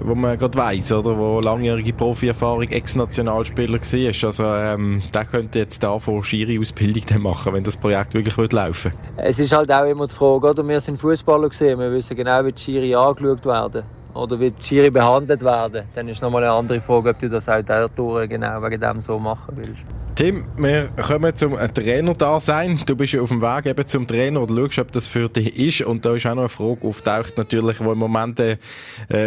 wo 0.00 0.14
man 0.14 0.38
gerade 0.38 0.56
weiss, 0.56 0.92
oder, 0.92 1.18
wo 1.18 1.40
langjährige 1.40 1.92
Profi-Erfahrung 1.92 2.62
Ex-Nationalspieler 2.62 3.80
war. 3.80 4.28
Also 4.28 4.44
ähm, 4.44 5.02
der 5.12 5.24
könnte 5.24 5.58
jetzt 5.58 5.84
von 5.84 6.22
Schiri-Ausbildung 6.22 7.20
machen, 7.20 7.52
wenn 7.52 7.64
das 7.64 7.76
Projekt 7.76 8.14
wirklich 8.14 8.38
wird 8.38 8.52
laufen 8.52 8.92
Es 9.16 9.40
ist 9.40 9.52
halt 9.52 9.72
auch 9.72 9.86
immer 9.86 10.06
die 10.06 10.14
Frage, 10.14 10.50
oder? 10.50 10.68
wir 10.68 10.80
sind 10.80 11.00
Fußballer 11.00 11.48
gesehen, 11.48 11.80
wir 11.80 11.90
wissen 11.90 12.16
genau, 12.16 12.44
wie 12.44 12.52
die 12.52 12.62
Schiri 12.62 12.94
angeschaut 12.94 13.44
werden 13.44 13.82
oder 14.14 14.38
wie 14.40 14.50
die 14.50 14.62
Schiri 14.62 14.90
behandelt 14.90 15.42
werden, 15.42 15.84
dann 15.94 16.08
ist 16.08 16.22
nochmal 16.22 16.44
eine 16.44 16.52
andere 16.52 16.80
Frage, 16.80 17.10
ob 17.10 17.18
du 17.18 17.28
das 17.28 17.48
auch 17.48 17.62
dadurch 17.62 18.28
genau 18.28 18.62
wegen 18.62 18.80
dem 18.80 19.00
so 19.00 19.18
machen 19.18 19.56
willst. 19.56 19.84
Tim, 20.14 20.44
wir 20.56 20.90
kommen 20.90 21.34
zum 21.34 21.56
Trainer 21.74 22.14
da 22.14 22.38
sein. 22.38 22.80
Du 22.86 22.94
bist 22.94 23.14
ja 23.14 23.20
auf 23.20 23.30
dem 23.30 23.42
Weg 23.42 23.66
eben 23.66 23.84
zum 23.84 24.06
Trainer 24.06 24.42
oder 24.42 24.54
schaust, 24.54 24.78
ob 24.78 24.92
das 24.92 25.08
für 25.08 25.28
dich 25.28 25.58
ist. 25.58 25.80
Und 25.80 26.04
da 26.04 26.14
ist 26.14 26.24
auch 26.26 26.36
noch 26.36 26.42
eine 26.42 26.48
Frage 26.48 26.86
auftaucht 26.86 27.36
natürlich, 27.36 27.84
wo 27.84 27.90
im 27.90 27.98
Moment 27.98 28.38
äh, 28.38 28.56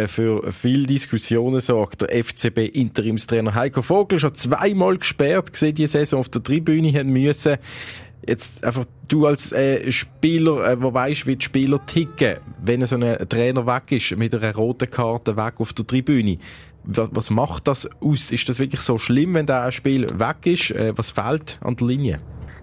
für 0.06 0.50
viele 0.50 0.86
Diskussionen 0.86 1.60
sorgt. 1.60 2.00
Der 2.00 2.24
FCB 2.24 2.74
Interimstrainer 2.74 3.54
Heiko 3.54 3.82
Vogel 3.82 4.18
schon 4.18 4.34
zweimal 4.34 4.96
gesperrt 4.96 5.52
gesehen, 5.52 5.74
die 5.74 5.86
Saison 5.86 6.20
auf 6.20 6.30
der 6.30 6.42
Tribüne 6.42 6.90
haben 6.98 7.12
müssen. 7.12 7.58
Jetzt 8.28 8.62
einfach 8.62 8.84
du 9.08 9.26
als 9.26 9.52
äh, 9.52 9.90
Spieler, 9.90 10.72
äh, 10.72 10.82
wo 10.82 10.92
weißt, 10.92 11.26
wie 11.26 11.36
die 11.36 11.44
Spieler 11.44 11.80
ticken, 11.86 12.36
wenn 12.62 12.84
so 12.86 12.96
ein 12.96 13.16
Trainer 13.26 13.66
weg 13.66 13.90
ist 13.90 14.16
mit 14.18 14.34
einer 14.34 14.54
roten 14.54 14.90
Karte 14.90 15.34
weg 15.36 15.54
auf 15.56 15.72
der 15.72 15.86
Tribüne. 15.86 16.36
Was, 16.84 17.30
macht 17.30 17.68
das 17.68 17.88
aus? 18.02 18.30
Ist 18.30 18.48
das 18.48 18.58
wirklich 18.58 18.82
so 18.82 18.98
schlimm, 18.98 19.34
wenn 19.34 19.46
da 19.46 19.64
ein 19.64 19.72
Spiel 19.72 20.06
weg 20.18 20.44
ist? 20.44 20.70
Äh, 20.72 20.92
was 20.96 21.10
fehlt 21.10 21.58
an 21.62 21.76
der 21.76 21.86
Linie? 21.86 22.18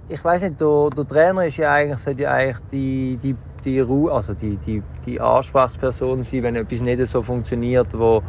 Ich 0.07 0.23
weiß 0.23 0.43
nicht, 0.43 0.61
der, 0.61 0.89
der 0.95 1.07
Trainer 1.07 1.45
ist 1.47 1.57
ja 1.57 1.73
eigentlich, 1.73 1.99
sollte 1.99 2.21
ja 2.21 2.31
eigentlich 2.31 2.59
die, 2.71 3.17
die, 3.23 3.35
die 3.63 3.79
Ruhe, 3.79 4.11
also 4.11 4.35
die, 4.35 4.57
die, 4.57 4.83
die 5.03 5.19
Ansprechperson 5.19 6.23
sein, 6.23 6.43
wenn 6.43 6.55
etwas 6.55 6.79
nicht 6.79 7.07
so 7.07 7.23
funktioniert, 7.23 7.87
wo 7.91 8.21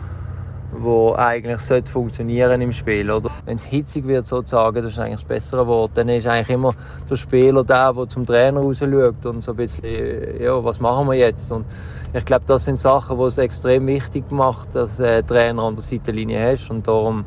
wo 0.73 1.15
eigentlich 1.15 1.61
sollte 1.61 1.91
funktionieren 1.91 2.61
im 2.61 2.73
Spiel. 2.73 3.11
Oder? 3.11 3.31
Wenn 3.45 3.57
es 3.57 3.65
hitzig 3.65 4.07
wird, 4.07 4.27
sozusagen, 4.27 4.83
das 4.83 4.93
ist 4.93 4.99
eigentlich 4.99 5.21
das 5.21 5.25
bessere 5.25 5.67
Wort, 5.67 5.93
dann 5.95 6.09
ist 6.09 6.27
eigentlich 6.27 6.51
immer 6.51 6.73
der 7.09 7.17
Spieler 7.17 7.65
der, 7.65 7.93
der 7.93 8.09
zum 8.09 8.27
Trainer 8.27 8.61
raus 8.61 8.79
schaut 8.79 9.27
und 9.27 9.45
so 9.45 9.53
ein 9.53 9.57
bisschen, 9.57 10.41
ja, 10.41 10.63
was 10.63 10.81
machen 10.81 11.09
wir 11.09 11.15
jetzt? 11.15 11.51
Und 11.51 11.65
ich 12.13 12.25
glaube, 12.25 12.45
das 12.47 12.65
sind 12.65 12.79
Sachen, 12.79 13.19
die 13.19 13.25
es 13.25 13.39
extrem 13.39 13.87
wichtig 13.87 14.31
macht, 14.31 14.75
dass 14.75 14.97
du 14.97 15.07
einen 15.07 15.27
Trainer 15.27 15.63
an 15.63 15.75
der 15.75 15.85
Seitenlinie 15.85 16.53
hast 16.53 16.71
und 16.71 16.87
darum 16.87 17.25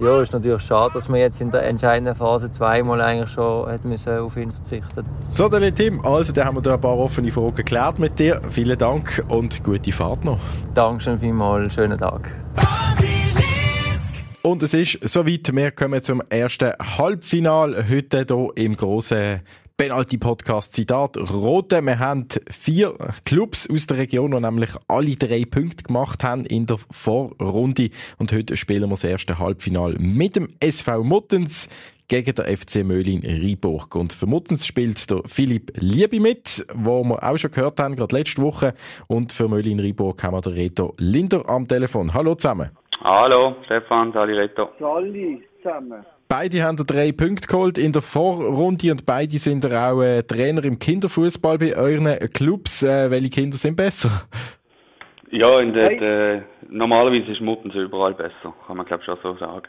ja, 0.00 0.20
ist 0.20 0.32
natürlich 0.32 0.62
schade, 0.62 0.94
dass 0.94 1.08
man 1.08 1.20
jetzt 1.20 1.40
in 1.40 1.50
der 1.50 1.64
entscheidenden 1.64 2.16
Phase 2.16 2.50
zweimal 2.50 3.00
eigentlich 3.00 3.30
schon 3.30 3.70
hat 3.70 3.84
müssen 3.84 4.18
auf 4.18 4.36
ihn 4.36 4.50
verzichten 4.50 5.04
So, 5.28 5.48
dann 5.48 5.72
Tim, 5.74 6.04
also 6.04 6.32
da 6.32 6.46
haben 6.46 6.56
wir 6.56 6.62
da 6.62 6.74
ein 6.74 6.80
paar 6.80 6.98
offene 6.98 7.30
Fragen 7.30 7.54
geklärt 7.54 7.98
mit 8.00 8.18
dir. 8.18 8.40
Vielen 8.50 8.76
Dank 8.76 9.24
und 9.28 9.62
gute 9.62 9.92
Fahrt 9.92 10.24
noch. 10.24 10.38
Dankeschön 10.74 11.18
vielmals, 11.18 11.74
schönen 11.74 11.98
Tag. 11.98 12.43
Und 14.42 14.62
es 14.62 14.74
ist 14.74 14.98
soweit, 15.08 15.54
wir 15.54 15.70
kommen 15.70 16.02
zum 16.02 16.22
ersten 16.28 16.72
Halbfinal. 16.98 17.88
Heute 17.88 18.26
hier 18.28 18.50
im 18.56 18.76
grossen 18.76 19.40
Penalty-Podcast 19.76 20.72
Zitat 20.72 21.16
Rote. 21.16 21.82
Wir 21.82 21.98
haben 21.98 22.28
vier 22.48 22.94
Clubs 23.24 23.68
aus 23.68 23.88
der 23.88 23.98
Region, 23.98 24.30
die 24.30 24.40
nämlich 24.40 24.70
alle 24.86 25.16
drei 25.16 25.44
Punkte 25.44 25.82
gemacht 25.82 26.22
haben 26.22 26.46
in 26.46 26.66
der 26.66 26.78
Vorrunde. 26.92 27.90
Und 28.18 28.32
heute 28.32 28.56
spielen 28.56 28.84
wir 28.84 28.90
das 28.90 29.02
erste 29.02 29.40
Halbfinal 29.40 29.96
mit 29.98 30.36
dem 30.36 30.48
SV 30.60 31.02
Muttens 31.02 31.68
gegen 32.06 32.36
den 32.36 32.56
FC 32.56 32.84
Möhlin 32.84 33.24
Rheinburg. 33.24 33.96
Und 33.96 34.12
für 34.12 34.26
Muttens 34.26 34.64
spielt 34.64 35.10
der 35.10 35.22
Philipp 35.26 35.72
Liebe 35.74 36.20
mit, 36.20 36.64
wo 36.72 37.02
wir 37.02 37.20
auch 37.24 37.36
schon 37.36 37.50
gehört 37.50 37.80
haben, 37.80 37.96
gerade 37.96 38.16
letzte 38.16 38.42
Woche. 38.42 38.74
Und 39.08 39.32
für 39.32 39.48
Möhlin 39.48 39.80
Rheinburg 39.80 40.22
haben 40.22 40.34
wir 40.34 40.40
den 40.40 40.52
Reto 40.52 40.94
Linder 40.98 41.48
am 41.48 41.66
Telefon. 41.66 42.14
Hallo 42.14 42.36
zusammen. 42.36 42.70
Hallo, 43.02 43.56
Stefan, 43.64 44.12
Sali 44.12 44.34
Reto. 44.34 44.68
Sali 44.78 45.42
zusammen. 45.60 46.04
Beide 46.36 46.64
haben 46.64 46.76
drei 46.76 47.12
Punkte 47.12 47.46
geholt 47.46 47.78
in 47.78 47.92
der 47.92 48.02
Vorrunde 48.02 48.90
und 48.90 49.06
beide 49.06 49.38
sind 49.38 49.64
auch 49.66 50.02
äh, 50.02 50.24
Trainer 50.24 50.64
im 50.64 50.80
Kinderfußball 50.80 51.58
bei 51.58 51.76
euren 51.76 52.08
Clubs. 52.34 52.82
Äh, 52.82 53.08
welche 53.08 53.30
Kinder 53.30 53.56
sind 53.56 53.76
besser? 53.76 54.26
Ja, 55.30 55.60
in 55.60 55.72
der, 55.72 55.96
der, 55.96 56.44
normalerweise 56.68 57.30
ist 57.30 57.40
Muttens 57.40 57.76
überall 57.76 58.14
besser, 58.14 58.52
kann 58.66 58.76
man 58.76 58.84
glaube 58.84 59.02
ich 59.02 59.06
schon 59.06 59.18
so 59.22 59.36
sagen. 59.36 59.68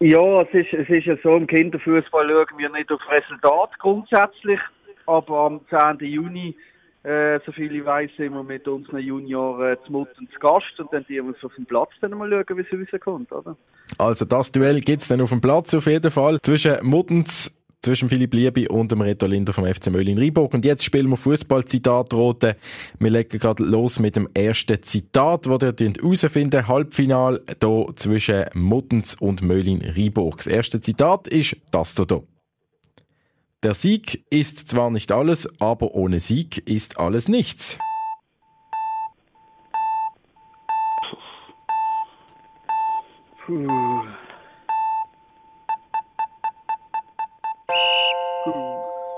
Ja, 0.00 0.40
es 0.40 0.48
ist, 0.54 0.72
es 0.72 0.88
ist 0.88 1.04
ja 1.04 1.16
so, 1.22 1.36
im 1.36 1.46
Kinderfußball 1.46 2.26
schauen 2.26 2.58
wir 2.58 2.70
nicht 2.70 2.90
auf 2.90 3.02
Resultat 3.10 3.78
grundsätzlich, 3.78 4.60
aber 5.04 5.38
am 5.40 5.60
10. 5.68 5.98
Juni 6.08 6.56
äh, 7.06 7.38
soviel 7.46 7.76
ich 7.76 7.84
weiß, 7.84 8.10
sind 8.16 8.32
wir 8.32 8.42
mit 8.42 8.66
unseren 8.66 8.98
Junioren 8.98 9.76
zu 9.86 9.92
Mutten 9.92 10.28
zu 10.32 10.38
Gast 10.40 10.78
und 10.78 10.92
dann 10.92 11.04
die 11.08 11.22
wir 11.22 11.34
auf 11.42 11.54
dem 11.54 11.64
Platz 11.64 11.90
dann 12.00 12.10
mal 12.12 12.28
schauen, 12.28 12.58
wie 12.58 12.82
es 12.82 12.92
rauskommt, 12.92 13.30
oder? 13.30 13.56
Also 13.96 14.24
das 14.24 14.50
Duell 14.50 14.80
gibt 14.80 15.02
es 15.02 15.08
dann 15.08 15.20
auf 15.20 15.30
dem 15.30 15.40
Platz 15.40 15.72
auf 15.74 15.86
jeden 15.86 16.10
Fall 16.10 16.38
zwischen 16.42 16.84
Muttens 16.84 17.56
zwischen 17.80 18.08
Philipp 18.08 18.34
Liebe 18.34 18.68
und 18.68 18.90
dem 18.90 19.00
Reto 19.02 19.26
Linder 19.26 19.52
vom 19.52 19.64
FC 19.64 19.92
Möllin 19.92 20.18
Rheinburg. 20.18 20.52
Und 20.54 20.64
jetzt 20.64 20.82
spielen 20.82 21.08
wir 21.08 21.16
Fußball-Zitat 21.16 22.12
rote. 22.14 22.56
Wir 22.98 23.10
legen 23.10 23.38
gerade 23.38 23.62
los 23.62 24.00
mit 24.00 24.16
dem 24.16 24.28
ersten 24.34 24.82
Zitat, 24.82 25.46
das 25.46 25.80
ihr 25.80 25.92
herausfinden 25.92 26.66
Halbfinal 26.66 27.40
hier 27.62 27.86
zwischen 27.94 28.46
Muttens 28.54 29.14
und 29.14 29.42
Möllin 29.42 29.82
Rheinburg. 29.82 30.38
Das 30.38 30.48
erste 30.48 30.80
Zitat 30.80 31.28
ist 31.28 31.56
das 31.70 31.94
hier. 31.94 32.24
Der 33.62 33.74
Sieg 33.74 34.24
ist 34.30 34.68
zwar 34.68 34.90
nicht 34.90 35.10
alles, 35.12 35.48
aber 35.60 35.94
ohne 35.94 36.20
Sieg 36.20 36.58
ist 36.68 36.98
alles 36.98 37.28
nichts. 37.28 37.78
Puh. 43.46 43.66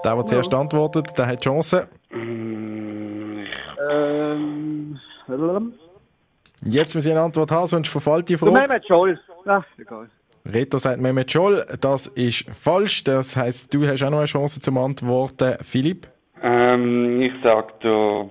Der, 0.05 0.14
der 0.14 0.27
zuerst 0.27 0.55
antwortet, 0.55 1.18
der 1.18 1.27
hat 1.27 1.40
Chance. 1.42 1.88
Ähm, 2.12 3.46
Jetzt 6.62 6.94
muss 6.94 7.05
ich 7.05 7.11
eine 7.11 7.20
Antwort 7.22 7.51
haben, 7.51 7.66
sonst 7.66 7.88
verfällt 7.88 8.29
die 8.29 8.35
du 8.37 8.46
Frage. 8.46 8.53
Mehmet 8.61 8.87
Scholl. 8.87 9.18
Ach, 9.46 9.64
egal. 9.79 10.09
Reto 10.52 10.78
sagt 10.78 11.00
Mehmet 11.00 11.30
Scholl, 11.30 11.64
das 11.80 12.06
ist 12.06 12.48
falsch. 12.50 13.04
Das 13.04 13.37
heisst, 13.37 13.74
du 13.74 13.87
hast 13.87 14.02
auch 14.02 14.11
noch 14.11 14.18
eine 14.18 14.26
Chance 14.26 14.61
zum 14.61 14.78
Antworten. 14.78 15.56
Philipp? 15.62 16.08
Ähm, 16.42 17.20
ich 17.20 17.32
sag 17.42 17.72
pff, 17.80 18.30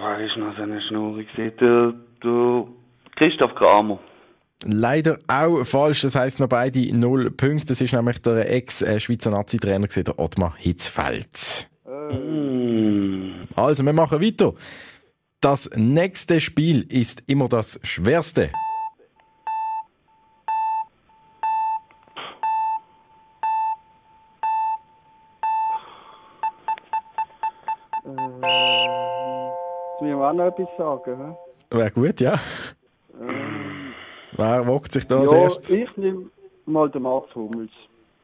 wer 0.00 0.18
ist 0.26 0.36
noch 0.36 0.56
so 0.56 0.62
eine 0.62 0.80
Schnur 0.88 1.12
gewesen? 1.16 1.52
Der, 1.60 1.94
der 2.24 2.66
Christoph 3.16 3.54
Kramer. 3.54 4.00
Leider 4.64 5.18
auch 5.28 5.64
falsch. 5.64 6.02
Das 6.02 6.14
heisst 6.14 6.40
noch 6.40 6.48
beide 6.48 6.96
null 6.96 7.30
Punkte. 7.30 7.66
Das 7.66 7.80
ist 7.80 7.92
nämlich 7.92 8.20
der 8.22 8.50
Ex-Schweizer 8.50 9.30
Nazi-Trainer, 9.30 9.86
gewesen, 9.86 10.04
der 10.04 10.18
Ottmar 10.18 10.54
Hitzfeld. 10.56 11.68
Also, 13.54 13.84
wir 13.84 13.92
machen 13.92 14.20
weiter. 14.20 14.54
Das 15.40 15.70
nächste 15.76 16.40
Spiel 16.40 16.86
ist 16.88 17.24
immer 17.28 17.48
das 17.48 17.78
schwerste. 17.82 18.50
Noch 30.34 30.46
etwas 30.46 30.68
sagen. 30.76 31.36
hä? 31.70 31.76
Wäre 31.76 31.90
gut, 31.90 32.20
ja. 32.20 32.34
Wer 34.36 34.66
wagt 34.66 34.92
sich 34.92 35.06
da 35.06 35.20
als 35.20 35.32
ja, 35.32 35.38
erstes? 35.42 35.70
ich 35.70 35.96
nehme 35.96 36.26
mal 36.66 36.90
den 36.90 37.02
Mats 37.02 37.34
Hummels. 37.34 37.70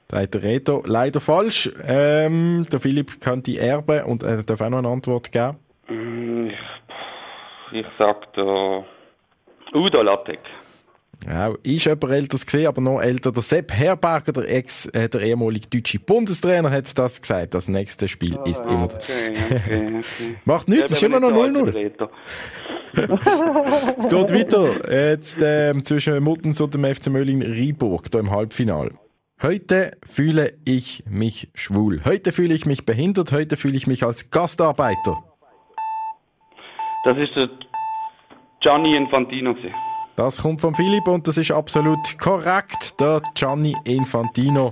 Sagt 0.09 0.35
der 0.35 0.42
Reto 0.42 0.83
leider 0.87 1.20
falsch. 1.20 1.70
Ähm, 1.87 2.66
der 2.70 2.81
Philipp 2.81 3.20
kann 3.20 3.42
die 3.42 3.59
erben 3.59 4.05
und 4.05 4.23
er 4.25 4.42
darf 4.42 4.61
auch 4.61 4.68
noch 4.70 4.79
eine 4.79 4.88
Antwort 4.88 5.31
geben. 5.31 5.57
Mm, 5.88 6.49
Ich, 6.49 7.81
ich 7.81 7.87
sag 7.99 8.33
da, 8.35 8.85
Udo 9.73 10.03
Lattek. 10.03 10.40
Ja, 11.27 11.53
ist 11.63 11.85
jemand 11.85 12.05
älteres 12.05 12.47
gesehen, 12.47 12.67
aber 12.67 12.81
noch 12.81 13.01
älter. 13.01 13.31
Der 13.31 13.43
Sepp 13.43 13.73
Herberger, 13.73 14.33
der 14.33 14.51
Ex, 14.51 14.87
äh, 14.87 15.09
der 15.09 15.21
ehemalige 15.21 15.67
deutsche 15.67 15.99
Bundestrainer, 15.99 16.71
hat 16.71 16.97
das 16.99 17.21
gesagt. 17.21 17.55
Das 17.55 17.69
nächste 17.69 18.09
Spiel 18.09 18.39
ist 18.47 18.65
immer. 18.65 18.85
Okay, 18.85 19.33
okay, 19.33 19.87
okay. 19.87 20.37
Macht 20.45 20.69
nichts, 20.69 20.93
es 20.93 20.99
ist 20.99 21.03
immer 21.03 21.21
noch 21.21 21.31
man 21.31 21.53
nicht 21.53 21.61
0-0. 21.61 21.61
so 21.61 21.67
alt 21.67 21.69
ist, 21.69 21.75
Reto. 21.75 22.09
Es 23.99 24.09
geht 24.09 24.35
weiter. 24.35 25.11
Jetzt 25.11 25.41
ähm, 25.43 25.85
zwischen 25.85 26.23
Muttens 26.23 26.61
und 26.61 26.75
dem 26.75 26.85
FC 26.85 27.09
Möllin 27.09 27.43
Rieburg, 27.43 28.07
hier 28.11 28.21
im 28.21 28.31
Halbfinal. 28.31 28.91
Heute 29.43 29.93
fühle 30.05 30.53
ich 30.65 31.05
mich 31.09 31.51
schwul. 31.55 32.03
Heute 32.05 32.33
fühle 32.33 32.55
ich 32.55 32.67
mich 32.67 32.85
behindert. 32.85 33.33
Heute 33.33 33.57
fühle 33.57 33.77
ich 33.77 33.87
mich 33.87 34.05
als 34.05 34.31
Gastarbeiter. 34.31 35.17
Das 37.05 37.17
ist 37.17 37.35
der 37.35 37.49
Gianni 38.61 38.97
Infantino 38.97 39.55
gewesen. 39.55 39.75
Das 40.21 40.43
kommt 40.43 40.61
von 40.61 40.75
Philipp 40.75 41.09
und 41.09 41.27
das 41.27 41.39
ist 41.39 41.51
absolut 41.51 42.19
korrekt. 42.19 43.01
Der 43.01 43.23
Gianni 43.35 43.75
Infantino. 43.85 44.71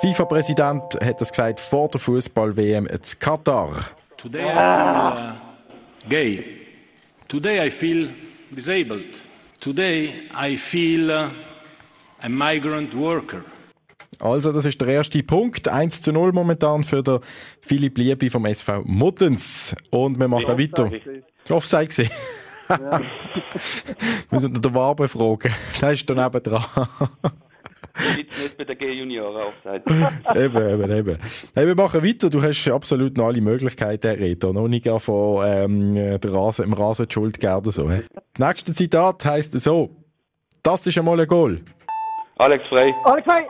FIFA-Präsident 0.00 0.80
hat 1.02 1.20
das 1.20 1.30
gesagt 1.30 1.58
vor 1.58 1.88
der 1.88 1.98
Fußball-WM 1.98 2.86
in 2.86 3.00
Katar. 3.18 3.72
Today 4.16 4.44
I 4.44 4.54
feel 4.54 5.32
uh, 5.32 6.08
gay. 6.08 6.44
Today 7.26 7.66
I 7.66 7.70
feel 7.72 8.10
disabled. 8.52 9.08
Today 9.58 10.12
I 10.40 10.56
feel 10.56 11.10
uh, 11.10 11.30
a 12.22 12.28
migrant 12.28 12.96
worker. 12.96 13.42
Also, 14.20 14.52
das 14.52 14.66
ist 14.66 14.80
der 14.80 14.86
erste 14.86 15.20
Punkt. 15.24 15.66
1 15.66 16.00
zu 16.00 16.12
0 16.12 16.32
momentan 16.32 16.84
für 16.84 17.02
den 17.02 17.18
Philipp 17.60 17.98
Liebe 17.98 18.30
vom 18.30 18.46
SV 18.46 18.82
Muttens. 18.84 19.74
Und 19.90 20.16
wir 20.20 20.28
machen 20.28 20.56
weiter. 20.56 20.92
Offside 21.48 21.88
gesehen. 21.88 22.10
Wir 22.68 23.00
müssen 24.30 24.60
den 24.60 24.74
Wabe 24.74 25.08
fragen. 25.08 25.52
Der 25.80 25.92
ist 25.92 26.08
daneben 26.08 26.42
dran. 26.42 26.64
Jetzt 28.16 28.38
nicht 28.38 28.56
bei 28.56 28.64
den 28.64 28.78
G-Junioren 28.78 29.42
aufseit. 29.42 29.82
eben, 30.36 30.68
eben, 30.68 30.90
eben. 30.92 31.18
Hey, 31.54 31.66
wir 31.66 31.74
machen 31.74 32.04
weiter. 32.04 32.30
Du 32.30 32.40
hast 32.42 32.68
absolut 32.68 33.16
noch 33.16 33.26
alle 33.26 33.40
Möglichkeiten, 33.40 34.06
Reto. 34.06 34.52
Noch 34.52 34.68
nicht 34.68 34.88
von 35.00 35.44
ähm, 35.44 35.94
der 35.94 36.32
Rasen, 36.32 36.64
im 36.64 36.74
Rasen 36.74 37.08
die 37.08 37.12
Schuld 37.12 37.40
geben 37.40 37.56
oder 37.56 37.72
so. 37.72 37.90
He? 37.90 38.02
Das 38.34 38.48
nächste 38.48 38.74
Zitat 38.74 39.24
heisst 39.24 39.58
so. 39.58 39.90
Das 40.62 40.86
ist 40.86 40.96
einmal 40.96 41.18
ein 41.20 41.26
Goal. 41.26 41.60
Alex 42.36 42.64
Frey. 42.68 42.94
Alex 43.04 43.26
Frey! 43.26 43.46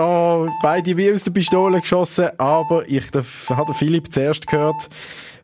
Oh, 0.00 0.48
beide 0.62 0.96
wie 0.96 1.12
aus 1.12 1.24
der 1.24 1.32
Pistole 1.32 1.80
geschossen, 1.80 2.30
aber 2.38 2.88
ich 2.88 3.10
habe 3.50 3.74
Philipp 3.74 4.12
zuerst 4.12 4.46
gehört. 4.46 4.88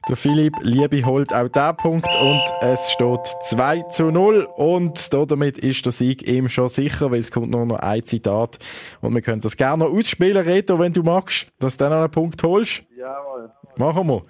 Der 0.06 0.16
Philipp 0.16 0.54
Liebe 0.60 1.02
holt 1.06 1.32
auch 1.32 1.48
den 1.48 1.76
Punkt 1.78 2.06
und 2.06 2.42
es 2.60 2.90
steht 2.92 3.26
2 3.44 3.82
zu 3.84 4.10
0 4.10 4.46
und 4.56 5.14
damit 5.14 5.56
ist 5.56 5.86
der 5.86 5.92
Sieg 5.92 6.28
ihm 6.28 6.50
schon 6.50 6.68
sicher, 6.68 7.10
weil 7.10 7.20
es 7.20 7.30
kommt 7.30 7.50
nur 7.50 7.64
noch 7.64 7.78
ein 7.78 8.04
Zitat 8.04 8.58
und 9.00 9.14
wir 9.14 9.22
können 9.22 9.40
das 9.40 9.56
gerne 9.56 9.84
noch 9.84 9.92
ausspielen, 9.92 10.44
Reto, 10.44 10.78
wenn 10.78 10.92
du 10.92 11.02
magst, 11.02 11.50
dass 11.58 11.78
du 11.78 11.84
dann 11.84 11.92
noch 11.92 12.00
einen 12.00 12.10
Punkt 12.10 12.42
holst. 12.42 12.82
Jawohl. 12.94 13.50
Machen 13.78 14.06
wir. 14.08 14.22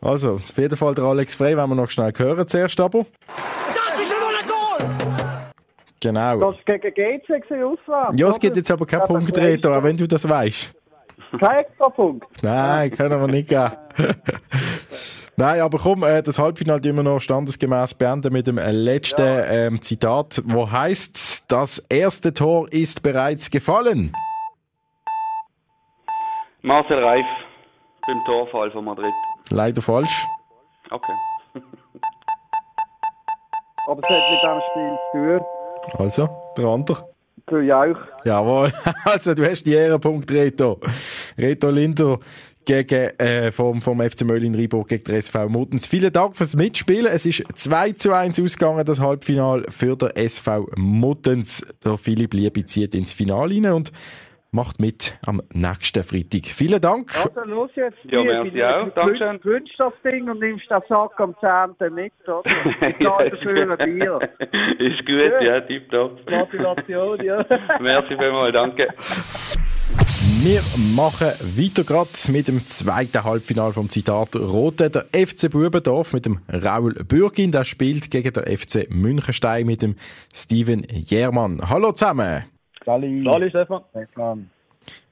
Also, 0.00 0.34
auf 0.34 0.56
jeden 0.56 0.76
Fall 0.76 0.94
der 0.94 1.04
Alex 1.04 1.34
Frey, 1.34 1.56
wenn 1.56 1.68
wir 1.70 1.74
noch 1.74 1.90
schnell 1.90 2.12
hören 2.16 2.46
zuerst 2.46 2.78
aber. 2.78 3.04
Das 3.26 4.00
ist 4.00 4.14
einmal 4.14 4.32
ein 4.40 4.46
Goal! 4.46 5.52
Genau. 6.00 6.52
Das 6.52 6.66
war 6.68 6.78
gegen 6.78 6.94
GC 6.94 7.64
auswärts. 7.64 8.14
Ja, 8.16 8.28
es 8.28 8.38
gibt 8.38 8.56
jetzt 8.56 8.70
aber 8.70 8.86
keinen 8.86 9.06
Punkt, 9.06 9.36
Reto, 9.36 9.74
auch 9.74 9.82
wenn 9.82 9.96
du 9.96 10.06
das 10.06 10.28
weißt. 10.28 10.72
Kein 11.40 11.58
extra 11.58 11.88
Punkt. 11.88 12.24
Nein, 12.42 12.92
können 12.92 13.20
wir 13.20 13.26
nicht 13.26 13.48
geben. 13.48 13.72
Nein, 15.38 15.60
aber 15.60 15.76
komm, 15.76 16.02
äh, 16.02 16.22
das 16.22 16.38
Halbfinale 16.38 16.80
tun 16.80 16.96
wir 16.96 17.02
noch 17.02 17.20
standesgemäß 17.20 17.92
beenden 17.94 18.32
mit 18.32 18.46
dem 18.46 18.56
äh, 18.56 18.70
letzten 18.70 19.42
ähm, 19.46 19.82
Zitat, 19.82 20.42
wo 20.46 20.70
heißt: 20.70 21.52
Das 21.52 21.78
erste 21.90 22.32
Tor 22.32 22.72
ist 22.72 23.02
bereits 23.02 23.50
gefallen. 23.50 24.14
Marcel 26.62 27.04
Reif 27.04 27.26
beim 28.06 28.24
Torfall 28.24 28.70
von 28.70 28.86
Madrid. 28.86 29.12
Leider 29.50 29.82
falsch. 29.82 30.26
Okay. 30.90 31.12
Aber 33.88 34.02
es 34.02 34.08
hat 34.08 34.30
mit 34.30 34.40
diesem 34.42 34.60
Spiel 34.70 34.98
zu 35.12 35.18
tun. 35.18 35.46
Also, 35.98 36.28
der 36.56 36.64
andere. 36.66 37.08
Für 37.48 37.58
euch. 37.58 37.96
Jawohl. 38.24 38.72
Also, 39.04 39.34
du 39.34 39.48
hast 39.48 39.64
die 39.64 39.74
Ehrenpunkt, 39.74 40.30
Reto. 40.32 40.80
Reto 41.38 41.70
Linder 41.70 42.18
gegen, 42.66 43.18
äh, 43.18 43.50
vom, 43.52 43.80
vom 43.80 44.00
FC 44.02 44.24
Möllin 44.24 44.54
Rieburg 44.54 44.88
gegen 44.88 45.04
den 45.04 45.14
SV 45.16 45.48
Muttens. 45.48 45.86
Vielen 45.86 46.12
Dank 46.12 46.36
fürs 46.36 46.54
Mitspielen. 46.54 47.06
Es 47.06 47.24
ist 47.24 47.44
2 47.54 47.92
zu 47.92 48.12
1 48.12 48.38
ausgegangen, 48.40 48.84
das 48.84 49.00
Halbfinale 49.00 49.64
für 49.70 49.96
den 49.96 50.10
SV 50.10 50.66
Muttens. 50.76 51.66
Der 51.84 51.96
Philipp 51.96 52.34
Liebe 52.34 52.66
zieht 52.66 52.94
ins 52.94 53.14
Finale 53.14 53.54
rein 53.54 53.72
und 53.72 53.92
macht 54.50 54.80
mit 54.80 55.18
am 55.26 55.42
nächsten 55.52 56.02
Freitag. 56.02 56.46
Vielen 56.46 56.80
Dank. 56.80 57.12
Also, 57.16 57.48
los 57.48 57.70
jetzt. 57.74 57.98
Ja, 58.04 58.22
merci 58.22 58.62
auch. 58.64 58.88
Dankeschön. 58.94 59.40
Du 59.42 59.50
wünschst 59.50 59.78
das 59.78 59.92
Ding 60.04 60.28
und 60.28 60.40
nimmst 60.40 60.70
den 60.70 60.80
Sack 60.88 61.20
am 61.20 61.34
10. 61.78 61.94
mit, 61.94 62.12
oder? 62.26 62.42
Ich 62.80 63.06
zahle 63.06 63.30
dafür 63.30 63.78
ein 63.78 63.98
Bier. 63.98 64.18
ist 64.78 65.06
gut, 65.06 65.46
ja, 65.46 65.60
tipptopp. 65.60 66.26
Gratulation, 66.26 67.24
ja. 67.24 67.44
Merci 67.80 68.16
vielmals, 68.16 68.52
danke. 68.52 68.88
Wir 70.48 70.60
machen 70.94 71.26
weiter 71.58 71.82
gerade 71.82 72.08
mit 72.30 72.46
dem 72.46 72.64
zweiten 72.68 73.24
Halbfinale 73.24 73.72
vom 73.72 73.88
Zitat 73.88 74.36
Rote. 74.36 74.90
Der 74.90 75.06
FC 75.06 75.50
Bubendorf 75.50 76.12
mit 76.12 76.24
dem 76.24 76.38
Raul 76.48 76.94
Bürgin, 76.94 77.50
der 77.50 77.64
spielt 77.64 78.12
gegen 78.12 78.32
den 78.32 78.56
FC 78.56 78.88
Münchenstein 78.88 79.66
mit 79.66 79.82
dem 79.82 79.96
Steven 80.32 80.86
Jermann. 80.88 81.68
Hallo 81.68 81.90
zusammen. 81.90 82.44
Sali. 82.84 83.24
Sali, 83.24 83.50
Stefan. 83.50 83.82
Stefan. 83.90 84.50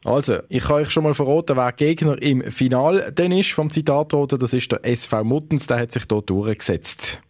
Also, 0.04 0.38
ich 0.48 0.62
kann 0.62 0.76
euch 0.76 0.90
schon 0.90 1.02
mal 1.02 1.14
verraten, 1.14 1.56
wer 1.56 1.72
Gegner 1.72 2.22
im 2.22 2.48
Final 2.52 3.10
denn 3.10 3.32
ist 3.32 3.50
vom 3.50 3.70
Zitat 3.70 4.14
Rote. 4.14 4.38
Das 4.38 4.52
ist 4.52 4.70
der 4.70 4.86
SV 4.86 5.24
Muttens, 5.24 5.66
der 5.66 5.80
hat 5.80 5.90
sich 5.90 6.04
hier 6.08 6.22
durchgesetzt. 6.22 7.20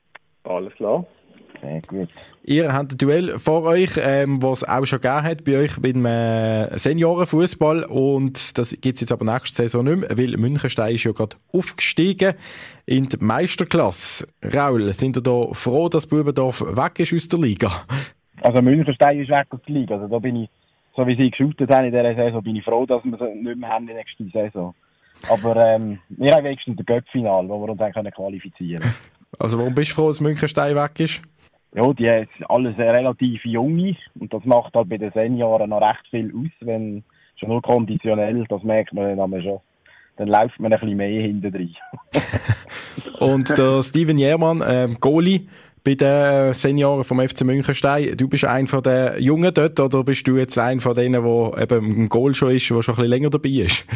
Alles 0.42 0.74
klar. 0.74 1.06
Sehr 1.64 1.80
gut. 1.86 2.08
Ihr 2.44 2.72
habt 2.74 2.92
ein 2.92 2.98
Duell 2.98 3.38
vor 3.38 3.62
euch, 3.62 3.92
ähm, 3.98 4.42
was 4.42 4.62
es 4.62 4.68
auch 4.68 4.84
schon 4.84 5.00
gegeben 5.00 5.22
hat 5.22 5.44
bei 5.44 5.56
euch 5.56 5.80
beim 5.80 6.04
äh, 6.04 6.76
Seniorenfußball 6.76 7.84
und 7.84 8.58
das 8.58 8.78
gibt 8.80 8.96
es 8.96 9.00
jetzt 9.00 9.12
aber 9.12 9.24
nächste 9.24 9.62
Saison 9.62 9.84
nicht 9.84 10.00
mehr, 10.00 10.18
weil 10.18 10.36
Münchenstein 10.36 10.94
ist 10.94 11.04
ja 11.04 11.12
gerade 11.12 11.36
aufgestiegen 11.52 12.34
in 12.84 13.08
die 13.08 13.16
Meisterklasse. 13.18 14.28
Raul, 14.42 14.92
sind 14.92 15.16
ihr 15.16 15.22
da 15.22 15.48
froh, 15.52 15.88
dass 15.88 16.06
Bubendorf 16.06 16.60
weg 16.60 17.00
ist 17.00 17.14
aus 17.14 17.28
der 17.28 17.38
Liga? 17.38 17.84
Also 18.42 18.60
Münchenstein 18.60 19.20
ist 19.20 19.30
weg 19.30 19.46
aus 19.48 19.60
der 19.66 19.74
Liga. 19.74 19.94
Also 19.94 20.08
da 20.08 20.18
bin 20.18 20.36
ich 20.36 20.50
so 20.96 21.06
wie 21.06 21.16
sie 21.16 21.30
geshootet 21.30 21.70
haben 21.70 21.86
in 21.86 21.92
dieser 21.92 22.14
Saison, 22.14 22.42
bin 22.42 22.56
ich 22.56 22.64
froh, 22.64 22.86
dass 22.86 23.02
wir 23.04 23.18
sie 23.18 23.42
nicht 23.42 23.58
mehr 23.58 23.68
haben 23.68 23.88
in 23.88 23.94
der 23.94 23.96
nächsten 23.96 24.30
Saison. 24.30 24.74
Aber 25.28 25.56
ähm, 25.56 25.98
wir 26.10 26.32
haben 26.32 26.44
wenigstens 26.44 26.78
ein 26.78 26.84
Göppfinal, 26.84 27.48
wo 27.48 27.60
wir 27.66 27.70
uns 27.70 27.80
dann 27.80 28.10
qualifizieren 28.10 28.82
können. 28.82 28.94
Also 29.38 29.58
warum 29.58 29.74
bist 29.74 29.90
du 29.90 29.94
froh, 29.94 30.08
dass 30.08 30.20
Münchenstein 30.20 30.76
weg 30.76 31.00
ist? 31.00 31.22
Ja, 31.74 31.92
die 31.92 32.26
sind 32.38 32.48
alles 32.48 32.78
relativ 32.78 33.44
junge 33.44 33.96
und 34.18 34.32
das 34.32 34.44
macht 34.44 34.74
halt 34.74 34.88
bei 34.88 34.96
den 34.96 35.12
Senioren 35.12 35.70
noch 35.70 35.80
recht 35.80 36.06
viel 36.10 36.32
aus, 36.34 36.50
wenn 36.60 37.02
schon 37.36 37.48
nur 37.48 37.62
konditionell, 37.62 38.44
das 38.48 38.62
merkt 38.62 38.92
man 38.92 39.16
dann 39.16 39.42
schon. 39.42 39.60
Dann 40.16 40.28
läuft 40.28 40.60
man 40.60 40.72
ein 40.72 40.78
bisschen 40.78 40.96
mehr 40.96 41.22
hinten 41.22 41.50
drin. 41.50 41.74
Und 43.18 43.58
der 43.58 43.82
Steven 43.82 44.16
Jermann, 44.18 44.62
ähm, 44.66 44.98
Goalie 45.00 45.48
bei 45.82 45.94
den 45.94 46.54
Senioren 46.54 47.04
vom 47.04 47.20
FC 47.20 47.42
Münchenstein, 47.42 48.16
du 48.16 48.28
bist 48.28 48.44
einer 48.44 48.68
von 48.68 48.82
den 48.82 49.20
Jungen 49.20 49.52
dort 49.52 49.78
oder 49.80 50.02
bist 50.02 50.26
du 50.26 50.36
jetzt 50.36 50.56
einer 50.56 50.80
von 50.80 50.94
denen, 50.94 51.22
der 51.22 51.62
eben 51.62 51.90
im 51.90 52.08
Goal 52.08 52.34
schon 52.34 52.52
ist, 52.52 52.70
der 52.70 52.82
schon 52.82 52.94
ein 52.94 52.96
bisschen 52.96 53.10
länger 53.10 53.30
dabei 53.30 53.48
ist? 53.50 53.86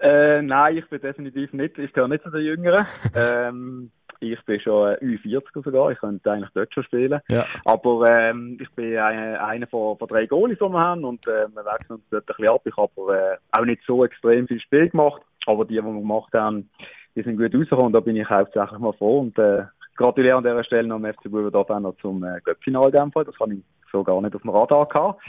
Äh, 0.00 0.42
nein, 0.42 0.78
ich 0.78 0.88
bin 0.88 1.00
definitiv 1.00 1.52
nicht. 1.52 1.78
Ich 1.78 1.92
gehöre 1.92 2.08
nicht 2.08 2.22
zu 2.22 2.30
den 2.30 2.44
Jüngeren. 2.44 2.86
ähm, 3.14 3.90
ich 4.20 4.44
bin 4.44 4.60
schon 4.60 4.94
äh, 4.94 5.18
40 5.18 5.64
sogar. 5.64 5.90
Ich 5.90 5.98
könnte 5.98 6.30
eigentlich 6.30 6.50
dort 6.54 6.72
schon 6.72 6.84
spielen. 6.84 7.20
Ja. 7.28 7.46
Aber 7.64 8.08
ähm, 8.08 8.58
ich 8.60 8.70
bin 8.72 8.96
eine, 8.96 9.42
einer 9.42 9.66
von, 9.66 9.98
von 9.98 10.08
drei 10.08 10.26
Goalies, 10.26 10.58
die 10.58 10.64
wir 10.64 10.78
haben. 10.78 11.04
Und 11.04 11.26
äh, 11.26 11.48
wir 11.48 11.64
wechseln 11.64 11.96
uns 11.96 12.04
dort 12.10 12.24
ein 12.24 12.26
bisschen 12.36 12.48
ab. 12.48 12.62
Ich 12.64 12.76
habe 12.76 12.90
aber 12.96 13.32
äh, 13.32 13.36
auch 13.52 13.64
nicht 13.64 13.82
so 13.86 14.04
extrem 14.04 14.46
viel 14.46 14.60
Spiel 14.60 14.88
gemacht. 14.90 15.22
Aber 15.46 15.64
die, 15.64 15.74
die 15.74 15.82
wir 15.82 15.92
gemacht 15.92 16.32
haben, 16.34 16.68
die 17.16 17.22
sind 17.22 17.38
gut 17.38 17.54
rausgekommen. 17.54 17.92
Da 17.92 18.00
bin 18.00 18.16
ich 18.16 18.28
hauptsächlich 18.28 18.78
mal 18.78 18.92
froh. 18.92 19.20
Und 19.20 19.38
äh, 19.38 19.64
gratuliere 19.96 20.36
an 20.36 20.44
dieser 20.44 20.64
Stelle 20.64 20.88
noch 20.88 20.96
am 20.96 21.06
FC 21.06 21.24
Bubendorf 21.24 21.70
auch 21.70 21.80
noch 21.80 21.96
zum 21.96 22.22
äh, 22.24 22.40
Göppfinal 22.44 22.86
in 22.86 23.10
Das 23.10 23.40
habe 23.40 23.54
ich 23.54 23.60
so 23.90 24.04
gar 24.04 24.20
nicht 24.20 24.34
auf 24.34 24.42
dem 24.42 24.50
Radar 24.50 24.86
gehabt. 24.86 25.22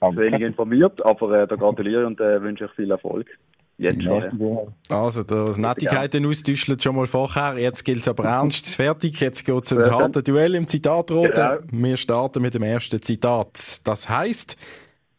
Wenig 0.00 0.40
informiert, 0.40 1.04
aber 1.04 1.42
äh, 1.42 1.46
da 1.46 1.56
gratuliere 1.56 2.02
ich 2.02 2.06
und 2.06 2.20
äh, 2.20 2.40
wünsche 2.42 2.64
euch 2.64 2.72
viel 2.72 2.90
Erfolg. 2.90 3.26
Jetzt 3.78 4.02
schon. 4.02 4.72
Ja. 4.88 4.96
Also, 4.96 5.22
das 5.22 5.58
Nettigkeiten 5.58 6.24
austauschen 6.24 6.80
schon 6.80 6.96
mal 6.96 7.06
vorher. 7.06 7.58
Jetzt 7.58 7.84
gilt 7.84 8.00
es 8.00 8.08
aber 8.08 8.24
ernst. 8.24 8.74
Fertig. 8.74 9.20
Jetzt 9.20 9.44
geht 9.44 9.64
es 9.64 9.72
ins 9.72 9.90
harte 9.90 10.22
Duell 10.22 10.54
im 10.54 10.66
Zitatroten. 10.66 11.34
Genau. 11.34 11.58
Wir 11.70 11.96
starten 11.98 12.40
mit 12.40 12.54
dem 12.54 12.62
ersten 12.62 13.02
Zitat. 13.02 13.80
Das 13.84 14.08
heißt, 14.08 14.56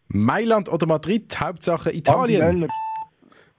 Mailand 0.08 0.70
oder 0.70 0.88
Madrid, 0.88 1.40
Hauptsache 1.40 1.94
Italien. 1.94 2.68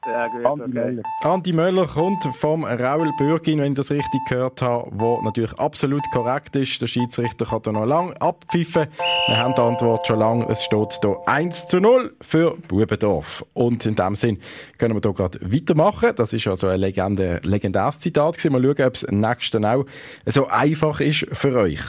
Ja, 0.09 0.27
gut, 0.29 0.47
Andi, 0.47 0.73
Möller. 0.73 1.03
Andi 1.23 1.53
Möller 1.53 1.87
kommt 1.87 2.25
vom 2.35 2.65
Raul 2.65 3.13
Bürgin, 3.19 3.59
wenn 3.59 3.73
ich 3.73 3.77
das 3.77 3.91
richtig 3.91 4.25
gehört 4.27 4.63
habe, 4.63 4.89
wo 4.93 5.21
natürlich 5.21 5.53
absolut 5.59 6.03
korrekt 6.13 6.57
ist. 6.57 6.81
Der 6.81 6.87
Schiedsrichter 6.87 7.45
kann 7.45 7.61
da 7.63 7.73
noch 7.73 7.85
lang 7.85 8.15
abpfiffen. 8.15 8.87
Wir 9.27 9.37
haben 9.37 9.55
die 9.55 9.61
Antwort 9.61 10.07
schon 10.07 10.21
lang. 10.21 10.49
Es 10.49 10.65
steht 10.65 10.99
hier 11.03 11.19
1 11.27 11.67
zu 11.67 11.81
0 11.81 12.17
für 12.23 12.57
Bubendorf. 12.69 13.45
Und 13.53 13.85
in 13.85 13.97
dem 13.97 14.15
Sinn 14.15 14.41
können 14.79 14.95
wir 14.95 15.03
hier 15.03 15.13
gerade 15.13 15.41
weitermachen. 15.43 16.13
Das 16.17 16.33
ist 16.33 16.47
also 16.47 16.69
ein 16.69 16.81
Legende, 16.81 17.41
legendäres 17.45 17.99
Zitat 17.99 18.39
gewesen. 18.39 18.53
Mal 18.53 18.63
schauen, 18.63 18.87
ob 18.87 18.95
es 18.95 19.07
nächsten 19.11 19.65
auch 19.67 19.85
so 20.25 20.47
einfach 20.47 21.01
ist 21.01 21.27
für 21.33 21.55
euch. 21.59 21.83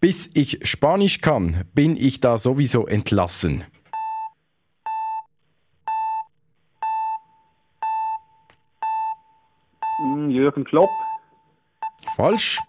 Bis 0.00 0.30
ich 0.32 0.60
Spanisch 0.62 1.20
kann, 1.20 1.64
bin 1.74 1.94
ich 1.96 2.20
da 2.20 2.38
sowieso 2.38 2.86
entlassen. 2.86 3.64
Jürgen 10.46 10.64
Klopp. 10.64 10.90
Falsch. 12.14 12.60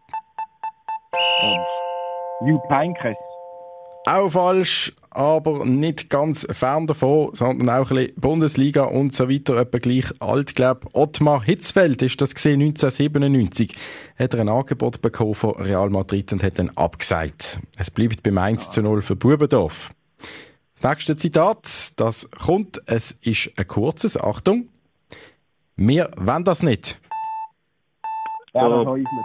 Jupp 2.43 2.67
Heynckes. 2.71 3.15
Auch 4.07 4.29
falsch, 4.29 4.93
aber 5.11 5.63
nicht 5.63 6.09
ganz 6.09 6.47
fern 6.49 6.87
davon, 6.87 7.35
sondern 7.35 7.69
auch 7.69 7.91
ein 7.91 7.97
bisschen 7.97 8.19
Bundesliga 8.19 8.85
und 8.85 9.13
so 9.13 9.29
weiter, 9.29 9.57
etwa 9.57 9.77
gleich 9.77 10.05
alt, 10.19 10.55
glaube 10.55 10.87
Ottmar 10.93 11.43
Hitzfeld 11.43 12.01
ist 12.01 12.19
das 12.19 12.33
gesehen 12.33 12.61
1997. 12.61 13.75
Hat 14.17 14.33
er 14.33 14.39
ein 14.39 14.49
Angebot 14.49 15.03
bekommen 15.03 15.35
von 15.35 15.51
Real 15.51 15.91
Madrid 15.91 16.33
und 16.33 16.41
hat 16.41 16.57
dann 16.57 16.71
abgesagt. 16.71 17.59
Es 17.77 17.91
bleibt 17.91 18.23
beim 18.23 18.39
1 18.39 18.71
zu 18.71 18.81
0 18.81 19.03
für 19.03 19.15
Bubendorf. 19.15 19.91
Das 20.73 20.89
nächste 20.89 21.15
Zitat, 21.15 21.99
das 21.99 22.31
kommt, 22.31 22.81
es 22.87 23.11
ist 23.21 23.51
ein 23.55 23.67
kurzes, 23.67 24.19
Achtung. 24.19 24.69
Wir 25.75 26.09
wollen 26.17 26.43
das 26.43 26.63
nicht. 26.63 26.99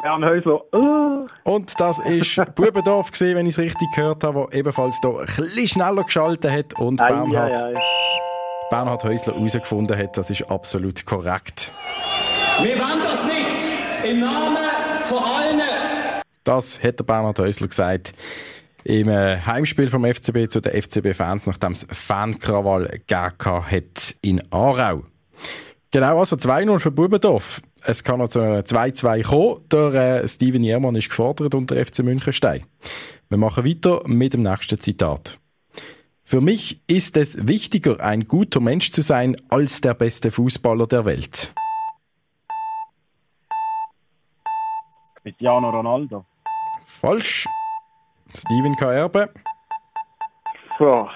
Bern 0.03 0.24
Häusler. 0.24 0.62
Uh. 0.74 1.26
Und 1.45 1.78
das 1.80 1.99
ist 2.01 2.41
Bubendorf 2.55 3.11
gesehen, 3.11 3.37
wenn 3.37 3.47
ich 3.47 3.53
es 3.53 3.59
richtig 3.59 3.89
gehört 3.95 4.24
habe, 4.24 4.47
der 4.51 4.59
ebenfalls 4.59 4.99
hier 5.01 5.11
ein 5.11 5.26
bisschen 5.26 5.68
schneller 5.68 6.05
geschaltet 6.05 6.51
hat 6.51 6.78
und 6.78 7.01
Ei, 7.01 7.09
Bernhard, 7.09 7.57
ei, 7.57 7.74
ei. 7.74 7.80
Bernhard 8.70 9.05
Häusler 9.05 9.35
herausgefunden 9.35 9.99
hat. 9.99 10.16
Das 10.16 10.30
ist 10.30 10.43
absolut 10.51 11.05
korrekt. 11.05 11.72
Wir 12.61 12.76
wollen 12.76 13.03
das 13.03 13.24
nicht. 13.26 14.11
Im 14.11 14.20
Namen 14.20 14.57
von 15.05 15.18
allen. 15.18 15.61
Das 16.45 16.83
hat 16.83 16.99
der 16.99 17.05
Bernhard 17.05 17.39
Häusler 17.39 17.68
gesagt 17.68 18.14
im 18.85 19.09
äh, 19.09 19.39
Heimspiel 19.39 19.91
vom 19.91 20.05
FCB 20.05 20.49
zu 20.49 20.61
den 20.61 20.80
FCB-Fans, 20.80 21.47
nachdem 21.47 21.72
es 21.72 21.87
Fankrawall 21.91 22.87
gegeben 23.07 23.64
hat 23.70 24.16
in 24.22 24.43
Aarau. 24.51 25.05
Genau, 25.91 26.18
also 26.18 26.37
2-0 26.37 26.78
für 26.80 26.91
Bubendorf. 26.91 27.61
Es 27.85 28.05
kann 28.05 28.18
noch 28.18 28.28
zu 28.28 28.41
einem 28.41 28.61
2-2 28.61 29.22
kommen. 29.24 29.68
Der 29.70 30.22
äh, 30.22 30.28
Steven 30.28 30.62
Jermann 30.62 30.95
ist 30.95 31.09
gefordert 31.09 31.55
unter 31.55 31.74
FC 31.85 32.01
Münchenstein. 32.01 32.64
Wir 33.28 33.39
machen 33.39 33.64
weiter 33.64 34.03
mit 34.07 34.35
dem 34.35 34.43
nächsten 34.43 34.78
Zitat. 34.78 35.39
Für 36.22 36.41
mich 36.41 36.80
ist 36.87 37.16
es 37.16 37.47
wichtiger, 37.47 38.01
ein 38.01 38.26
guter 38.26 38.61
Mensch 38.61 38.93
zu 38.93 39.03
sein, 39.03 39.37
als 39.49 39.80
der 39.80 39.95
beste 39.95 40.30
Fußballer 40.30 40.87
der 40.87 41.05
Welt. 41.05 41.53
Cristiano 45.22 45.70
Ronaldo. 45.70 46.24
Falsch. 46.87 47.47
Steven 48.35 48.74
K. 48.76 48.93
Erbe. 48.93 49.28
So. 50.78 51.09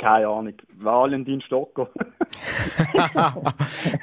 Keine 0.00 0.28
Ahnung. 0.28 0.54
Valentin 0.78 1.42
Stocker. 1.42 1.88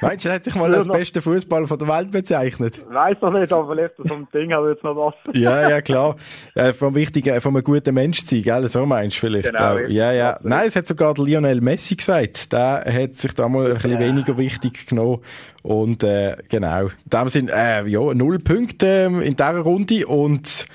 Meinst 0.00 0.24
du, 0.24 0.28
er 0.28 0.36
hat 0.36 0.44
sich 0.44 0.54
mal 0.54 0.72
als 0.72 0.86
bester 0.86 1.20
Fußballer 1.20 1.66
von 1.66 1.76
der 1.76 1.88
Welt 1.88 2.12
bezeichnet? 2.12 2.80
Weiß 2.88 3.16
noch 3.20 3.32
nicht, 3.32 3.52
aber 3.52 3.74
vielleicht 3.74 3.96
so 3.96 4.04
ein 4.04 4.28
Ding 4.32 4.52
aber 4.52 4.70
jetzt 4.70 4.84
noch 4.84 4.94
was. 4.94 5.14
Ja, 5.34 5.68
ja, 5.68 5.80
klar. 5.82 6.14
Äh, 6.54 6.72
vom 6.72 6.94
wichtigen, 6.94 7.40
vom 7.40 7.56
einem 7.56 7.64
guten 7.64 7.94
Mensch 7.94 8.20
sein, 8.24 8.42
gell? 8.42 8.68
So 8.68 8.86
meinst 8.86 9.16
du 9.16 9.20
vielleicht 9.26 9.50
Genau, 9.50 9.74
auch. 9.74 9.88
Ja, 9.88 10.12
ja. 10.12 10.38
Nein, 10.42 10.68
es 10.68 10.76
hat 10.76 10.86
sogar 10.86 11.14
Lionel 11.16 11.60
Messi 11.60 11.96
gesagt. 11.96 12.52
Der 12.52 12.84
hat 12.86 13.16
sich 13.16 13.34
da 13.34 13.48
mal 13.48 13.66
ein 13.66 13.74
bisschen 13.74 13.98
weniger 13.98 14.38
wichtig 14.38 14.86
genommen. 14.86 15.18
Und, 15.64 16.04
äh, 16.04 16.36
genau. 16.48 16.82
In 16.82 16.90
dem 17.12 17.28
sind, 17.28 17.50
äh, 17.50 17.84
ja, 17.86 18.14
null 18.14 18.38
Punkte 18.38 18.86
ähm, 18.86 19.20
in 19.20 19.34
dieser 19.34 19.58
Runde 19.58 20.06
und 20.06 20.66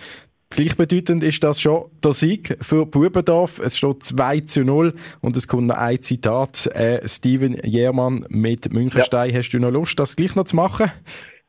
Gleichbedeutend 0.55 1.23
ist 1.23 1.43
das 1.43 1.59
schon 1.59 1.85
der 2.03 2.13
Sieg 2.13 2.57
für 2.61 2.85
Bubendorf. 2.85 3.59
Es 3.59 3.75
steht 3.75 4.03
2 4.03 4.41
zu 4.41 4.63
0 4.63 4.93
und 5.21 5.35
es 5.35 5.47
kommt 5.47 5.65
noch 5.65 5.77
ein 5.77 5.99
Zitat. 5.99 6.67
Äh, 6.67 7.07
Steven 7.07 7.57
Jermann 7.63 8.25
mit 8.29 8.71
Münchenstein. 8.71 9.35
Hast 9.35 9.49
du 9.49 9.59
noch 9.59 9.71
Lust, 9.71 9.97
das 9.97 10.15
gleich 10.15 10.35
noch 10.35 10.43
zu 10.43 10.55
machen? 10.55 10.91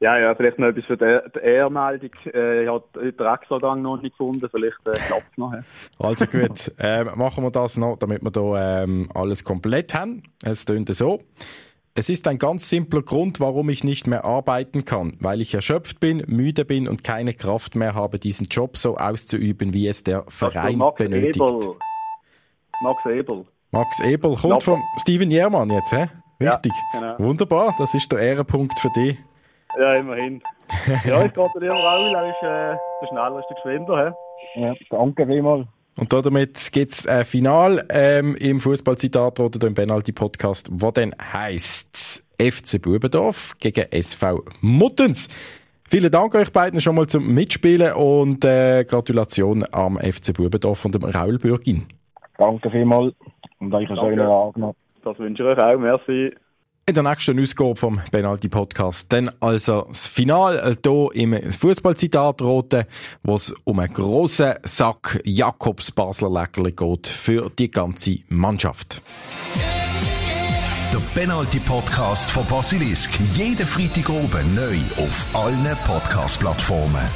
Ja, 0.00 0.18
ja, 0.18 0.34
vielleicht 0.34 0.58
noch 0.58 0.68
etwas 0.68 0.84
für 0.86 0.96
die, 0.96 1.38
Ehrmeldung. 1.38 2.10
Äh, 2.32 2.62
ich 2.62 2.68
habe 2.68 2.84
den 2.94 3.26
Extragang 3.26 3.82
noch 3.82 4.00
nicht 4.00 4.16
gefunden, 4.16 4.48
vielleicht 4.50 4.76
äh, 4.86 4.92
klappt 4.92 5.30
es 5.32 5.38
noch. 5.38 5.52
Ja. 5.52 5.62
Also 5.98 6.26
gut, 6.32 6.72
ähm, 6.78 7.10
machen 7.14 7.44
wir 7.44 7.50
das 7.50 7.76
noch, 7.76 7.98
damit 7.98 8.22
wir 8.22 8.30
da 8.30 8.82
ähm, 8.82 9.10
alles 9.14 9.44
komplett 9.44 9.94
haben. 9.94 10.22
Es 10.42 10.64
tönt 10.64 10.94
so. 10.94 11.20
Es 11.96 12.08
ist 12.08 12.26
ein 12.26 12.38
ganz 12.38 12.68
simpler 12.68 13.02
Grund, 13.02 13.38
warum 13.38 13.68
ich 13.68 13.84
nicht 13.84 14.08
mehr 14.08 14.24
arbeiten 14.24 14.84
kann, 14.84 15.16
weil 15.20 15.40
ich 15.40 15.54
erschöpft 15.54 16.00
bin, 16.00 16.24
müde 16.26 16.64
bin 16.64 16.88
und 16.88 17.04
keine 17.04 17.34
Kraft 17.34 17.76
mehr 17.76 17.94
habe, 17.94 18.18
diesen 18.18 18.48
Job 18.48 18.76
so 18.76 18.96
auszuüben, 18.96 19.72
wie 19.72 19.86
es 19.86 20.02
der 20.02 20.24
Verein 20.26 20.78
Max 20.78 20.98
benötigt. 20.98 21.36
Ebel. 21.36 21.76
Max 22.82 23.06
Ebel. 23.06 23.44
Max 23.70 24.00
Ebel 24.00 24.34
kommt 24.34 24.64
von 24.64 24.82
Steven 25.02 25.30
Jermann 25.30 25.70
jetzt, 25.70 25.92
hä? 25.92 26.08
Richtig. 26.40 26.72
Ja, 26.94 26.98
genau. 26.98 27.18
Wunderbar, 27.28 27.76
das 27.78 27.94
ist 27.94 28.10
der 28.10 28.18
Ehrenpunkt 28.18 28.76
für 28.80 28.90
dich. 28.90 29.16
Ja, 29.78 29.94
immerhin. 29.94 30.42
ja, 31.04 31.24
ich 31.24 31.32
gratuliere 31.32 31.74
Raul, 31.74 32.12
er 32.12 32.28
ist 32.28 32.42
äh, 32.42 32.76
der 33.02 33.06
schnellste 33.06 33.54
Geschwinder. 33.54 34.16
He? 34.56 34.60
Ja, 34.60 34.74
danke 34.90 35.26
vielmals. 35.26 35.68
Und 35.98 36.12
damit 36.12 36.70
gibt's 36.72 37.06
ein 37.06 37.24
Final 37.24 37.84
ähm, 37.88 38.34
im 38.36 38.60
Fußballzitat 38.60 39.38
oder 39.38 39.66
im 39.66 39.74
Penalty-Podcast, 39.74 40.68
wo 40.72 40.90
dann 40.90 41.14
heisst 41.32 42.26
FC 42.40 42.82
Bubendorf 42.82 43.56
gegen 43.60 43.86
SV 43.90 44.42
Muttens. 44.60 45.28
Vielen 45.88 46.10
Dank 46.10 46.34
euch 46.34 46.52
beiden 46.52 46.80
schon 46.80 46.96
mal 46.96 47.06
zum 47.06 47.32
Mitspielen 47.32 47.92
und 47.94 48.44
äh, 48.44 48.84
Gratulation 48.84 49.64
am 49.70 49.96
FC 49.98 50.34
Bubendorf 50.34 50.84
und 50.84 50.96
dem 50.96 51.04
Raul 51.04 51.38
Bürgin. 51.38 51.86
Danke 52.38 52.70
vielmals 52.70 53.14
und 53.60 53.72
euch 53.72 53.88
einen 53.88 53.98
schönen 53.98 54.26
Abend 54.26 54.56
noch. 54.56 54.74
Das 55.04 55.18
wünsche 55.18 55.42
ich 55.42 55.48
euch 55.48 55.58
auch. 55.58 55.78
Merci. 55.78 56.34
In 56.86 56.92
der 56.92 57.02
nächsten 57.02 57.40
Ausgabe 57.40 57.76
vom 57.76 57.98
Penalty 58.12 58.50
Podcast 58.50 59.10
dann 59.10 59.30
also 59.40 59.86
das 59.88 60.06
Finale 60.06 60.76
hier 60.84 61.08
im 61.14 61.50
Fußballzitat 61.50 62.42
wo 62.42 63.34
es 63.34 63.54
um 63.64 63.78
einen 63.78 63.90
grossen 63.90 64.52
Sack 64.64 65.18
Jakobs 65.24 65.90
Basler 65.90 66.28
Leckerli 66.28 66.72
geht 66.72 67.06
für 67.06 67.50
die 67.58 67.70
ganze 67.70 68.18
Mannschaft. 68.28 69.00
Der 70.92 70.98
Penalty 71.18 71.58
Podcast 71.60 72.30
von 72.30 72.44
Basilisk. 72.48 73.10
Jeden 73.32 73.66
Freitag 73.66 74.10
oben 74.10 74.54
neu 74.54 74.76
auf 74.98 75.24
allen 75.34 75.76
Podcast-Plattformen. 75.86 77.08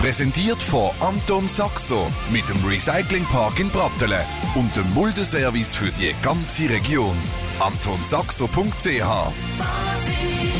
Präsentiert 0.00 0.60
von 0.60 0.90
Anton 0.98 1.46
Saxo 1.46 2.08
mit 2.32 2.48
dem 2.48 2.62
Recyclingpark 2.64 3.60
in 3.60 3.70
Brattelen 3.70 4.24
und 4.56 4.74
dem 4.74 4.92
Muldeservice 4.94 5.76
für 5.76 5.92
die 5.92 6.12
ganze 6.24 6.68
Region. 6.68 7.16
AntonSaxo.ch 7.60 10.55